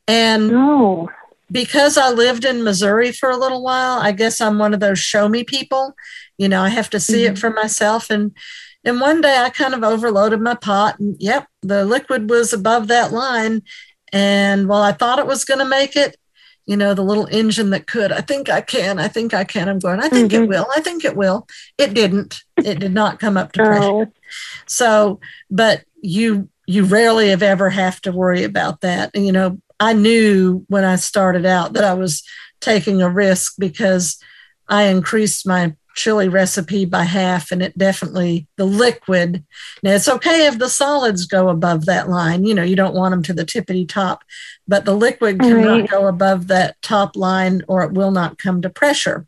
And 0.07 0.49
no. 0.49 1.09
Because 1.53 1.97
I 1.97 2.09
lived 2.09 2.43
in 2.43 2.63
Missouri 2.63 3.11
for 3.11 3.29
a 3.29 3.37
little 3.37 3.63
while, 3.63 3.99
I 3.99 4.11
guess 4.11 4.41
I'm 4.41 4.57
one 4.57 4.73
of 4.73 4.79
those 4.79 4.99
show 4.99 5.29
me 5.29 5.43
people. 5.43 5.93
You 6.37 6.49
know, 6.49 6.61
I 6.61 6.69
have 6.69 6.89
to 6.89 6.99
see 6.99 7.25
it 7.25 7.33
mm-hmm. 7.33 7.39
for 7.39 7.51
myself. 7.51 8.09
And 8.09 8.35
and 8.83 8.99
one 8.99 9.21
day 9.21 9.37
I 9.37 9.49
kind 9.49 9.73
of 9.73 9.83
overloaded 9.83 10.41
my 10.41 10.55
pot 10.55 10.99
and 10.99 11.15
yep, 11.19 11.47
the 11.61 11.85
liquid 11.85 12.29
was 12.29 12.51
above 12.51 12.87
that 12.87 13.13
line. 13.13 13.61
And 14.11 14.67
while 14.67 14.81
I 14.81 14.91
thought 14.91 15.19
it 15.19 15.27
was 15.27 15.45
gonna 15.45 15.63
make 15.63 15.95
it, 15.95 16.17
you 16.65 16.75
know, 16.75 16.95
the 16.95 17.03
little 17.03 17.27
engine 17.27 17.69
that 17.69 17.85
could, 17.85 18.11
I 18.11 18.21
think 18.21 18.49
I 18.49 18.61
can, 18.61 18.97
I 18.97 19.07
think 19.07 19.33
I 19.33 19.43
can. 19.43 19.69
I'm 19.69 19.79
going, 19.79 19.99
I 19.99 20.09
think 20.09 20.33
it 20.33 20.41
mm-hmm. 20.41 20.49
will, 20.49 20.65
I 20.75 20.81
think 20.81 21.05
it 21.05 21.15
will. 21.15 21.47
It 21.77 21.93
didn't. 21.93 22.41
It 22.57 22.79
did 22.79 22.93
not 22.93 23.19
come 23.19 23.37
up 23.37 23.51
to 23.53 23.59
pressure. 23.63 23.85
Oh. 23.85 24.11
So, 24.65 25.19
but 25.51 25.83
you 26.01 26.49
you 26.65 26.85
rarely 26.85 27.29
have 27.29 27.43
ever 27.43 27.69
have 27.69 28.01
to 28.01 28.11
worry 28.11 28.43
about 28.43 28.81
that. 28.81 29.11
And 29.13 29.25
you 29.25 29.31
know, 29.31 29.59
I 29.83 29.91
knew 29.91 30.63
when 30.69 30.85
I 30.85 30.95
started 30.95 31.45
out 31.45 31.73
that 31.73 31.83
I 31.83 31.93
was 31.93 32.23
taking 32.61 33.01
a 33.01 33.09
risk 33.09 33.55
because 33.59 34.17
I 34.69 34.83
increased 34.83 35.45
my 35.45 35.75
chili 35.95 36.29
recipe 36.29 36.85
by 36.85 37.03
half 37.03 37.51
and 37.51 37.61
it 37.61 37.77
definitely 37.77 38.47
the 38.57 38.65
liquid 38.65 39.43
now 39.83 39.91
it's 39.91 40.07
okay 40.07 40.47
if 40.47 40.57
the 40.57 40.67
solids 40.69 41.27
go 41.27 41.49
above 41.49 41.85
that 41.85 42.09
line 42.09 42.45
you 42.45 42.55
know 42.55 42.63
you 42.63 42.75
don't 42.75 42.95
want 42.95 43.11
them 43.11 43.21
to 43.21 43.31
the 43.31 43.45
tippity 43.45 43.87
top 43.87 44.23
but 44.67 44.85
the 44.85 44.95
liquid 44.95 45.37
cannot 45.39 45.81
Right. 45.81 45.89
go 45.91 46.07
above 46.07 46.47
that 46.47 46.81
top 46.81 47.15
line 47.15 47.61
or 47.67 47.83
it 47.83 47.91
will 47.91 48.09
not 48.09 48.39
come 48.39 48.59
to 48.63 48.71
pressure 48.71 49.27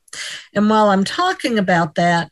and 0.55 0.67
while 0.67 0.89
i'm 0.89 1.03
talking 1.03 1.59
about 1.59 1.93
that 1.95 2.31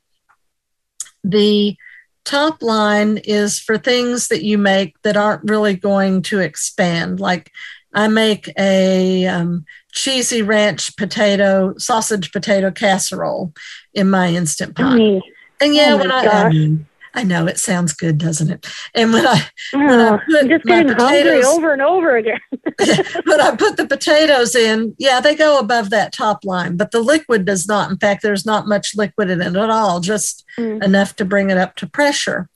the 1.24 1.78
top 2.26 2.64
line 2.64 3.18
is 3.18 3.60
for 3.60 3.78
things 3.78 4.30
that 4.30 4.44
you 4.44 4.58
make 4.58 5.00
that 5.04 5.18
aren't 5.18 5.50
really 5.50 5.76
going 5.76 6.22
to 6.24 6.40
expand. 6.40 7.20
Like 7.20 7.52
I 7.94 8.08
make 8.08 8.50
a 8.58 9.26
um, 9.28 9.66
cheesy 9.92 10.42
ranch 10.42 10.96
potato, 10.98 11.74
sausage 11.78 12.32
potato 12.32 12.72
casserole 12.72 13.54
in 13.94 14.10
my 14.10 14.30
instant 14.30 14.76
pot. 14.76 14.92
Yummy. 15.00 15.22
And 15.62 15.76
yeah, 15.76 15.94
Oh 15.94 15.98
when 15.98 16.12
I, 16.12 16.26
I, 16.26 16.50
mean, 16.50 16.88
I 17.14 17.24
know 17.24 17.46
it 17.46 17.60
sounds 17.60 17.94
good, 17.94 18.18
doesn't 18.18 18.50
it? 18.50 18.66
And 18.96 19.14
when 19.14 19.26
I 19.28 19.42
when 19.72 19.90
I 20.00 20.10
Oh, 20.10 20.20
put 20.26 20.42
I'm 20.44 20.50
just 20.50 20.66
my 20.66 20.72
getting 20.84 20.94
hungry 20.94 21.22
potatoes- 21.24 21.46
over 21.46 21.74
and 21.74 21.82
over 21.82 22.18
again. 22.18 22.40
when 23.26 23.40
I 23.40 23.56
put 23.56 23.78
the 23.78 23.86
potatoes 23.88 24.56
in, 24.56 24.96
yeah, 24.98 25.22
they 25.22 25.36
go 25.36 25.60
above 25.60 25.92
that 25.92 26.12
top 26.12 26.44
line, 26.44 26.76
but 26.76 26.90
the 26.92 27.00
liquid 27.02 27.46
does 27.46 27.68
not. 27.68 27.92
In 27.92 27.98
fact, 27.98 28.24
there's 28.24 28.46
not 28.48 28.68
much 28.68 28.96
liquid 28.96 29.30
in 29.30 29.42
it 29.42 29.56
at 29.56 29.70
all, 29.70 30.00
just 30.00 30.44
Mm. 30.58 30.84
enough 30.84 31.16
to 31.18 31.26
bring 31.26 31.50
it 31.52 31.58
up 31.58 31.76
to 31.78 31.88
pressure. 31.88 32.48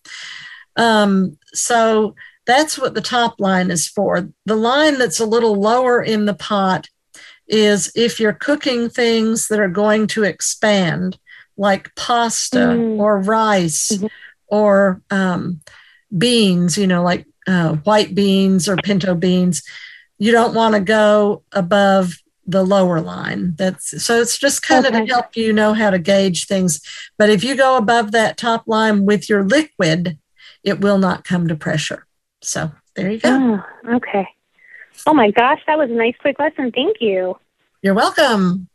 Um, 0.76 1.38
so 1.54 2.16
that's 2.48 2.78
what 2.80 2.93
the 2.95 3.02
top 3.02 3.39
line 3.39 3.70
is 3.70 3.88
for. 3.88 4.30
The 4.45 4.56
line 4.56 4.98
that's 4.98 5.20
a 5.20 5.26
little 5.26 5.56
lower 5.56 6.02
in 6.02 6.26
the 6.26 6.34
pot 6.34 6.88
is 7.48 7.91
if 7.95 8.20
you're 8.20 8.34
cooking 8.34 8.89
things 8.89 9.48
that 9.50 9.60
are 9.60 9.70
going 9.70 10.08
to 10.08 10.24
expand, 10.24 11.18
like 11.58 11.93
pasta 11.95 12.58
Mm. 12.60 13.00
or 13.00 13.20
rice 13.20 13.91
or 14.48 15.02
um, 15.12 15.62
beans, 16.18 16.78
you 16.78 16.88
know, 16.88 17.04
like 17.04 17.26
uh, 17.48 17.74
white 17.84 18.16
beans 18.16 18.68
or 18.70 18.76
pinto 18.78 19.14
beans. 19.16 19.62
You 20.20 20.32
don't 20.32 20.54
want 20.56 20.74
to 20.76 20.82
go 20.82 21.43
above 21.52 22.14
the 22.45 22.64
lower 22.64 23.02
line. 23.02 23.54
That's 23.58 24.04
so 24.04 24.20
it's 24.22 24.38
just 24.38 24.62
kind 24.64 24.86
of 24.86 24.93
to 24.93 25.06
help 25.06 25.36
you 25.36 25.52
know 25.54 25.74
how 25.74 25.89
to 25.89 26.00
gauge 26.00 26.48
things. 26.48 26.82
But 27.18 27.30
if 27.30 27.43
you 27.43 27.56
go 27.56 27.78
above 27.78 28.12
that 28.14 28.38
top 28.38 28.64
line 28.68 29.06
with 29.06 29.30
your 29.30 29.43
liquid, 29.43 30.18
it 30.64 30.80
will 30.82 30.98
not 30.98 31.24
come 31.24 31.48
to 31.50 31.56
pressure. 31.56 32.07
So 32.42 32.72
there 32.96 33.12
you 33.12 33.20
go. 33.20 33.64
Oh, 33.88 33.96
okay. 33.96 34.28
Oh 35.06 35.14
my 35.14 35.32
gosh, 35.32 35.60
that 35.68 35.78
was 35.78 35.90
a 35.90 35.94
nice 35.94 36.16
quick 36.20 36.40
lesson. 36.40 36.72
Thank 36.72 36.98
you. 37.00 37.38
You're 37.82 37.94
welcome. 37.94 38.68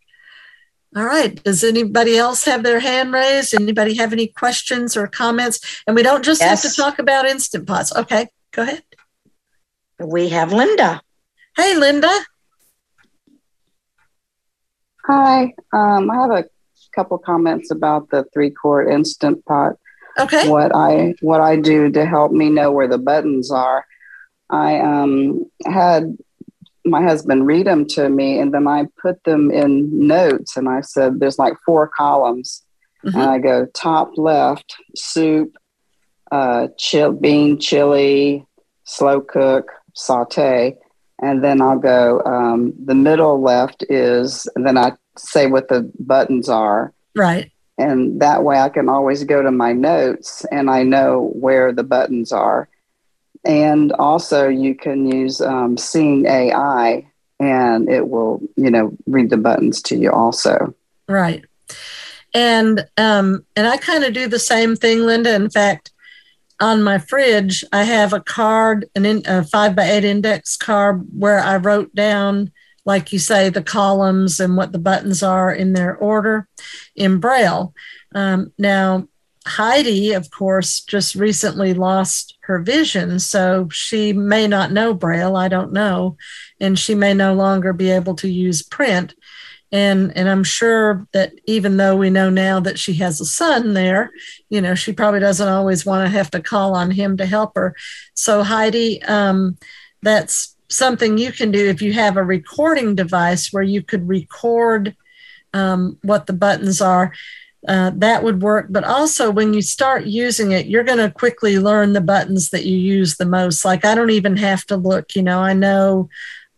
All 0.94 1.04
right. 1.04 1.42
Does 1.42 1.64
anybody 1.64 2.18
else 2.18 2.44
have 2.44 2.62
their 2.62 2.80
hand 2.80 3.12
raised? 3.12 3.54
Anybody 3.54 3.94
have 3.96 4.12
any 4.12 4.26
questions 4.26 4.96
or 4.96 5.06
comments? 5.06 5.82
And 5.86 5.96
we 5.96 6.02
don't 6.02 6.24
just 6.24 6.42
have 6.42 6.60
to 6.62 6.70
talk 6.70 6.98
about 6.98 7.26
instant 7.26 7.66
pots. 7.66 7.94
Okay, 7.96 8.28
go 8.52 8.62
ahead. 8.62 8.82
We 9.98 10.28
have 10.28 10.52
Linda. 10.52 11.00
Hey, 11.56 11.76
Linda. 11.76 12.10
Hi, 15.06 15.52
um, 15.72 16.10
I 16.10 16.14
have 16.14 16.30
a 16.30 16.44
couple 16.94 17.18
comments 17.18 17.70
about 17.70 18.10
the 18.10 18.24
three 18.32 18.50
quart 18.50 18.92
instant 18.92 19.44
pot. 19.46 19.74
Okay. 20.18 20.48
What 20.48 20.74
I 20.74 21.14
what 21.20 21.40
I 21.40 21.56
do 21.56 21.90
to 21.90 22.04
help 22.04 22.32
me 22.32 22.50
know 22.50 22.70
where 22.70 22.88
the 22.88 22.98
buttons 22.98 23.50
are. 23.50 23.86
I 24.50 24.78
um, 24.80 25.46
had 25.64 26.16
my 26.84 27.02
husband 27.02 27.46
read 27.46 27.66
them 27.66 27.86
to 27.86 28.08
me, 28.08 28.38
and 28.38 28.52
then 28.52 28.66
I 28.66 28.86
put 29.00 29.22
them 29.24 29.50
in 29.50 30.06
notes, 30.06 30.56
and 30.56 30.68
I 30.68 30.80
said, 30.82 31.20
"There's 31.20 31.38
like 31.38 31.54
four 31.64 31.88
columns," 31.88 32.62
and 33.04 33.16
I 33.16 33.38
go 33.38 33.66
top 33.66 34.10
left 34.16 34.74
soup, 34.96 35.56
uh, 36.30 36.68
chill 36.78 37.12
bean 37.12 37.58
chili, 37.58 38.46
slow 38.84 39.20
cook, 39.20 39.70
saute, 39.94 40.76
and 41.22 41.42
then 41.42 41.62
I'll 41.62 41.78
go 41.78 42.20
um, 42.24 42.74
the 42.84 42.94
middle 42.94 43.40
left 43.40 43.84
is, 43.88 44.46
and 44.56 44.66
then 44.66 44.76
I 44.76 44.92
say 45.16 45.46
what 45.46 45.68
the 45.68 45.90
buttons 45.98 46.48
are, 46.48 46.92
Right. 47.14 47.51
And 47.78 48.20
that 48.20 48.44
way 48.44 48.58
I 48.58 48.68
can 48.68 48.88
always 48.88 49.24
go 49.24 49.42
to 49.42 49.50
my 49.50 49.72
notes 49.72 50.44
and 50.52 50.70
I 50.70 50.82
know 50.82 51.30
where 51.34 51.72
the 51.72 51.84
buttons 51.84 52.32
are. 52.32 52.68
And 53.44 53.92
also, 53.94 54.48
you 54.48 54.74
can 54.74 55.06
use 55.06 55.40
um, 55.40 55.76
Seeing 55.76 56.26
AI, 56.26 57.04
and 57.40 57.88
it 57.88 58.08
will, 58.08 58.40
you 58.56 58.70
know, 58.70 58.96
read 59.06 59.30
the 59.30 59.36
buttons 59.36 59.82
to 59.82 59.96
you 59.96 60.12
also. 60.12 60.74
Right. 61.08 61.44
And 62.34 62.86
um, 62.96 63.44
and 63.56 63.66
I 63.66 63.78
kind 63.78 64.04
of 64.04 64.14
do 64.14 64.28
the 64.28 64.38
same 64.38 64.76
thing, 64.76 65.00
Linda. 65.00 65.34
In 65.34 65.50
fact, 65.50 65.90
on 66.60 66.82
my 66.82 66.98
fridge, 66.98 67.64
I 67.72 67.82
have 67.82 68.12
a 68.12 68.20
card, 68.20 68.88
an 68.94 69.04
in, 69.04 69.22
a 69.26 69.44
five 69.44 69.74
by 69.74 69.90
eight 69.90 70.04
index 70.04 70.56
card 70.56 71.04
where 71.12 71.40
I 71.40 71.56
wrote 71.56 71.94
down, 71.94 72.52
like 72.84 73.12
you 73.12 73.18
say, 73.18 73.48
the 73.48 73.62
columns 73.62 74.40
and 74.40 74.56
what 74.56 74.72
the 74.72 74.78
buttons 74.78 75.22
are 75.22 75.52
in 75.52 75.72
their 75.72 75.96
order 75.96 76.48
in 76.96 77.20
Braille. 77.20 77.72
Um, 78.14 78.52
now, 78.58 79.08
Heidi, 79.44 80.12
of 80.12 80.30
course, 80.30 80.80
just 80.82 81.14
recently 81.16 81.74
lost 81.74 82.38
her 82.42 82.60
vision, 82.60 83.18
so 83.18 83.68
she 83.72 84.12
may 84.12 84.46
not 84.46 84.70
know 84.72 84.94
Braille. 84.94 85.36
I 85.36 85.48
don't 85.48 85.72
know. 85.72 86.16
And 86.60 86.78
she 86.78 86.94
may 86.94 87.12
no 87.14 87.34
longer 87.34 87.72
be 87.72 87.90
able 87.90 88.14
to 88.16 88.28
use 88.28 88.62
print. 88.62 89.14
and 89.72 90.16
and 90.16 90.28
I'm 90.28 90.44
sure 90.44 91.06
that 91.12 91.32
even 91.46 91.76
though 91.78 91.96
we 91.96 92.10
know 92.10 92.30
now 92.30 92.60
that 92.60 92.78
she 92.78 92.94
has 92.94 93.20
a 93.20 93.24
son 93.24 93.72
there, 93.74 94.10
you 94.50 94.60
know, 94.60 94.74
she 94.74 94.92
probably 94.92 95.20
doesn't 95.20 95.48
always 95.48 95.86
want 95.86 96.04
to 96.06 96.10
have 96.10 96.30
to 96.32 96.42
call 96.42 96.74
on 96.74 96.90
him 96.90 97.16
to 97.16 97.26
help 97.26 97.52
her. 97.56 97.74
So 98.14 98.42
Heidi, 98.42 99.02
um, 99.02 99.56
that's 100.02 100.51
something 100.72 101.18
you 101.18 101.32
can 101.32 101.50
do 101.50 101.68
if 101.68 101.82
you 101.82 101.92
have 101.92 102.16
a 102.16 102.24
recording 102.24 102.94
device 102.94 103.52
where 103.52 103.62
you 103.62 103.82
could 103.82 104.08
record 104.08 104.96
um, 105.54 105.98
what 106.02 106.26
the 106.26 106.32
buttons 106.32 106.80
are. 106.80 107.12
Uh, 107.68 107.92
that 107.94 108.24
would 108.24 108.42
work. 108.42 108.66
But 108.70 108.82
also, 108.82 109.30
when 109.30 109.54
you 109.54 109.62
start 109.62 110.04
using 110.04 110.50
it, 110.50 110.66
you're 110.66 110.82
going 110.82 110.98
to 110.98 111.10
quickly 111.10 111.58
learn 111.60 111.92
the 111.92 112.00
buttons 112.00 112.50
that 112.50 112.64
you 112.64 112.76
use 112.76 113.16
the 113.16 113.26
most. 113.26 113.64
Like, 113.64 113.84
I 113.84 113.94
don't 113.94 114.10
even 114.10 114.36
have 114.36 114.64
to 114.66 114.76
look, 114.76 115.14
you 115.14 115.22
know, 115.22 115.38
I 115.38 115.52
know 115.52 116.08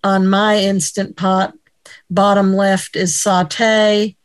on 0.03 0.29
my 0.29 0.59
Instant 0.59 1.17
Pot, 1.17 1.55
bottom 2.09 2.55
left 2.55 2.97
is 2.97 3.21
saute, 3.21 4.17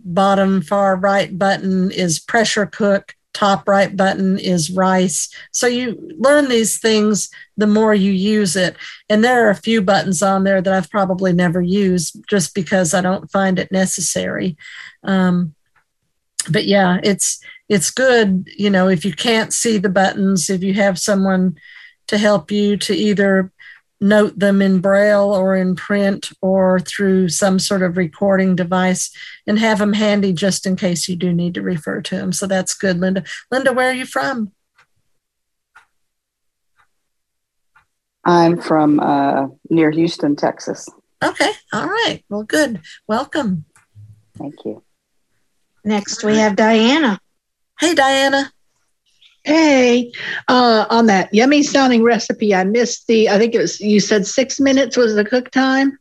bottom 0.00 0.62
far 0.62 0.96
right 0.96 1.36
button 1.36 1.90
is 1.90 2.20
pressure 2.20 2.66
cook, 2.66 3.14
top 3.34 3.68
right 3.68 3.96
button 3.96 4.38
is 4.38 4.70
rice. 4.70 5.28
So 5.52 5.66
you 5.66 5.96
learn 6.18 6.48
these 6.48 6.78
things 6.78 7.30
the 7.56 7.66
more 7.66 7.94
you 7.94 8.12
use 8.12 8.56
it. 8.56 8.76
And 9.08 9.22
there 9.22 9.46
are 9.46 9.50
a 9.50 9.54
few 9.54 9.82
buttons 9.82 10.22
on 10.22 10.44
there 10.44 10.60
that 10.60 10.72
I've 10.72 10.90
probably 10.90 11.32
never 11.32 11.60
used 11.60 12.24
just 12.28 12.54
because 12.54 12.94
I 12.94 13.00
don't 13.00 13.30
find 13.30 13.58
it 13.58 13.70
necessary. 13.70 14.56
Um, 15.04 15.54
but 16.50 16.66
yeah, 16.66 16.98
it's 17.02 17.40
it's 17.68 17.90
good, 17.90 18.48
you 18.56 18.70
know, 18.70 18.88
if 18.88 19.04
you 19.04 19.12
can't 19.12 19.52
see 19.52 19.76
the 19.76 19.90
buttons, 19.90 20.48
if 20.48 20.62
you 20.62 20.72
have 20.74 20.98
someone 20.98 21.58
to 22.06 22.16
help 22.16 22.50
you 22.50 22.78
to 22.78 22.94
either 22.94 23.52
note 24.00 24.38
them 24.38 24.62
in 24.62 24.80
braille 24.80 25.34
or 25.34 25.56
in 25.56 25.74
print 25.74 26.30
or 26.40 26.78
through 26.80 27.28
some 27.28 27.58
sort 27.58 27.82
of 27.82 27.96
recording 27.96 28.54
device 28.54 29.10
and 29.46 29.58
have 29.58 29.78
them 29.78 29.92
handy 29.92 30.32
just 30.32 30.66
in 30.66 30.76
case 30.76 31.08
you 31.08 31.16
do 31.16 31.32
need 31.32 31.54
to 31.54 31.62
refer 31.62 32.00
to 32.02 32.16
them. 32.16 32.32
So 32.32 32.46
that's 32.46 32.74
good, 32.74 32.98
Linda. 32.98 33.24
Linda, 33.50 33.72
where 33.72 33.90
are 33.90 33.94
you 33.94 34.06
from? 34.06 34.52
I'm 38.24 38.60
from 38.60 39.00
uh, 39.00 39.48
near 39.70 39.90
Houston, 39.90 40.36
Texas. 40.36 40.86
Okay. 41.24 41.50
All 41.72 41.86
right. 41.86 42.22
Well, 42.28 42.42
good. 42.42 42.80
Welcome. 43.06 43.64
Thank 44.36 44.64
you. 44.64 44.82
Next, 45.84 46.22
we 46.22 46.36
have 46.36 46.54
Diana. 46.54 47.18
Hey, 47.80 47.94
Diana. 47.94 48.52
Hey, 49.88 50.12
uh, 50.48 50.84
on 50.90 51.06
that 51.06 51.32
yummy 51.32 51.62
sounding 51.62 52.02
recipe, 52.02 52.54
I 52.54 52.62
missed 52.64 53.06
the, 53.06 53.30
I 53.30 53.38
think 53.38 53.54
it 53.54 53.58
was, 53.58 53.80
you 53.80 54.00
said 54.00 54.26
six 54.26 54.60
minutes 54.60 54.98
was 54.98 55.14
the 55.14 55.24
cook 55.24 55.50
time? 55.50 55.98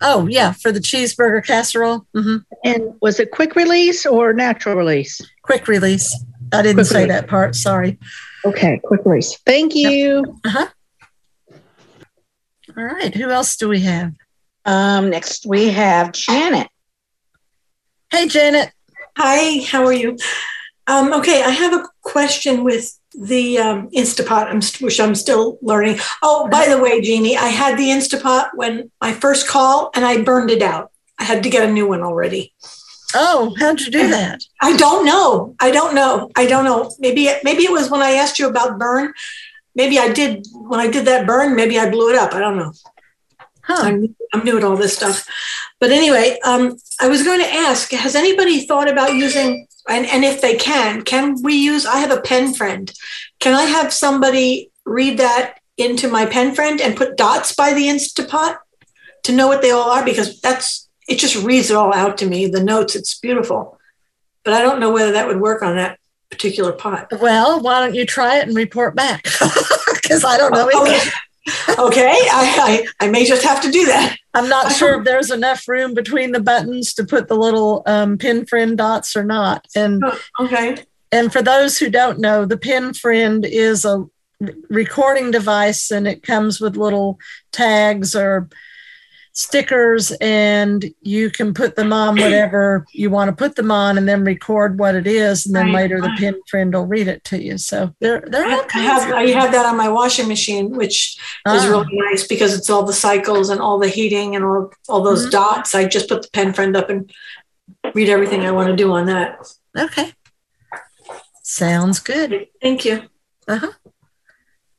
Oh, 0.00 0.26
yeah, 0.26 0.50
for 0.50 0.72
the 0.72 0.80
cheeseburger 0.80 1.46
casserole. 1.46 2.04
Mm-hmm. 2.16 2.38
And 2.64 2.94
was 3.00 3.20
it 3.20 3.30
quick 3.30 3.54
release 3.54 4.04
or 4.04 4.32
natural 4.32 4.74
release? 4.74 5.20
Quick 5.42 5.68
release. 5.68 6.12
I 6.52 6.62
didn't 6.62 6.78
Quick 6.78 6.86
say 6.88 7.02
release. 7.04 7.20
that 7.20 7.28
part. 7.28 7.54
Sorry. 7.54 8.00
Okay, 8.44 8.80
quick 8.82 9.02
release. 9.04 9.38
Thank 9.46 9.76
you. 9.76 10.40
Uh-huh. 10.44 10.66
All 12.76 12.84
right. 12.84 13.14
Who 13.14 13.30
else 13.30 13.56
do 13.56 13.68
we 13.68 13.78
have? 13.82 14.12
Um, 14.64 15.10
next, 15.10 15.46
we 15.46 15.68
have 15.68 16.10
Janet. 16.10 16.66
Hey, 18.10 18.26
Janet. 18.26 18.72
Hi, 19.16 19.64
how 19.64 19.84
are 19.84 19.92
you? 19.92 20.16
Um, 20.88 21.12
okay, 21.14 21.42
I 21.44 21.50
have 21.50 21.72
a 21.72 21.88
question 22.02 22.64
with 22.64 22.98
the 23.20 23.58
um, 23.58 23.90
Instapot, 23.90 24.46
I'm, 24.46 24.62
st- 24.62 24.82
which 24.82 25.00
I'm 25.00 25.14
still 25.14 25.58
learning. 25.62 25.98
Oh, 26.22 26.48
by 26.48 26.68
the 26.68 26.78
way, 26.78 27.00
Jeannie, 27.00 27.36
I 27.36 27.48
had 27.48 27.78
the 27.78 27.88
Instapot 27.88 28.50
when 28.54 28.90
my 29.00 29.12
first 29.12 29.48
call 29.48 29.90
and 29.94 30.04
I 30.04 30.22
burned 30.22 30.50
it 30.50 30.62
out. 30.62 30.90
I 31.18 31.24
had 31.24 31.42
to 31.44 31.50
get 31.50 31.68
a 31.68 31.72
new 31.72 31.88
one 31.88 32.02
already. 32.02 32.52
Oh, 33.14 33.54
how'd 33.58 33.80
you 33.80 33.92
do 33.92 34.08
that? 34.08 34.42
I 34.60 34.76
don't 34.76 35.06
know. 35.06 35.54
I 35.60 35.70
don't 35.70 35.94
know. 35.94 36.30
I 36.34 36.46
don't 36.46 36.64
know. 36.64 36.92
Maybe 36.98 37.30
maybe 37.44 37.62
it 37.62 37.70
was 37.70 37.88
when 37.88 38.02
I 38.02 38.12
asked 38.12 38.40
you 38.40 38.48
about 38.48 38.78
burn. 38.78 39.12
Maybe 39.76 39.98
I 39.98 40.12
did 40.12 40.46
when 40.52 40.80
I 40.80 40.88
did 40.88 41.06
that 41.06 41.26
burn. 41.26 41.54
Maybe 41.54 41.78
I 41.78 41.88
blew 41.88 42.10
it 42.10 42.18
up. 42.18 42.34
I 42.34 42.40
don't 42.40 42.58
know. 42.58 42.72
I'm, 43.68 44.16
I'm 44.32 44.44
new 44.44 44.58
at 44.58 44.64
all 44.64 44.76
this 44.76 44.96
stuff. 44.96 45.26
But 45.80 45.90
anyway, 45.90 46.38
um, 46.44 46.76
I 47.00 47.08
was 47.08 47.22
going 47.22 47.40
to 47.40 47.48
ask: 47.48 47.92
Has 47.92 48.16
anybody 48.16 48.66
thought 48.66 48.90
about 48.90 49.14
using? 49.14 49.66
And, 49.88 50.06
and 50.06 50.24
if 50.24 50.40
they 50.40 50.56
can, 50.56 51.02
can 51.02 51.42
we 51.42 51.54
use? 51.54 51.84
I 51.84 51.98
have 51.98 52.10
a 52.10 52.20
pen 52.20 52.54
friend. 52.54 52.92
Can 53.38 53.54
I 53.54 53.64
have 53.64 53.92
somebody 53.92 54.70
read 54.84 55.18
that 55.18 55.58
into 55.76 56.08
my 56.08 56.26
pen 56.26 56.54
friend 56.54 56.80
and 56.80 56.96
put 56.96 57.16
dots 57.16 57.54
by 57.54 57.74
the 57.74 57.88
Instapot 57.88 58.58
to 59.24 59.32
know 59.32 59.46
what 59.46 59.62
they 59.62 59.70
all 59.70 59.90
are? 59.90 60.04
Because 60.04 60.40
that's 60.40 60.88
it. 61.06 61.18
Just 61.18 61.36
reads 61.36 61.70
it 61.70 61.76
all 61.76 61.92
out 61.92 62.18
to 62.18 62.26
me. 62.26 62.46
The 62.46 62.64
notes. 62.64 62.96
It's 62.96 63.18
beautiful. 63.18 63.78
But 64.42 64.54
I 64.54 64.62
don't 64.62 64.80
know 64.80 64.90
whether 64.90 65.12
that 65.12 65.26
would 65.26 65.40
work 65.40 65.62
on 65.62 65.76
that 65.76 65.98
particular 66.30 66.72
pot. 66.72 67.08
Well, 67.20 67.60
why 67.60 67.80
don't 67.80 67.94
you 67.94 68.06
try 68.06 68.38
it 68.38 68.48
and 68.48 68.56
report 68.56 68.94
back? 68.94 69.26
Because 70.04 70.22
I 70.22 70.36
don't 70.36 70.52
know 70.52 70.68
oh, 70.70 70.86
either. 70.86 71.10
Okay, 71.78 72.10
I, 72.10 72.86
I, 73.00 73.06
I 73.06 73.10
may 73.10 73.26
just 73.26 73.44
have 73.44 73.60
to 73.62 73.70
do 73.70 73.86
that. 73.86 74.16
I'm 74.32 74.48
not 74.48 74.72
sure 74.76 74.98
if 74.98 75.04
there's 75.04 75.30
enough 75.30 75.68
room 75.68 75.94
between 75.94 76.32
the 76.32 76.40
buttons 76.40 76.94
to 76.94 77.04
put 77.04 77.28
the 77.28 77.36
little 77.36 77.82
um, 77.86 78.16
pen 78.16 78.46
friend 78.46 78.78
dots 78.78 79.14
or 79.16 79.24
not. 79.24 79.66
And 79.76 80.02
okay. 80.40 80.76
And 81.12 81.32
for 81.32 81.42
those 81.42 81.78
who 81.78 81.90
don't 81.90 82.18
know, 82.18 82.44
the 82.44 82.56
pen 82.56 82.94
friend 82.94 83.44
is 83.44 83.84
a 83.84 84.04
recording 84.68 85.30
device, 85.30 85.90
and 85.90 86.08
it 86.08 86.22
comes 86.22 86.60
with 86.60 86.76
little 86.76 87.18
tags 87.52 88.16
or 88.16 88.48
stickers, 89.36 90.12
and 90.20 90.84
you 91.02 91.28
can 91.28 91.52
put 91.52 91.74
them 91.74 91.92
on 91.92 92.16
whatever 92.16 92.86
you 92.92 93.10
want 93.10 93.28
to 93.28 93.34
put 93.34 93.56
them 93.56 93.70
on, 93.70 93.98
and 93.98 94.08
then 94.08 94.24
record 94.24 94.78
what 94.78 94.94
it 94.94 95.06
is, 95.08 95.44
and 95.44 95.54
then 95.54 95.66
Right, 95.66 95.74
later 95.74 96.00
the 96.00 96.08
right. 96.08 96.18
pen 96.18 96.34
friend 96.48 96.72
will 96.72 96.86
read 96.86 97.08
it 97.08 97.24
to 97.24 97.42
you. 97.42 97.58
So 97.58 97.92
they're 98.00 98.24
they're 98.28 98.46
all 98.46 98.64
I 98.74 98.78
have 98.78 99.12
I 99.12 99.26
have 99.30 99.50
that 99.52 99.66
on 99.66 99.76
my 99.76 99.88
washing 99.88 100.28
machine, 100.28 100.70
which 100.70 101.16
is 101.48 101.64
Ah. 101.64 101.68
really 101.68 101.88
nice 102.10 102.26
because 102.26 102.54
it's 102.56 102.70
all 102.70 102.84
the 102.84 102.92
cycles 102.92 103.50
and 103.50 103.60
all 103.60 103.78
the 103.78 103.88
heating 103.88 104.36
and 104.36 104.44
all 104.44 104.70
all 104.88 105.02
those 105.02 105.26
Mhm. 105.26 105.32
dots. 105.32 105.74
I 105.74 105.84
just 105.86 106.08
put 106.08 106.22
the 106.22 106.28
pen 106.32 106.52
friend 106.52 106.76
up 106.76 106.88
and 106.88 107.12
read 107.94 108.08
everything 108.08 108.46
I 108.46 108.52
want 108.52 108.68
to 108.68 108.76
do 108.76 108.92
on 108.92 109.06
that. 109.06 109.38
Okay. 109.76 110.12
Sounds 111.42 111.98
good. 111.98 112.46
Thank 112.62 112.84
you. 112.84 113.02
Uh 113.48 113.56
huh. 113.58 113.72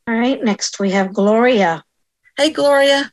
All 0.07 0.15
right, 0.15 0.41
next 0.43 0.79
we 0.79 0.91
have 0.91 1.13
Gloria. 1.13 1.83
Hey, 2.37 2.51
Gloria. 2.51 3.11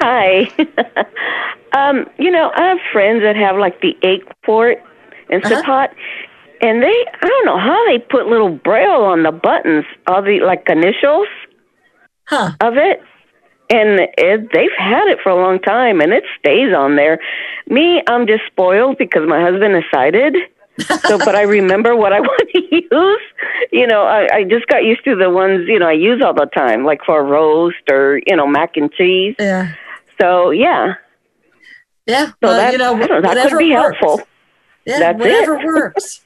Hi. 0.00 0.50
um, 1.72 2.06
you 2.18 2.30
know, 2.30 2.50
I 2.54 2.68
have 2.68 2.78
friends 2.92 3.22
that 3.22 3.36
have 3.36 3.56
like 3.56 3.80
the 3.80 3.96
egg 4.02 4.20
port 4.44 4.78
Instapot, 5.30 5.88
and 6.60 6.82
they 6.82 7.06
I 7.22 7.26
don't 7.26 7.46
know 7.46 7.58
how 7.58 7.86
they 7.86 7.98
put 7.98 8.26
little 8.26 8.50
braille 8.50 9.04
on 9.04 9.22
the 9.22 9.32
buttons, 9.32 9.84
all 10.06 10.22
the 10.22 10.40
like 10.40 10.64
initials 10.68 11.28
huh. 12.26 12.52
of 12.60 12.76
it. 12.76 13.02
And 13.72 14.00
it, 14.18 14.52
they've 14.52 14.76
had 14.76 15.06
it 15.06 15.18
for 15.22 15.30
a 15.30 15.36
long 15.36 15.60
time, 15.60 16.00
and 16.00 16.12
it 16.12 16.24
stays 16.40 16.74
on 16.74 16.96
there. 16.96 17.20
Me, 17.68 18.02
I'm 18.08 18.26
just 18.26 18.42
spoiled 18.48 18.98
because 18.98 19.28
my 19.28 19.40
husband 19.40 19.76
is 19.76 19.84
sighted. 19.94 20.36
so, 21.06 21.18
but 21.18 21.36
I 21.36 21.42
remember 21.58 21.94
what 21.94 22.12
I 22.12 22.18
want 22.20 22.50
to 22.52 22.62
use. 22.68 23.20
You 23.70 23.86
know, 23.86 24.02
I, 24.02 24.38
I 24.38 24.44
just 24.44 24.66
got 24.66 24.82
used 24.82 25.04
to 25.04 25.14
the 25.14 25.30
ones 25.30 25.68
you 25.68 25.78
know 25.78 25.86
I 25.86 25.92
use 25.92 26.20
all 26.24 26.34
the 26.34 26.46
time, 26.46 26.84
like 26.84 27.00
for 27.06 27.22
roast 27.22 27.88
or 27.88 28.20
you 28.26 28.34
know 28.34 28.46
mac 28.46 28.76
and 28.76 28.90
cheese. 28.92 29.36
Yeah. 29.38 29.72
So 30.20 30.50
yeah, 30.50 30.94
Yeah. 32.06 32.26
so 32.26 32.32
well, 32.42 32.56
that 32.56 32.72
you 32.72 32.78
know, 32.78 32.94
know, 32.96 33.20
that 33.22 33.48
could 33.48 33.58
be 33.58 33.72
works. 33.74 33.96
helpful. 34.00 34.26
Yeah, 34.86 34.98
That's 34.98 35.18
whatever 35.18 35.54
it. 35.58 35.64
works. 35.74 36.22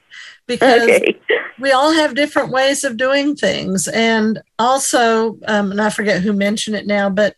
Because 0.47 0.83
Okay. 0.83 1.19
we 1.59 1.71
all 1.71 1.91
have 1.93 2.13
different 2.15 2.51
ways 2.51 2.83
of 2.83 2.97
doing 2.97 3.35
things. 3.35 3.87
And 3.87 4.41
also, 4.59 5.39
um, 5.47 5.71
and 5.71 5.81
I 5.81 5.89
forget 5.89 6.21
who 6.21 6.33
mentioned 6.33 6.75
it 6.75 6.85
now, 6.85 7.09
but 7.09 7.35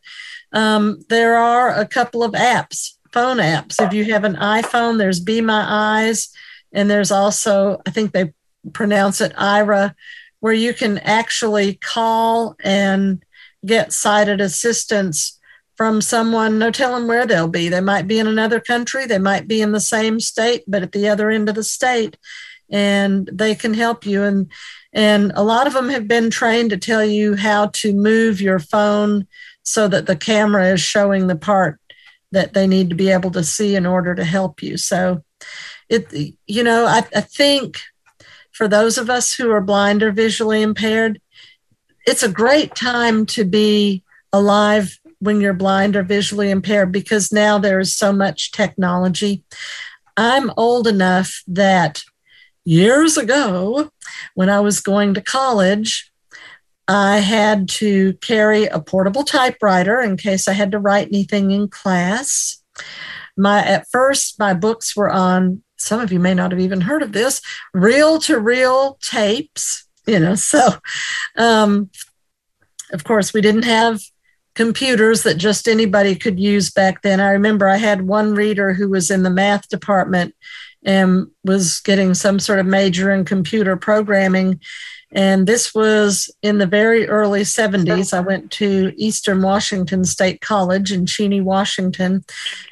um, 0.52 1.00
there 1.10 1.38
are 1.38 1.74
a 1.74 1.88
couple 1.88 2.22
of 2.24 2.34
apps, 2.34 2.96
phone 3.14 3.38
apps. 3.38 3.82
If 3.82 3.94
you 3.94 4.12
have 4.14 4.26
an 4.26 4.36
iPhone, 4.36 4.98
there's 4.98 5.20
Be 5.22 5.40
My 5.42 5.64
Eyes, 5.68 6.30
and 6.74 6.90
there's 6.90 7.12
also, 7.12 7.82
I 7.88 7.92
think 7.92 8.12
they 8.12 8.34
pronounce 8.74 9.22
it 9.22 9.34
Aira, 9.36 9.94
where 10.42 10.54
you 10.54 10.74
can 10.74 10.98
actually 11.00 11.76
call 11.76 12.56
and 12.62 13.24
get 13.66 13.94
sighted 13.94 14.42
assistance 14.42 15.37
from 15.78 16.02
someone, 16.02 16.58
no 16.58 16.72
telling 16.72 17.08
where 17.08 17.26
they'll 17.26 17.48
be. 17.48 17.70
They 17.70 17.82
might 17.82 18.08
be 18.08 18.18
in 18.20 18.28
another 18.28 18.60
country, 18.60 19.06
they 19.06 19.20
might 19.20 19.48
be 19.48 19.62
in 19.62 19.72
the 19.72 19.80
same 19.80 20.20
state, 20.20 20.64
but 20.68 20.82
at 20.82 20.92
the 20.92 21.08
other 21.08 21.30
end 21.30 21.48
of 21.48 21.56
the 21.56 21.64
state, 21.64 22.18
and 22.70 23.30
they 23.32 23.56
can 23.56 23.74
help 23.74 24.06
you. 24.06 24.24
And 24.24 24.52
and 24.92 25.32
a 25.36 25.44
lot 25.44 25.68
of 25.68 25.74
them 25.74 25.90
have 25.90 26.08
been 26.08 26.32
trained 26.32 26.72
to 26.72 26.78
tell 26.78 27.06
you 27.06 27.36
how 27.36 27.68
to 27.68 27.94
move 27.94 28.42
your 28.42 28.58
phone 28.58 29.28
so 29.62 29.88
that 29.88 30.08
the 30.08 30.16
camera 30.16 30.70
is 30.70 30.82
showing 30.82 31.28
the 31.28 31.36
part 31.36 31.80
that 32.32 32.54
they 32.54 32.66
need 32.66 32.90
to 32.90 32.96
be 32.96 33.10
able 33.10 33.32
to 33.32 33.44
see 33.44 33.76
in 33.76 33.86
order 33.86 34.16
to 34.16 34.24
help 34.24 34.64
you. 34.64 34.78
So 34.78 35.24
it 35.90 36.12
you 36.48 36.64
know, 36.64 36.86
I, 36.86 37.06
I 37.16 37.22
think 37.22 37.80
for 38.52 38.68
those 38.68 38.98
of 38.98 39.10
us 39.10 39.34
who 39.34 39.52
are 39.52 39.62
blind 39.62 40.02
or 40.02 40.12
visually 40.12 40.64
impaired, 40.64 41.22
it's 42.08 42.24
a 42.24 42.30
great 42.30 42.74
time 42.74 43.28
to 43.28 43.46
be 43.46 44.04
alive 44.34 44.98
when 45.20 45.42
you're 45.42 45.54
blind 45.54 45.96
or 45.96 46.04
visually 46.04 46.50
impaired 46.50 46.92
because 46.92 47.32
now 47.32 47.58
there's 47.58 47.94
so 47.94 48.14
much 48.14 48.52
technology. 48.52 49.44
I'm 50.16 50.52
old 50.58 50.88
enough 50.88 51.42
that 51.48 52.04
years 52.66 53.18
ago, 53.18 53.92
when 54.36 54.50
I 54.50 54.60
was 54.60 54.82
going 54.82 55.14
to 55.14 55.22
college, 55.22 56.12
I 56.88 57.20
had 57.20 57.68
to 57.70 58.14
carry 58.16 58.66
a 58.66 58.80
portable 58.80 59.24
typewriter 59.24 60.02
in 60.02 60.18
case 60.18 60.48
I 60.48 60.54
had 60.54 60.72
to 60.72 60.80
write 60.80 61.08
anything 61.08 61.52
in 61.52 61.68
class. 61.68 62.62
My 63.36 63.64
at 63.64 63.88
first 63.92 64.40
my 64.40 64.54
books 64.54 64.96
were 64.96 65.10
on 65.10 65.64
some 65.78 66.00
of 66.00 66.12
you 66.12 66.20
may 66.20 66.34
not 66.34 66.52
have 66.52 66.60
even 66.60 66.82
heard 66.82 67.04
of 67.04 67.12
this 67.12 67.42
reel 67.74 68.20
to 68.20 68.40
reel 68.40 68.98
tapes 69.02 69.88
you 70.08 70.20
know 70.20 70.34
so 70.36 70.70
um, 71.38 71.90
of 72.92 73.04
course 73.04 73.34
we 73.34 73.42
didn't 73.42 73.66
have 73.66 74.02
computers 74.58 75.22
that 75.22 75.38
just 75.38 75.68
anybody 75.68 76.16
could 76.16 76.40
use 76.40 76.72
back 76.72 77.04
then 77.04 77.20
i 77.20 77.30
remember 77.30 77.70
i 77.70 77.78
had 77.78 78.02
one 78.02 78.34
reader 78.34 78.74
who 78.74 78.90
was 78.90 79.12
in 79.12 79.22
the 79.22 79.30
math 79.30 79.70
department 79.70 80.34
and 80.84 81.28
was 81.44 81.80
getting 81.82 82.16
some 82.16 82.40
sort 82.40 82.58
of 82.58 82.66
major 82.66 83.12
in 83.12 83.24
computer 83.24 83.78
programming 83.78 84.60
and 85.12 85.46
this 85.46 85.76
was 85.76 86.30
in 86.42 86.58
the 86.58 86.66
very 86.66 87.08
early 87.08 87.44
70s. 87.44 88.14
I 88.14 88.20
went 88.20 88.52
to 88.52 88.92
Eastern 88.98 89.42
Washington 89.42 90.04
State 90.04 90.42
College 90.42 90.92
in 90.92 91.06
Cheney, 91.06 91.40
Washington, 91.40 92.26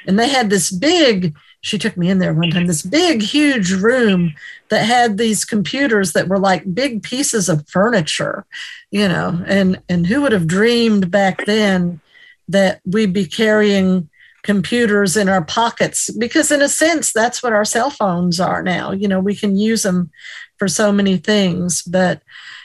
and 0.06 0.18
they 0.18 0.28
had 0.28 0.50
this 0.50 0.70
big 0.70 1.34
she 1.66 1.78
took 1.78 1.96
me 1.96 2.08
in 2.08 2.20
there 2.20 2.32
one 2.32 2.50
time, 2.50 2.68
this 2.68 2.82
big, 2.82 3.22
huge 3.22 3.72
room 3.72 4.32
that 4.68 4.84
had 4.84 5.16
these 5.16 5.44
computers 5.44 6.12
that 6.12 6.28
were 6.28 6.38
like 6.38 6.74
big 6.74 7.02
pieces 7.02 7.48
of 7.48 7.68
furniture, 7.68 8.44
you 8.90 9.08
know, 9.08 9.42
and 9.46 9.80
and 9.88 10.06
who 10.06 10.22
would 10.22 10.32
have 10.32 10.46
dreamed 10.46 11.10
back 11.10 11.44
then 11.46 12.00
that 12.48 12.80
we'd 12.84 13.12
be 13.12 13.26
carrying 13.26 14.08
computers 14.42 15.16
in 15.16 15.28
our 15.28 15.44
pockets? 15.44 16.10
Because 16.10 16.50
in 16.50 16.62
a 16.62 16.68
sense 16.68 17.12
that's 17.12 17.42
what 17.42 17.52
our 17.52 17.64
cell 17.64 17.90
phones 17.90 18.40
are 18.40 18.62
now. 18.62 18.92
You 18.92 19.08
know 19.08 19.20
we 19.20 19.34
can 19.34 19.56
use 19.56 19.82
them 19.82 20.10
for 20.58 20.68
so 20.68 20.92
many 20.92 21.16
things. 21.16 21.82
But 21.82 22.22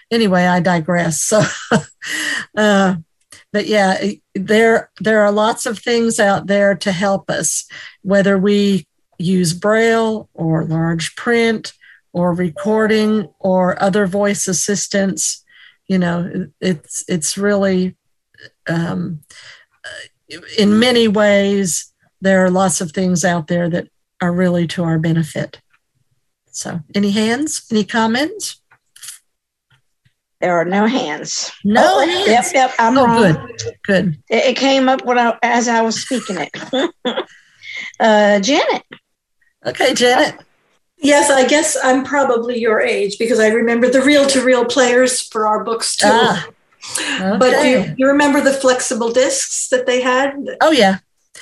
anyway 0.09 0.45
i 0.45 0.59
digress. 0.59 1.31
So 1.71 1.77
uh, 2.57 2.95
but 3.53 3.67
yeah 3.67 4.11
there 4.35 4.89
there 4.99 5.21
are 5.21 5.31
lots 5.31 5.65
of 5.65 5.79
things 5.79 6.19
out 6.19 6.47
there 6.47 6.75
to 6.75 6.91
help 6.91 7.29
us 7.29 7.65
whether 8.01 8.37
we 8.37 8.87
use 9.17 9.53
braille 9.53 10.29
or 10.33 10.65
large 10.65 11.15
print 11.15 11.73
or 12.13 12.33
recording 12.33 13.29
or 13.39 13.81
other 13.81 14.05
voice 14.05 14.47
assistants 14.47 15.43
you 15.87 15.97
know 15.97 16.47
it's 16.59 17.03
it's 17.07 17.37
really 17.37 17.95
um, 18.67 19.21
in 20.57 20.79
many 20.79 21.07
ways 21.07 21.93
there 22.21 22.43
are 22.45 22.51
lots 22.51 22.81
of 22.81 22.91
things 22.91 23.25
out 23.25 23.47
there 23.47 23.69
that 23.69 23.87
are 24.21 24.31
really 24.33 24.67
to 24.67 24.83
our 24.83 24.99
benefit 24.99 25.61
so 26.51 26.79
any 26.95 27.11
hands 27.11 27.65
any 27.71 27.83
comments 27.83 28.61
there 30.41 30.57
are 30.57 30.65
no 30.65 30.87
hands. 30.87 31.51
No 31.63 31.83
oh, 31.85 32.07
hands. 32.07 32.27
Yep, 32.27 32.45
yep. 32.55 32.71
I'm 32.79 32.97
oh, 32.97 33.05
wrong. 33.05 33.21
Good, 33.21 33.77
good. 33.83 34.23
It, 34.27 34.45
it, 34.45 34.57
came 34.57 34.89
up 34.89 35.05
when 35.05 35.19
I, 35.19 35.37
as 35.43 35.67
I 35.67 35.81
was 35.81 36.01
speaking 36.01 36.37
it. 36.39 36.49
uh, 37.99 38.39
Janet. 38.39 38.83
Okay, 39.67 39.93
Janet. 39.93 40.39
Yes, 41.01 41.31
I 41.31 41.47
guess 41.47 41.75
I'm 41.83 42.03
probably 42.03 42.59
your 42.59 42.79
age 42.79 43.17
because 43.17 43.39
I 43.39 43.47
remember 43.47 43.89
the 43.89 44.01
reel 44.01 44.27
to 44.27 44.41
reel 44.43 44.65
players 44.65 45.19
for 45.19 45.47
our 45.47 45.63
books 45.63 45.95
too. 45.95 46.07
Ah, 46.09 46.47
okay. 46.99 47.37
But 47.39 47.61
do 47.61 47.67
you, 47.67 47.95
you 47.97 48.07
remember 48.07 48.39
the 48.39 48.53
flexible 48.53 49.11
discs 49.11 49.67
that 49.69 49.87
they 49.87 50.01
had? 50.01 50.35
Oh, 50.61 50.71
yeah. 50.71 50.99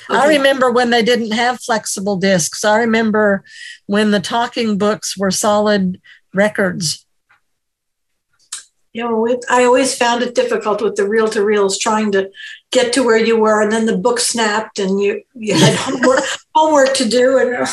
Okay. 0.08 0.18
I 0.18 0.28
remember 0.28 0.70
when 0.70 0.88
they 0.88 1.02
didn't 1.02 1.32
have 1.32 1.60
flexible 1.60 2.16
discs. 2.16 2.64
I 2.64 2.78
remember 2.78 3.44
when 3.86 4.12
the 4.12 4.20
talking 4.20 4.78
books 4.78 5.16
were 5.16 5.30
solid 5.30 6.00
records. 6.32 7.04
You 8.92 9.04
know, 9.04 9.26
it, 9.26 9.44
I 9.48 9.64
always 9.64 9.96
found 9.96 10.22
it 10.22 10.34
difficult 10.34 10.80
with 10.82 10.96
the 10.96 11.08
reel 11.08 11.28
to 11.28 11.44
reels 11.44 11.78
trying 11.78 12.10
to 12.12 12.30
get 12.72 12.92
to 12.94 13.04
where 13.04 13.18
you 13.18 13.38
were, 13.38 13.60
and 13.60 13.70
then 13.70 13.86
the 13.86 13.96
book 13.96 14.18
snapped, 14.18 14.80
and 14.80 15.00
you 15.00 15.22
you 15.34 15.54
had 15.54 15.76
homework 15.76 16.24
homework 16.56 16.94
to 16.94 17.08
do, 17.08 17.38
and 17.38 17.54
uh, 17.54 17.66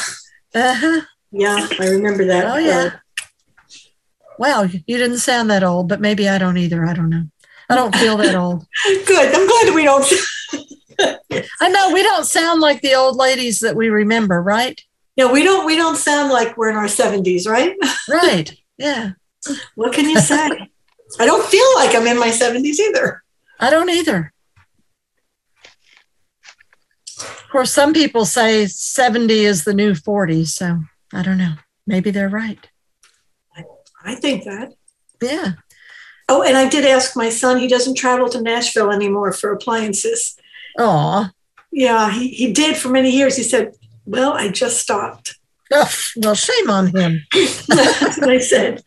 uh-huh. 0.53 1.01
Yeah, 1.38 1.67
I 1.79 1.88
remember 1.89 2.25
that. 2.25 2.45
Oh, 2.45 2.57
yeah. 2.57 2.97
Wow, 4.39 4.63
you 4.63 4.97
didn't 4.97 5.19
sound 5.19 5.49
that 5.51 5.63
old, 5.63 5.88
but 5.88 6.01
maybe 6.01 6.27
I 6.27 6.38
don't 6.38 6.57
either. 6.57 6.83
I 6.83 6.93
don't 6.93 7.09
know. 7.09 7.25
I 7.69 7.75
don't 7.75 7.95
feel 7.95 8.17
that 8.17 8.35
old. 8.35 8.65
Good. 9.05 9.35
I'm 9.35 9.47
glad 9.47 9.75
we 9.75 9.83
don't. 9.83 10.05
I 11.61 11.69
know 11.69 11.91
we 11.93 12.01
don't 12.01 12.25
sound 12.25 12.59
like 12.59 12.81
the 12.81 12.95
old 12.95 13.17
ladies 13.17 13.59
that 13.59 13.75
we 13.75 13.89
remember, 13.89 14.41
right? 14.41 14.81
Yeah, 15.15 15.31
we 15.31 15.43
don't. 15.43 15.65
We 15.65 15.75
don't 15.75 15.95
sound 15.95 16.31
like 16.31 16.57
we're 16.57 16.69
in 16.69 16.75
our 16.75 16.85
70s, 16.85 17.47
right? 17.47 17.75
right. 18.09 18.55
Yeah. 18.77 19.11
What 19.75 19.93
can 19.93 20.09
you 20.09 20.19
say? 20.19 20.49
I 21.19 21.25
don't 21.25 21.45
feel 21.45 21.75
like 21.75 21.95
I'm 21.95 22.07
in 22.07 22.19
my 22.19 22.29
70s 22.29 22.79
either. 22.79 23.23
I 23.59 23.69
don't 23.69 23.89
either. 23.89 24.33
Of 27.19 27.51
course, 27.51 27.71
some 27.71 27.93
people 27.93 28.25
say 28.25 28.65
70 28.65 29.45
is 29.45 29.63
the 29.63 29.73
new 29.73 29.95
40, 29.95 30.45
so 30.45 30.79
I 31.14 31.22
don't 31.22 31.38
know. 31.38 31.55
Maybe 31.86 32.12
they're 32.12 32.30
right. 32.30 32.68
I 34.03 34.16
think 34.16 34.45
that. 34.45 34.74
Yeah. 35.22 35.53
Oh, 36.30 36.43
and 36.43 36.58
I 36.58 36.68
did 36.70 36.86
ask 36.86 37.16
my 37.16 37.30
son, 37.30 37.60
he 37.60 37.68
doesn't 37.68 37.95
travel 37.95 38.30
to 38.30 38.41
Nashville 38.41 38.91
anymore 38.91 39.32
for 39.34 39.51
appliances. 39.51 40.36
Oh. 40.78 41.30
Yeah, 41.72 42.12
he, 42.12 42.30
he 42.30 42.53
did 42.53 42.78
for 42.78 42.89
many 42.89 43.12
years. 43.12 43.36
He 43.36 43.43
said, 43.43 43.74
Well, 44.05 44.34
I 44.34 44.49
just 44.49 44.80
stopped. 44.80 45.38
Oh, 45.72 45.89
well, 46.18 46.36
shame 46.36 46.70
on 46.70 46.95
him. 46.95 47.26
That's 47.68 47.68
what 48.20 48.30
I 48.30 48.39
said. 48.39 48.84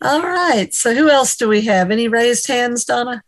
All 0.00 0.22
right. 0.22 0.72
So, 0.72 0.94
who 0.94 1.08
else 1.08 1.36
do 1.36 1.48
we 1.48 1.62
have? 1.62 1.90
Any 1.90 2.08
raised 2.08 2.46
hands, 2.46 2.84
Donna? 2.84 3.22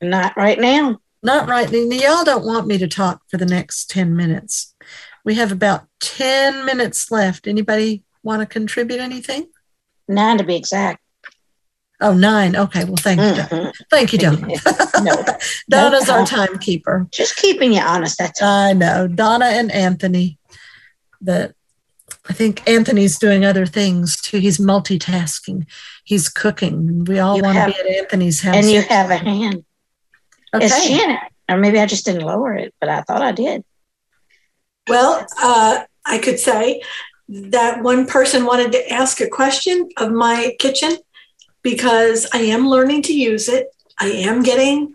Not 0.00 0.36
right 0.36 0.58
now. 0.58 0.98
Not 1.22 1.48
right. 1.48 1.70
Now. 1.70 1.78
Y'all 1.78 2.24
don't 2.24 2.44
want 2.44 2.66
me 2.66 2.78
to 2.78 2.88
talk 2.88 3.22
for 3.28 3.36
the 3.36 3.46
next 3.46 3.90
10 3.90 4.16
minutes. 4.16 4.71
We 5.24 5.34
have 5.36 5.52
about 5.52 5.86
10 6.00 6.64
minutes 6.64 7.10
left. 7.10 7.46
Anybody 7.46 8.02
want 8.22 8.40
to 8.40 8.46
contribute 8.46 9.00
anything? 9.00 9.48
Nine 10.08 10.38
to 10.38 10.44
be 10.44 10.56
exact. 10.56 11.00
Oh, 12.00 12.12
nine. 12.12 12.56
Okay. 12.56 12.84
Well, 12.84 12.96
thank 12.96 13.20
you. 13.20 13.42
Mm-hmm. 13.42 13.70
Thank 13.88 14.12
you, 14.12 14.18
Donna. 14.18 14.48
no, 15.02 15.24
Donna's 15.70 16.08
no 16.08 16.14
our 16.18 16.26
timekeeper. 16.26 17.06
Just 17.12 17.36
keeping 17.36 17.72
you 17.72 17.80
honest. 17.80 18.18
That's 18.18 18.42
all. 18.42 18.48
I 18.48 18.72
know. 18.72 19.06
Donna 19.06 19.46
and 19.46 19.70
Anthony. 19.70 20.38
The 21.20 21.54
I 22.28 22.32
think 22.32 22.68
Anthony's 22.68 23.18
doing 23.18 23.44
other 23.44 23.66
things 23.66 24.20
too. 24.20 24.38
He's 24.38 24.58
multitasking. 24.58 25.66
He's 26.04 26.28
cooking. 26.28 27.04
We 27.04 27.18
all 27.18 27.40
want 27.40 27.56
to 27.56 27.66
be 27.66 27.80
at 27.80 27.96
Anthony's 27.98 28.42
house. 28.42 28.56
And 28.56 28.70
you 28.70 28.82
have 28.82 29.10
a 29.10 29.16
hand. 29.16 29.64
Okay. 30.54 30.66
It's 30.66 30.88
Janet. 30.88 31.20
Or 31.48 31.56
maybe 31.56 31.80
I 31.80 31.86
just 31.86 32.04
didn't 32.04 32.22
lower 32.22 32.54
it, 32.54 32.74
but 32.80 32.88
I 32.88 33.02
thought 33.02 33.22
I 33.22 33.32
did. 33.32 33.64
Well, 34.88 35.26
uh, 35.40 35.84
I 36.04 36.18
could 36.18 36.38
say 36.38 36.82
that 37.28 37.82
one 37.82 38.06
person 38.06 38.44
wanted 38.44 38.72
to 38.72 38.92
ask 38.92 39.20
a 39.20 39.28
question 39.28 39.88
of 39.96 40.12
my 40.12 40.56
kitchen 40.58 40.96
because 41.62 42.26
I 42.32 42.38
am 42.38 42.68
learning 42.68 43.02
to 43.02 43.14
use 43.14 43.48
it. 43.48 43.68
I 43.98 44.08
am 44.08 44.42
getting 44.42 44.94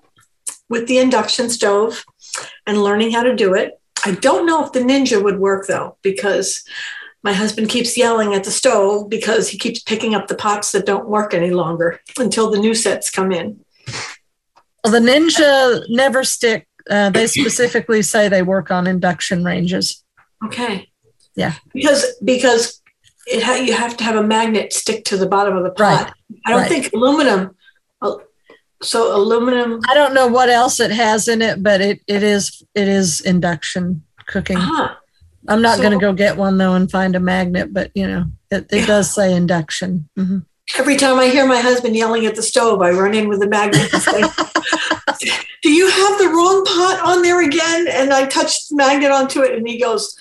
with 0.69 0.88
the 0.88 0.97
induction 0.97 1.49
stove 1.49 2.03
and 2.65 2.83
learning 2.83 3.11
how 3.11 3.23
to 3.23 3.35
do 3.35 3.53
it. 3.53 3.79
I 4.05 4.11
don't 4.11 4.45
know 4.45 4.63
if 4.63 4.73
the 4.73 4.79
Ninja 4.79 5.23
would 5.23 5.39
work 5.39 5.67
though, 5.67 5.97
because 6.01 6.63
my 7.23 7.33
husband 7.33 7.69
keeps 7.69 7.97
yelling 7.97 8.33
at 8.33 8.43
the 8.43 8.51
stove 8.51 9.09
because 9.09 9.49
he 9.49 9.57
keeps 9.57 9.81
picking 9.81 10.13
up 10.13 10.27
the 10.27 10.35
pots 10.35 10.71
that 10.71 10.85
don't 10.85 11.09
work 11.09 11.33
any 11.33 11.51
longer 11.51 11.99
until 12.19 12.51
the 12.51 12.59
new 12.59 12.75
sets 12.75 13.09
come 13.09 13.31
in. 13.31 13.59
Well, 14.83 14.93
the 14.93 14.99
Ninja 14.99 15.83
never 15.89 16.23
stick. 16.23 16.67
Uh, 16.89 17.09
they 17.09 17.27
specifically 17.27 18.01
say 18.01 18.29
they 18.29 18.41
work 18.41 18.71
on 18.71 18.88
induction 18.88 19.43
ranges. 19.43 20.03
Okay. 20.45 20.89
Yeah. 21.35 21.53
Because 21.73 22.05
because 22.23 22.81
it 23.27 23.43
ha- 23.43 23.55
you 23.55 23.73
have 23.73 23.97
to 23.97 24.03
have 24.03 24.15
a 24.15 24.23
magnet 24.23 24.73
stick 24.73 25.05
to 25.05 25.17
the 25.17 25.27
bottom 25.27 25.55
of 25.55 25.63
the 25.63 25.71
pot. 25.71 26.05
Right. 26.05 26.13
I 26.45 26.51
don't 26.51 26.61
right. 26.61 26.69
think 26.69 26.93
aluminum. 26.93 27.55
Uh, 28.01 28.15
so 28.81 29.15
aluminum. 29.15 29.79
I 29.88 29.93
don't 29.93 30.13
know 30.13 30.27
what 30.27 30.49
else 30.49 30.79
it 30.79 30.91
has 30.91 31.27
in 31.27 31.41
it, 31.41 31.61
but 31.61 31.81
it, 31.81 31.99
it 32.07 32.23
is 32.23 32.63
it 32.75 32.88
is 32.88 33.21
induction 33.21 34.03
cooking. 34.27 34.57
Uh-huh. 34.57 34.95
I'm 35.47 35.61
not 35.61 35.77
so, 35.77 35.83
going 35.83 35.93
to 35.97 35.99
go 35.99 36.13
get 36.13 36.38
one 36.38 36.57
though 36.57 36.73
and 36.73 36.91
find 36.91 37.15
a 37.15 37.19
magnet, 37.19 37.73
but 37.73 37.91
you 37.95 38.07
know 38.07 38.25
it, 38.51 38.67
it 38.71 38.88
does 38.88 39.13
say 39.13 39.33
induction. 39.33 40.09
Mm-hmm. 40.17 40.39
Every 40.78 40.97
time 40.97 41.18
I 41.18 41.28
hear 41.28 41.47
my 41.47 41.59
husband 41.59 41.95
yelling 41.95 42.26
at 42.26 42.36
the 42.36 42.43
stove, 42.43 42.82
I 42.82 42.91
run 42.91 43.13
in 43.13 43.30
with 43.30 43.41
a 43.41 43.47
magnet 43.47 43.93
and 43.93 44.01
say, 44.01 44.22
Do 45.63 45.72
you 45.72 45.89
have 45.89 46.20
the 46.20 46.28
wrong 46.28 46.65
pot 46.65 47.01
on 47.03 47.22
there 47.22 47.41
again? 47.41 47.88
And 47.89 48.13
I 48.13 48.26
touch 48.26 48.68
the 48.68 48.76
magnet 48.76 49.11
onto 49.11 49.41
it, 49.41 49.55
and 49.55 49.68
he 49.68 49.80
goes, 49.80 50.18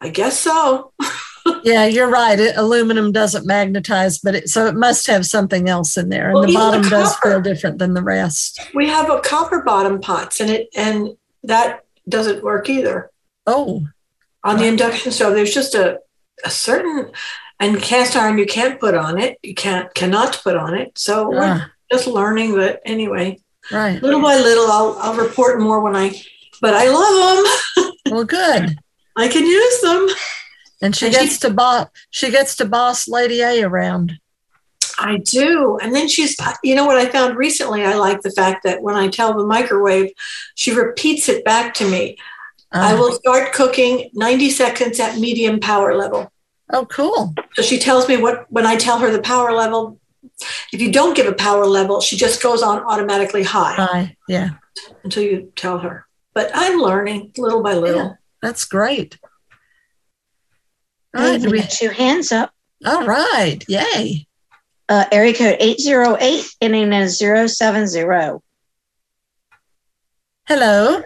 I 0.00 0.08
guess 0.08 0.38
so. 0.38 0.92
yeah, 1.62 1.84
you're 1.84 2.10
right. 2.10 2.38
It, 2.38 2.56
aluminum 2.56 3.12
doesn't 3.12 3.46
magnetize, 3.46 4.18
but 4.18 4.34
it, 4.34 4.48
so 4.48 4.66
it 4.66 4.74
must 4.74 5.06
have 5.06 5.26
something 5.26 5.68
else 5.68 5.96
in 5.96 6.08
there, 6.08 6.30
and 6.30 6.34
Well, 6.34 6.42
the 6.44 6.48
even 6.50 6.60
the 6.60 6.66
bottom 6.66 6.88
does 6.88 7.16
feel 7.16 7.40
different 7.40 7.78
than 7.78 7.94
the 7.94 8.02
rest. 8.02 8.60
We 8.74 8.88
have 8.88 9.10
a 9.10 9.20
copper 9.20 9.62
bottom 9.62 10.00
pots 10.00 10.40
and 10.40 10.50
it 10.50 10.68
and 10.74 11.16
that 11.44 11.84
doesn't 12.08 12.42
work 12.42 12.68
either. 12.68 13.10
Oh. 13.46 13.86
On 14.42 14.56
the 14.56 14.66
induction 14.66 15.12
stove, 15.12 15.34
there's 15.34 15.54
just 15.54 15.74
a, 15.74 16.00
a 16.44 16.50
certain 16.50 17.10
and 17.60 17.80
cast 17.80 18.16
iron 18.16 18.38
you 18.38 18.46
can't 18.46 18.80
put 18.80 18.94
on 18.94 19.18
it. 19.20 19.38
You 19.42 19.54
can't 19.54 19.92
cannot 19.94 20.40
put 20.42 20.56
on 20.56 20.74
it. 20.74 20.98
So 20.98 21.30
we're 21.30 21.44
Ah. 21.44 21.70
just 21.92 22.06
learning, 22.08 22.54
but 22.54 22.80
anyway. 22.84 23.38
Right. 23.70 24.02
Little 24.02 24.20
by 24.22 24.36
little 24.36 24.66
I'll 24.66 24.96
I'll 25.00 25.14
report 25.14 25.60
more 25.60 25.80
when 25.80 25.94
I 25.94 26.20
but 26.60 26.74
I 26.74 26.88
love 26.88 27.44
them. 27.76 27.92
Well, 28.10 28.24
good. 28.24 28.76
I 29.16 29.28
can 29.28 29.44
use 29.46 29.80
them. 29.82 30.08
And 30.82 30.96
she 30.96 31.06
And 31.06 31.14
gets 31.14 31.34
she- 31.34 31.38
to 31.40 31.50
boss. 31.50 31.86
She 32.10 32.30
gets 32.30 32.56
to 32.56 32.64
boss 32.64 33.06
Lady 33.06 33.40
A 33.42 33.62
around. 33.62 34.18
I 34.98 35.18
do. 35.18 35.78
And 35.80 35.94
then 35.94 36.08
she's, 36.08 36.34
you 36.64 36.74
know 36.74 36.84
what 36.86 36.96
I 36.96 37.06
found 37.06 37.36
recently? 37.36 37.84
I 37.84 37.94
like 37.94 38.22
the 38.22 38.30
fact 38.32 38.64
that 38.64 38.82
when 38.82 38.96
I 38.96 39.08
tell 39.08 39.32
the 39.36 39.44
microwave, 39.46 40.10
she 40.56 40.72
repeats 40.74 41.28
it 41.28 41.44
back 41.44 41.72
to 41.74 41.88
me. 41.88 42.16
I 42.72 42.94
will 42.94 43.12
start 43.12 43.52
cooking 43.52 44.10
90 44.14 44.50
seconds 44.50 44.98
at 45.00 45.18
medium 45.18 45.60
power 45.60 45.94
level. 45.96 46.32
Oh, 46.72 46.86
cool. 46.86 47.34
So 47.54 47.62
she 47.62 47.78
tells 47.78 48.08
me 48.08 48.16
what, 48.16 48.46
when 48.50 48.66
I 48.66 48.76
tell 48.76 48.98
her 48.98 49.10
the 49.10 49.20
power 49.22 49.52
level, 49.52 49.98
if 50.72 50.80
you 50.80 50.92
don't 50.92 51.16
give 51.16 51.26
a 51.26 51.32
power 51.32 51.66
level, 51.66 52.00
she 52.00 52.16
just 52.16 52.42
goes 52.42 52.62
on 52.62 52.82
automatically 52.84 53.42
high 53.42 53.74
High, 53.74 54.16
Yeah. 54.28 54.50
until 55.04 55.22
you 55.24 55.52
tell 55.56 55.78
her. 55.78 56.06
But 56.34 56.50
I'm 56.54 56.78
learning 56.78 57.32
little 57.36 57.62
by 57.62 57.74
little. 57.74 58.16
That's 58.40 58.64
great. 58.64 59.18
All 61.16 61.22
Hey, 61.22 61.38
we 61.38 61.48
we- 61.48 61.60
got 61.60 61.70
two 61.70 61.88
hands 61.90 62.30
up. 62.32 62.52
all 62.86 63.04
right. 63.06 63.58
Yay. 63.68 64.26
Uh, 64.88 65.04
area 65.12 65.34
code 65.34 65.56
808, 65.60 66.44
ending 66.60 66.92
in 66.92 67.08
070. 67.08 68.38
Hello. 70.46 71.02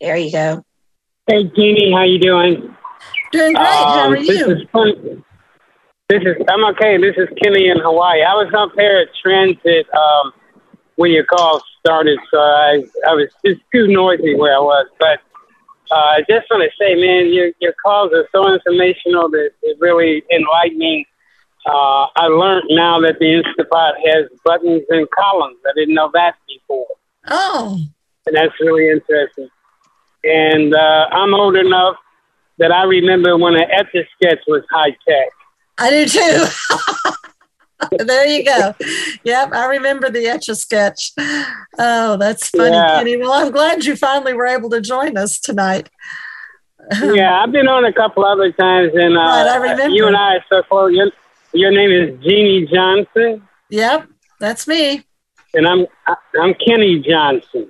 There 0.00 0.16
you 0.16 0.30
go. 0.32 0.62
Hey, 1.26 1.44
Jeannie, 1.56 1.92
how 1.92 2.04
you 2.04 2.18
doing? 2.18 2.76
Doing 3.32 3.54
great. 3.54 3.56
How 3.66 4.06
Um, 4.06 4.12
are 4.12 4.16
This 4.16 4.28
you? 4.28 4.50
is 4.50 4.62
fun. 4.72 5.24
This 6.08 6.22
is 6.22 6.36
I'm 6.48 6.64
okay. 6.66 6.96
This 6.98 7.16
is 7.16 7.28
Kenny 7.42 7.68
in 7.68 7.78
Hawaii. 7.80 8.22
I 8.22 8.34
was 8.34 8.52
up 8.56 8.70
there 8.76 9.02
at 9.02 9.08
transit 9.20 9.86
um, 9.92 10.32
when 10.94 11.10
your 11.10 11.24
call 11.24 11.60
started, 11.80 12.18
so 12.30 12.38
I 12.38 12.84
I 13.08 13.14
was 13.14 13.28
just 13.44 13.60
too 13.74 13.88
noisy 13.88 14.36
where 14.36 14.54
I 14.54 14.60
was. 14.60 14.86
But 15.00 15.18
uh, 15.90 15.94
I 15.96 16.20
just 16.30 16.46
want 16.50 16.62
to 16.62 16.70
say, 16.78 16.94
man, 16.94 17.32
your 17.32 17.50
your 17.60 17.72
calls 17.84 18.12
are 18.12 18.28
so 18.30 18.52
informational 18.54 19.28
that 19.30 19.50
it 19.62 19.76
really 19.80 20.22
enlightening. 20.30 21.04
Uh, 21.66 22.06
I 22.14 22.26
learned 22.28 22.66
now 22.70 23.00
that 23.00 23.18
the 23.18 23.42
Instapot 23.42 23.94
has 24.06 24.28
buttons 24.44 24.82
and 24.90 25.08
columns. 25.10 25.58
I 25.66 25.72
didn't 25.74 25.94
know 25.96 26.10
that 26.12 26.36
before. 26.46 26.86
Oh. 27.26 27.80
and 28.26 28.36
that's 28.36 28.54
really 28.60 28.88
interesting. 28.90 29.48
And 30.26 30.74
uh, 30.74 31.06
I'm 31.12 31.34
old 31.34 31.56
enough 31.56 31.96
that 32.58 32.72
I 32.72 32.82
remember 32.84 33.36
when 33.36 33.54
an 33.54 33.70
etch 33.70 33.94
a 33.94 34.02
sketch 34.16 34.40
was 34.46 34.62
high 34.70 34.96
tech. 35.06 35.28
I 35.78 35.90
do 35.90 36.06
too. 36.06 36.46
there 38.04 38.26
you 38.26 38.44
go. 38.44 38.74
Yep, 39.24 39.52
I 39.52 39.66
remember 39.66 40.10
the 40.10 40.26
etch 40.26 40.48
a 40.48 40.54
sketch. 40.54 41.12
Oh, 41.78 42.16
that's 42.16 42.48
funny, 42.48 42.74
Yeah. 42.74 42.98
Kenny. 42.98 43.16
Well, 43.18 43.32
I'm 43.32 43.52
glad 43.52 43.84
you 43.84 43.94
finally 43.96 44.32
were 44.34 44.46
able 44.46 44.70
to 44.70 44.80
join 44.80 45.16
us 45.16 45.38
tonight. 45.38 45.90
yeah, 47.02 47.42
I've 47.42 47.52
been 47.52 47.68
on 47.68 47.84
a 47.84 47.92
couple 47.92 48.24
other 48.24 48.50
times, 48.52 48.92
and 48.94 49.16
uh, 49.16 49.20
Right, 49.20 49.46
I 49.48 49.56
remember. 49.56 49.88
you 49.94 50.06
and 50.06 50.16
I 50.16 50.36
are 50.36 50.44
so 50.48 50.62
close. 50.62 50.92
Your, 50.94 51.10
your 51.52 51.70
name 51.72 51.90
is 51.90 52.18
Jeannie 52.24 52.66
Johnson, 52.72 53.46
Yep, 53.70 54.06
that's 54.40 54.66
me. 54.68 55.04
and 55.54 55.66
I'm 55.66 55.86
I'm 56.40 56.54
Kenny 56.54 57.00
Johnson. 57.00 57.68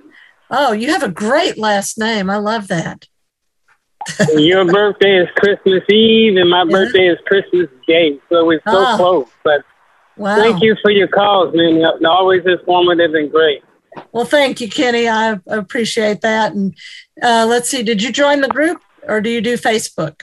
Oh, 0.49 0.71
you 0.71 0.89
have 0.91 1.03
a 1.03 1.09
great 1.09 1.57
last 1.57 1.97
name. 1.97 2.29
I 2.29 2.37
love 2.37 2.67
that. 2.69 3.05
Your 4.33 4.65
birthday 4.71 5.17
is 5.17 5.27
Christmas 5.35 5.83
Eve, 5.89 6.37
and 6.37 6.49
my 6.49 6.63
birthday 6.65 7.07
is 7.07 7.17
Christmas 7.25 7.67
Day, 7.87 8.19
so 8.29 8.45
we're 8.45 8.61
so 8.65 8.77
Ah. 8.85 8.95
close. 8.97 9.27
But 9.43 9.63
Wow. 10.15 10.35
thank 10.35 10.61
you 10.63 10.75
for 10.81 10.89
your 10.91 11.07
calls, 11.07 11.53
man. 11.53 11.79
They're 11.99 12.09
always 12.11 12.45
informative 12.45 13.13
and 13.13 13.29
great. 13.31 13.61
Well, 14.11 14.25
thank 14.25 14.61
you, 14.61 14.69
Kenny. 14.69 15.07
I 15.07 15.39
appreciate 15.47 16.21
that. 16.21 16.53
And 16.53 16.75
uh, 17.21 17.45
let's 17.49 17.69
see, 17.69 17.83
did 17.83 18.01
you 18.01 18.11
join 18.11 18.41
the 18.41 18.47
group 18.47 18.81
or 19.03 19.21
do 19.21 19.29
you 19.29 19.41
do 19.41 19.55
Facebook? 19.57 20.21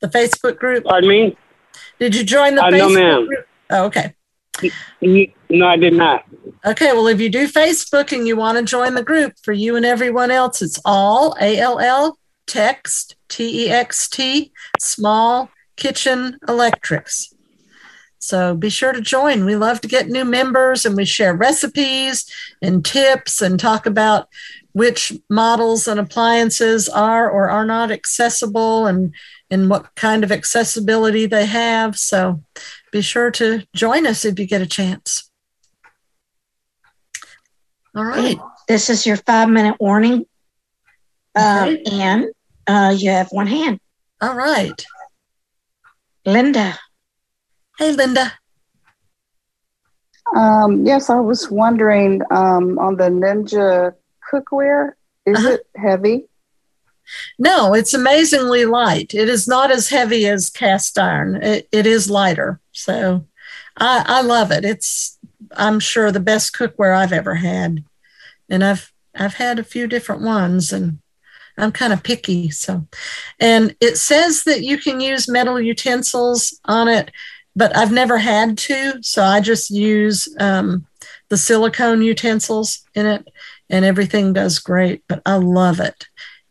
The 0.00 0.08
Facebook 0.08 0.58
group? 0.58 0.84
Pardon 0.84 1.08
me? 1.08 1.36
Did 1.98 2.14
you 2.14 2.22
join 2.24 2.54
the 2.54 2.62
Uh, 2.62 2.70
Facebook 2.70 2.78
no, 2.78 2.88
ma'am. 2.90 3.26
group? 3.26 3.46
Oh, 3.70 3.84
okay. 3.84 4.14
No, 5.52 5.66
I 5.66 5.76
did 5.76 5.92
not. 5.92 6.24
Okay, 6.64 6.92
well, 6.94 7.08
if 7.08 7.20
you 7.20 7.28
do 7.28 7.46
Facebook 7.46 8.10
and 8.10 8.26
you 8.26 8.36
want 8.36 8.56
to 8.56 8.64
join 8.64 8.94
the 8.94 9.02
group 9.02 9.34
for 9.42 9.52
you 9.52 9.76
and 9.76 9.84
everyone 9.84 10.30
else, 10.30 10.62
it's 10.62 10.80
all 10.82 11.36
A 11.42 11.58
L 11.58 11.78
L 11.78 12.18
text 12.46 13.16
T 13.28 13.66
E 13.66 13.68
X 13.68 14.08
T 14.08 14.50
small 14.80 15.50
kitchen 15.76 16.38
electrics. 16.48 17.34
So 18.18 18.54
be 18.54 18.70
sure 18.70 18.92
to 18.92 19.02
join. 19.02 19.44
We 19.44 19.56
love 19.56 19.82
to 19.82 19.88
get 19.88 20.08
new 20.08 20.24
members 20.24 20.86
and 20.86 20.96
we 20.96 21.04
share 21.04 21.34
recipes 21.34 22.24
and 22.62 22.82
tips 22.82 23.42
and 23.42 23.60
talk 23.60 23.84
about 23.84 24.28
which 24.72 25.12
models 25.28 25.86
and 25.86 26.00
appliances 26.00 26.88
are 26.88 27.30
or 27.30 27.50
are 27.50 27.66
not 27.66 27.90
accessible 27.90 28.86
and, 28.86 29.12
and 29.50 29.68
what 29.68 29.94
kind 29.96 30.24
of 30.24 30.32
accessibility 30.32 31.26
they 31.26 31.44
have. 31.44 31.98
So 31.98 32.42
be 32.90 33.02
sure 33.02 33.30
to 33.32 33.66
join 33.74 34.06
us 34.06 34.24
if 34.24 34.38
you 34.38 34.46
get 34.46 34.62
a 34.62 34.66
chance. 34.66 35.28
All 37.96 38.04
right. 38.04 38.38
This 38.68 38.88
is 38.90 39.06
your 39.06 39.16
five 39.16 39.48
minute 39.48 39.76
warning. 39.80 40.26
Um, 41.34 41.68
Okay. 41.68 41.82
and 41.90 42.26
uh, 42.66 42.94
you 42.96 43.10
have 43.10 43.28
one 43.30 43.46
hand. 43.46 43.80
All 44.20 44.34
right. 44.34 44.84
Linda. 46.24 46.78
Hey, 47.78 47.92
Linda. 47.92 48.32
Um, 50.36 50.86
yes, 50.86 51.10
I 51.10 51.18
was 51.20 51.50
wondering 51.50 52.22
um, 52.30 52.78
on 52.78 52.96
the 52.96 53.04
Ninja 53.10 53.94
cookware, 54.30 54.92
is 55.26 55.38
Uh-huh. 55.38 55.50
it 55.54 55.66
heavy? 55.76 56.26
No, 57.38 57.74
it's 57.74 57.92
amazingly 57.92 58.64
light. 58.64 59.12
It 59.14 59.28
is 59.28 59.46
not 59.48 59.70
as 59.70 59.88
heavy 59.88 60.26
as 60.26 60.48
cast 60.48 60.98
iron. 60.98 61.36
It, 61.42 61.68
it 61.72 61.86
is 61.86 62.08
lighter. 62.08 62.60
So 62.70 63.26
I, 63.76 64.04
I 64.06 64.22
love 64.22 64.50
it. 64.52 64.64
It's, 64.64 65.18
I'm 65.52 65.80
sure, 65.80 66.10
the 66.10 66.20
best 66.20 66.54
cookware 66.54 66.96
I've 66.96 67.12
ever 67.12 67.34
had. 67.34 67.84
And 68.48 68.64
I've, 68.64 68.92
I've 69.14 69.34
had 69.34 69.58
a 69.58 69.64
few 69.64 69.86
different 69.86 70.22
ones 70.22 70.72
and 70.72 70.98
I'm 71.58 71.72
kind 71.72 71.92
of 71.92 72.02
picky. 72.02 72.50
So, 72.50 72.86
and 73.38 73.76
it 73.80 73.96
says 73.96 74.44
that 74.44 74.62
you 74.62 74.78
can 74.78 75.00
use 75.00 75.28
metal 75.28 75.60
utensils 75.60 76.58
on 76.64 76.88
it, 76.88 77.10
but 77.54 77.76
I've 77.76 77.92
never 77.92 78.18
had 78.18 78.56
to. 78.58 79.02
So 79.02 79.22
I 79.22 79.40
just 79.40 79.70
use 79.70 80.34
um, 80.40 80.86
the 81.28 81.36
silicone 81.36 82.02
utensils 82.02 82.82
in 82.94 83.06
it 83.06 83.28
and 83.68 83.84
everything 83.84 84.32
does 84.32 84.58
great. 84.58 85.04
But 85.08 85.22
I 85.26 85.36
love 85.36 85.80
it. 85.80 86.06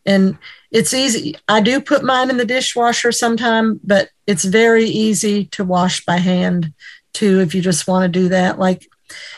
And 0.06 0.38
it's 0.72 0.94
easy. 0.94 1.36
I 1.48 1.62
do 1.62 1.82
put 1.82 2.04
mine 2.04 2.30
in 2.30 2.38
the 2.38 2.46
dishwasher 2.46 3.12
sometime, 3.12 3.80
but 3.84 4.10
it's 4.26 4.46
very 4.46 4.86
easy 4.86 5.46
to 5.48 5.66
wash 5.66 6.06
by 6.06 6.18
hand 6.18 6.74
too 7.14 7.39
if 7.39 7.53
you 7.53 7.62
just 7.62 7.88
want 7.88 8.12
to 8.12 8.20
do 8.20 8.30
that. 8.30 8.59
Like 8.59 8.88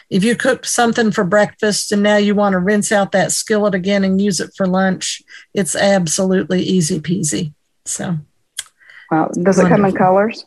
if 0.09 0.23
you 0.23 0.35
cooked 0.35 0.65
something 0.65 1.11
for 1.11 1.23
breakfast 1.23 1.91
and 1.91 2.03
now 2.03 2.17
you 2.17 2.35
want 2.35 2.53
to 2.53 2.59
rinse 2.59 2.91
out 2.91 3.11
that 3.11 3.31
skillet 3.31 3.73
again 3.73 4.03
and 4.03 4.21
use 4.21 4.39
it 4.39 4.51
for 4.55 4.67
lunch, 4.67 5.21
it's 5.53 5.75
absolutely 5.75 6.61
easy 6.61 6.99
peasy. 6.99 7.53
So 7.85 8.17
Well, 9.11 9.31
does 9.41 9.59
it 9.59 9.67
come 9.67 9.85
in 9.85 9.93
colors? 9.93 10.45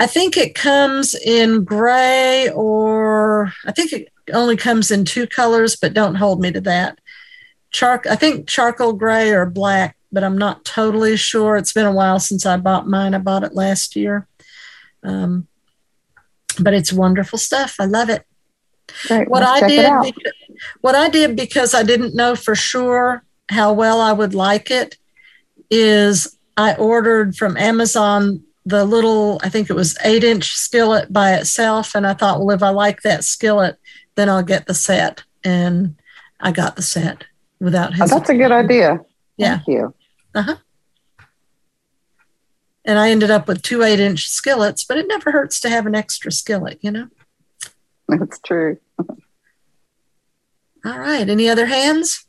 I 0.00 0.06
think 0.06 0.36
it 0.36 0.54
comes 0.54 1.14
in 1.14 1.64
gray 1.64 2.50
or 2.50 3.52
I 3.64 3.72
think 3.72 3.92
it 3.92 4.08
only 4.32 4.56
comes 4.56 4.90
in 4.90 5.04
two 5.04 5.26
colors, 5.26 5.76
but 5.76 5.94
don't 5.94 6.16
hold 6.16 6.40
me 6.40 6.50
to 6.52 6.60
that. 6.62 6.98
Charc 7.72 8.06
I 8.06 8.16
think 8.16 8.48
charcoal 8.48 8.92
gray 8.92 9.30
or 9.30 9.46
black, 9.46 9.96
but 10.10 10.24
I'm 10.24 10.38
not 10.38 10.64
totally 10.64 11.16
sure. 11.16 11.56
It's 11.56 11.72
been 11.72 11.86
a 11.86 11.92
while 11.92 12.18
since 12.18 12.44
I 12.46 12.56
bought 12.56 12.88
mine. 12.88 13.14
I 13.14 13.18
bought 13.18 13.44
it 13.44 13.54
last 13.54 13.94
year. 13.96 14.26
Um, 15.02 15.46
but 16.62 16.74
it's 16.74 16.92
wonderful 16.92 17.38
stuff. 17.38 17.76
I 17.78 17.86
love 17.86 18.08
it. 18.08 18.24
Great. 19.06 19.28
What 19.28 19.42
let's 19.42 19.62
I 19.62 19.68
did, 19.68 19.84
out. 19.86 20.04
beca- 20.04 20.58
what 20.80 20.94
I 20.94 21.08
did 21.08 21.36
because 21.36 21.74
I 21.74 21.82
didn't 21.82 22.14
know 22.14 22.36
for 22.36 22.54
sure 22.54 23.24
how 23.50 23.72
well 23.72 24.00
I 24.00 24.12
would 24.12 24.34
like 24.34 24.70
it, 24.70 24.96
is 25.70 26.38
I 26.56 26.74
ordered 26.74 27.36
from 27.36 27.56
Amazon 27.56 28.42
the 28.66 28.84
little, 28.84 29.40
I 29.42 29.48
think 29.50 29.68
it 29.68 29.74
was 29.74 29.96
eight 30.04 30.24
inch 30.24 30.54
skillet 30.54 31.12
by 31.12 31.34
itself, 31.34 31.94
and 31.94 32.06
I 32.06 32.14
thought, 32.14 32.40
well, 32.40 32.54
if 32.56 32.62
I 32.62 32.70
like 32.70 33.02
that 33.02 33.24
skillet, 33.24 33.76
then 34.14 34.28
I'll 34.28 34.42
get 34.42 34.66
the 34.66 34.74
set, 34.74 35.22
and 35.42 35.96
I 36.40 36.52
got 36.52 36.76
the 36.76 36.82
set. 36.82 37.24
without 37.60 37.92
Oh, 38.00 38.06
that's 38.06 38.30
a 38.30 38.34
good 38.34 38.52
idea. 38.52 39.00
Yeah. 39.36 39.56
Thank 39.56 39.68
you. 39.68 39.94
Uh-huh. 40.34 40.56
And 42.84 42.98
I 42.98 43.10
ended 43.10 43.30
up 43.30 43.48
with 43.48 43.62
two 43.62 43.82
eight 43.82 44.00
inch 44.00 44.28
skillets, 44.28 44.84
but 44.84 44.98
it 44.98 45.08
never 45.08 45.30
hurts 45.30 45.60
to 45.60 45.70
have 45.70 45.86
an 45.86 45.94
extra 45.94 46.30
skillet, 46.30 46.78
you 46.82 46.90
know? 46.90 47.08
That's 48.08 48.38
true. 48.40 48.78
All 50.84 50.98
right. 50.98 51.28
Any 51.28 51.48
other 51.48 51.66
hands? 51.66 52.26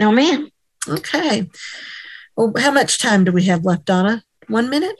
No, 0.00 0.10
ma'am. 0.10 0.50
Okay. 0.88 1.48
Well, 2.36 2.52
how 2.58 2.72
much 2.72 2.98
time 2.98 3.24
do 3.24 3.30
we 3.30 3.44
have 3.44 3.64
left, 3.64 3.84
Donna? 3.84 4.24
One 4.48 4.68
minute? 4.68 4.96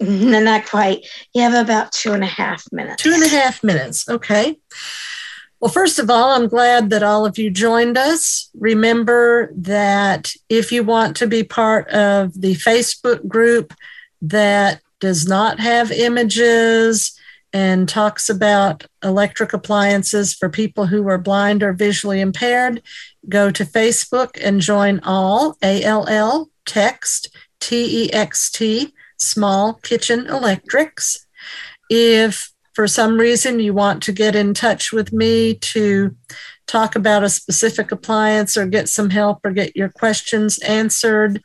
No, 0.00 0.40
not 0.40 0.66
quite. 0.66 1.06
You 1.34 1.42
have 1.42 1.54
about 1.54 1.90
two 1.90 2.12
and 2.12 2.22
a 2.22 2.26
half 2.26 2.64
minutes. 2.70 3.02
Two 3.02 3.12
and 3.12 3.22
a 3.24 3.28
half 3.28 3.64
minutes. 3.64 4.08
Okay. 4.08 4.56
Well, 5.60 5.70
first 5.70 5.98
of 5.98 6.08
all, 6.08 6.30
I'm 6.30 6.48
glad 6.48 6.88
that 6.88 7.02
all 7.02 7.26
of 7.26 7.36
you 7.36 7.50
joined 7.50 7.98
us. 7.98 8.48
Remember 8.58 9.52
that 9.54 10.32
if 10.48 10.72
you 10.72 10.82
want 10.82 11.18
to 11.18 11.26
be 11.26 11.44
part 11.44 11.86
of 11.88 12.40
the 12.40 12.54
Facebook 12.54 13.28
group 13.28 13.74
that 14.22 14.80
does 15.00 15.26
not 15.26 15.60
have 15.60 15.92
images 15.92 17.12
and 17.52 17.88
talks 17.88 18.30
about 18.30 18.86
electric 19.02 19.52
appliances 19.52 20.32
for 20.32 20.48
people 20.48 20.86
who 20.86 21.06
are 21.08 21.18
blind 21.18 21.62
or 21.62 21.74
visually 21.74 22.20
impaired, 22.20 22.80
go 23.28 23.50
to 23.50 23.64
Facebook 23.64 24.30
and 24.42 24.62
join 24.62 25.00
all 25.00 25.58
ALL 25.62 26.48
text 26.64 27.36
T 27.60 28.04
E 28.04 28.12
X 28.12 28.50
T 28.50 28.94
small 29.18 29.74
kitchen 29.74 30.26
electrics. 30.26 31.26
If 31.90 32.50
for 32.72 32.86
some 32.86 33.18
reason 33.18 33.60
you 33.60 33.74
want 33.74 34.02
to 34.04 34.12
get 34.12 34.36
in 34.36 34.54
touch 34.54 34.92
with 34.92 35.12
me 35.12 35.54
to 35.54 36.14
talk 36.66 36.94
about 36.94 37.24
a 37.24 37.28
specific 37.28 37.90
appliance 37.90 38.56
or 38.56 38.66
get 38.66 38.88
some 38.88 39.10
help 39.10 39.40
or 39.44 39.50
get 39.50 39.76
your 39.76 39.88
questions 39.88 40.58
answered 40.60 41.42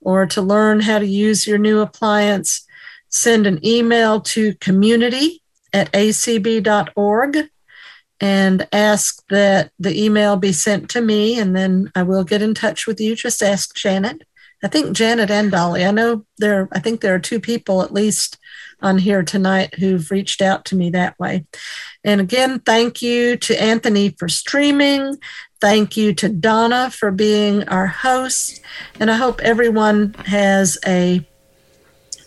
or 0.00 0.26
to 0.26 0.40
learn 0.40 0.80
how 0.80 0.98
to 0.98 1.06
use 1.06 1.46
your 1.46 1.58
new 1.58 1.80
appliance, 1.80 2.66
send 3.08 3.46
an 3.46 3.64
email 3.66 4.20
to 4.20 4.54
community 4.54 5.42
at 5.72 5.92
acb.org 5.92 7.48
and 8.20 8.68
ask 8.72 9.26
that 9.28 9.72
the 9.78 10.04
email 10.04 10.36
be 10.36 10.52
sent 10.52 10.88
to 10.90 11.00
me 11.00 11.38
and 11.38 11.56
then 11.56 11.90
I 11.94 12.02
will 12.02 12.24
get 12.24 12.42
in 12.42 12.54
touch 12.54 12.86
with 12.86 13.00
you. 13.00 13.16
Just 13.16 13.42
ask 13.42 13.74
Janet. 13.74 14.22
I 14.62 14.68
think 14.68 14.94
Janet 14.94 15.30
and 15.30 15.50
Dolly. 15.50 15.84
I 15.84 15.90
know 15.90 16.26
there 16.38 16.68
I 16.72 16.80
think 16.80 17.00
there 17.00 17.14
are 17.14 17.20
two 17.20 17.40
people 17.40 17.82
at 17.82 17.94
least 17.94 18.36
on 18.82 18.98
here 18.98 19.22
tonight 19.22 19.74
who've 19.74 20.10
reached 20.10 20.42
out 20.42 20.64
to 20.66 20.76
me 20.76 20.90
that 20.90 21.18
way. 21.18 21.44
And 22.04 22.20
again, 22.20 22.60
thank 22.60 23.02
you 23.02 23.36
to 23.36 23.62
Anthony 23.62 24.10
for 24.10 24.28
streaming. 24.28 25.18
Thank 25.60 25.96
you 25.96 26.14
to 26.14 26.28
Donna 26.28 26.90
for 26.90 27.10
being 27.10 27.68
our 27.68 27.86
host. 27.86 28.60
And 28.98 29.10
I 29.10 29.16
hope 29.16 29.40
everyone 29.40 30.14
has 30.26 30.78
a 30.86 31.26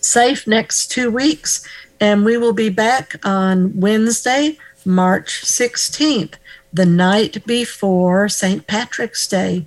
safe 0.00 0.46
next 0.46 0.90
two 0.92 1.10
weeks. 1.10 1.66
And 2.00 2.24
we 2.24 2.36
will 2.36 2.52
be 2.52 2.68
back 2.68 3.16
on 3.24 3.78
Wednesday, 3.80 4.58
March 4.84 5.42
16th, 5.42 6.34
the 6.72 6.86
night 6.86 7.44
before 7.46 8.28
St. 8.28 8.66
Patrick's 8.66 9.26
Day. 9.26 9.66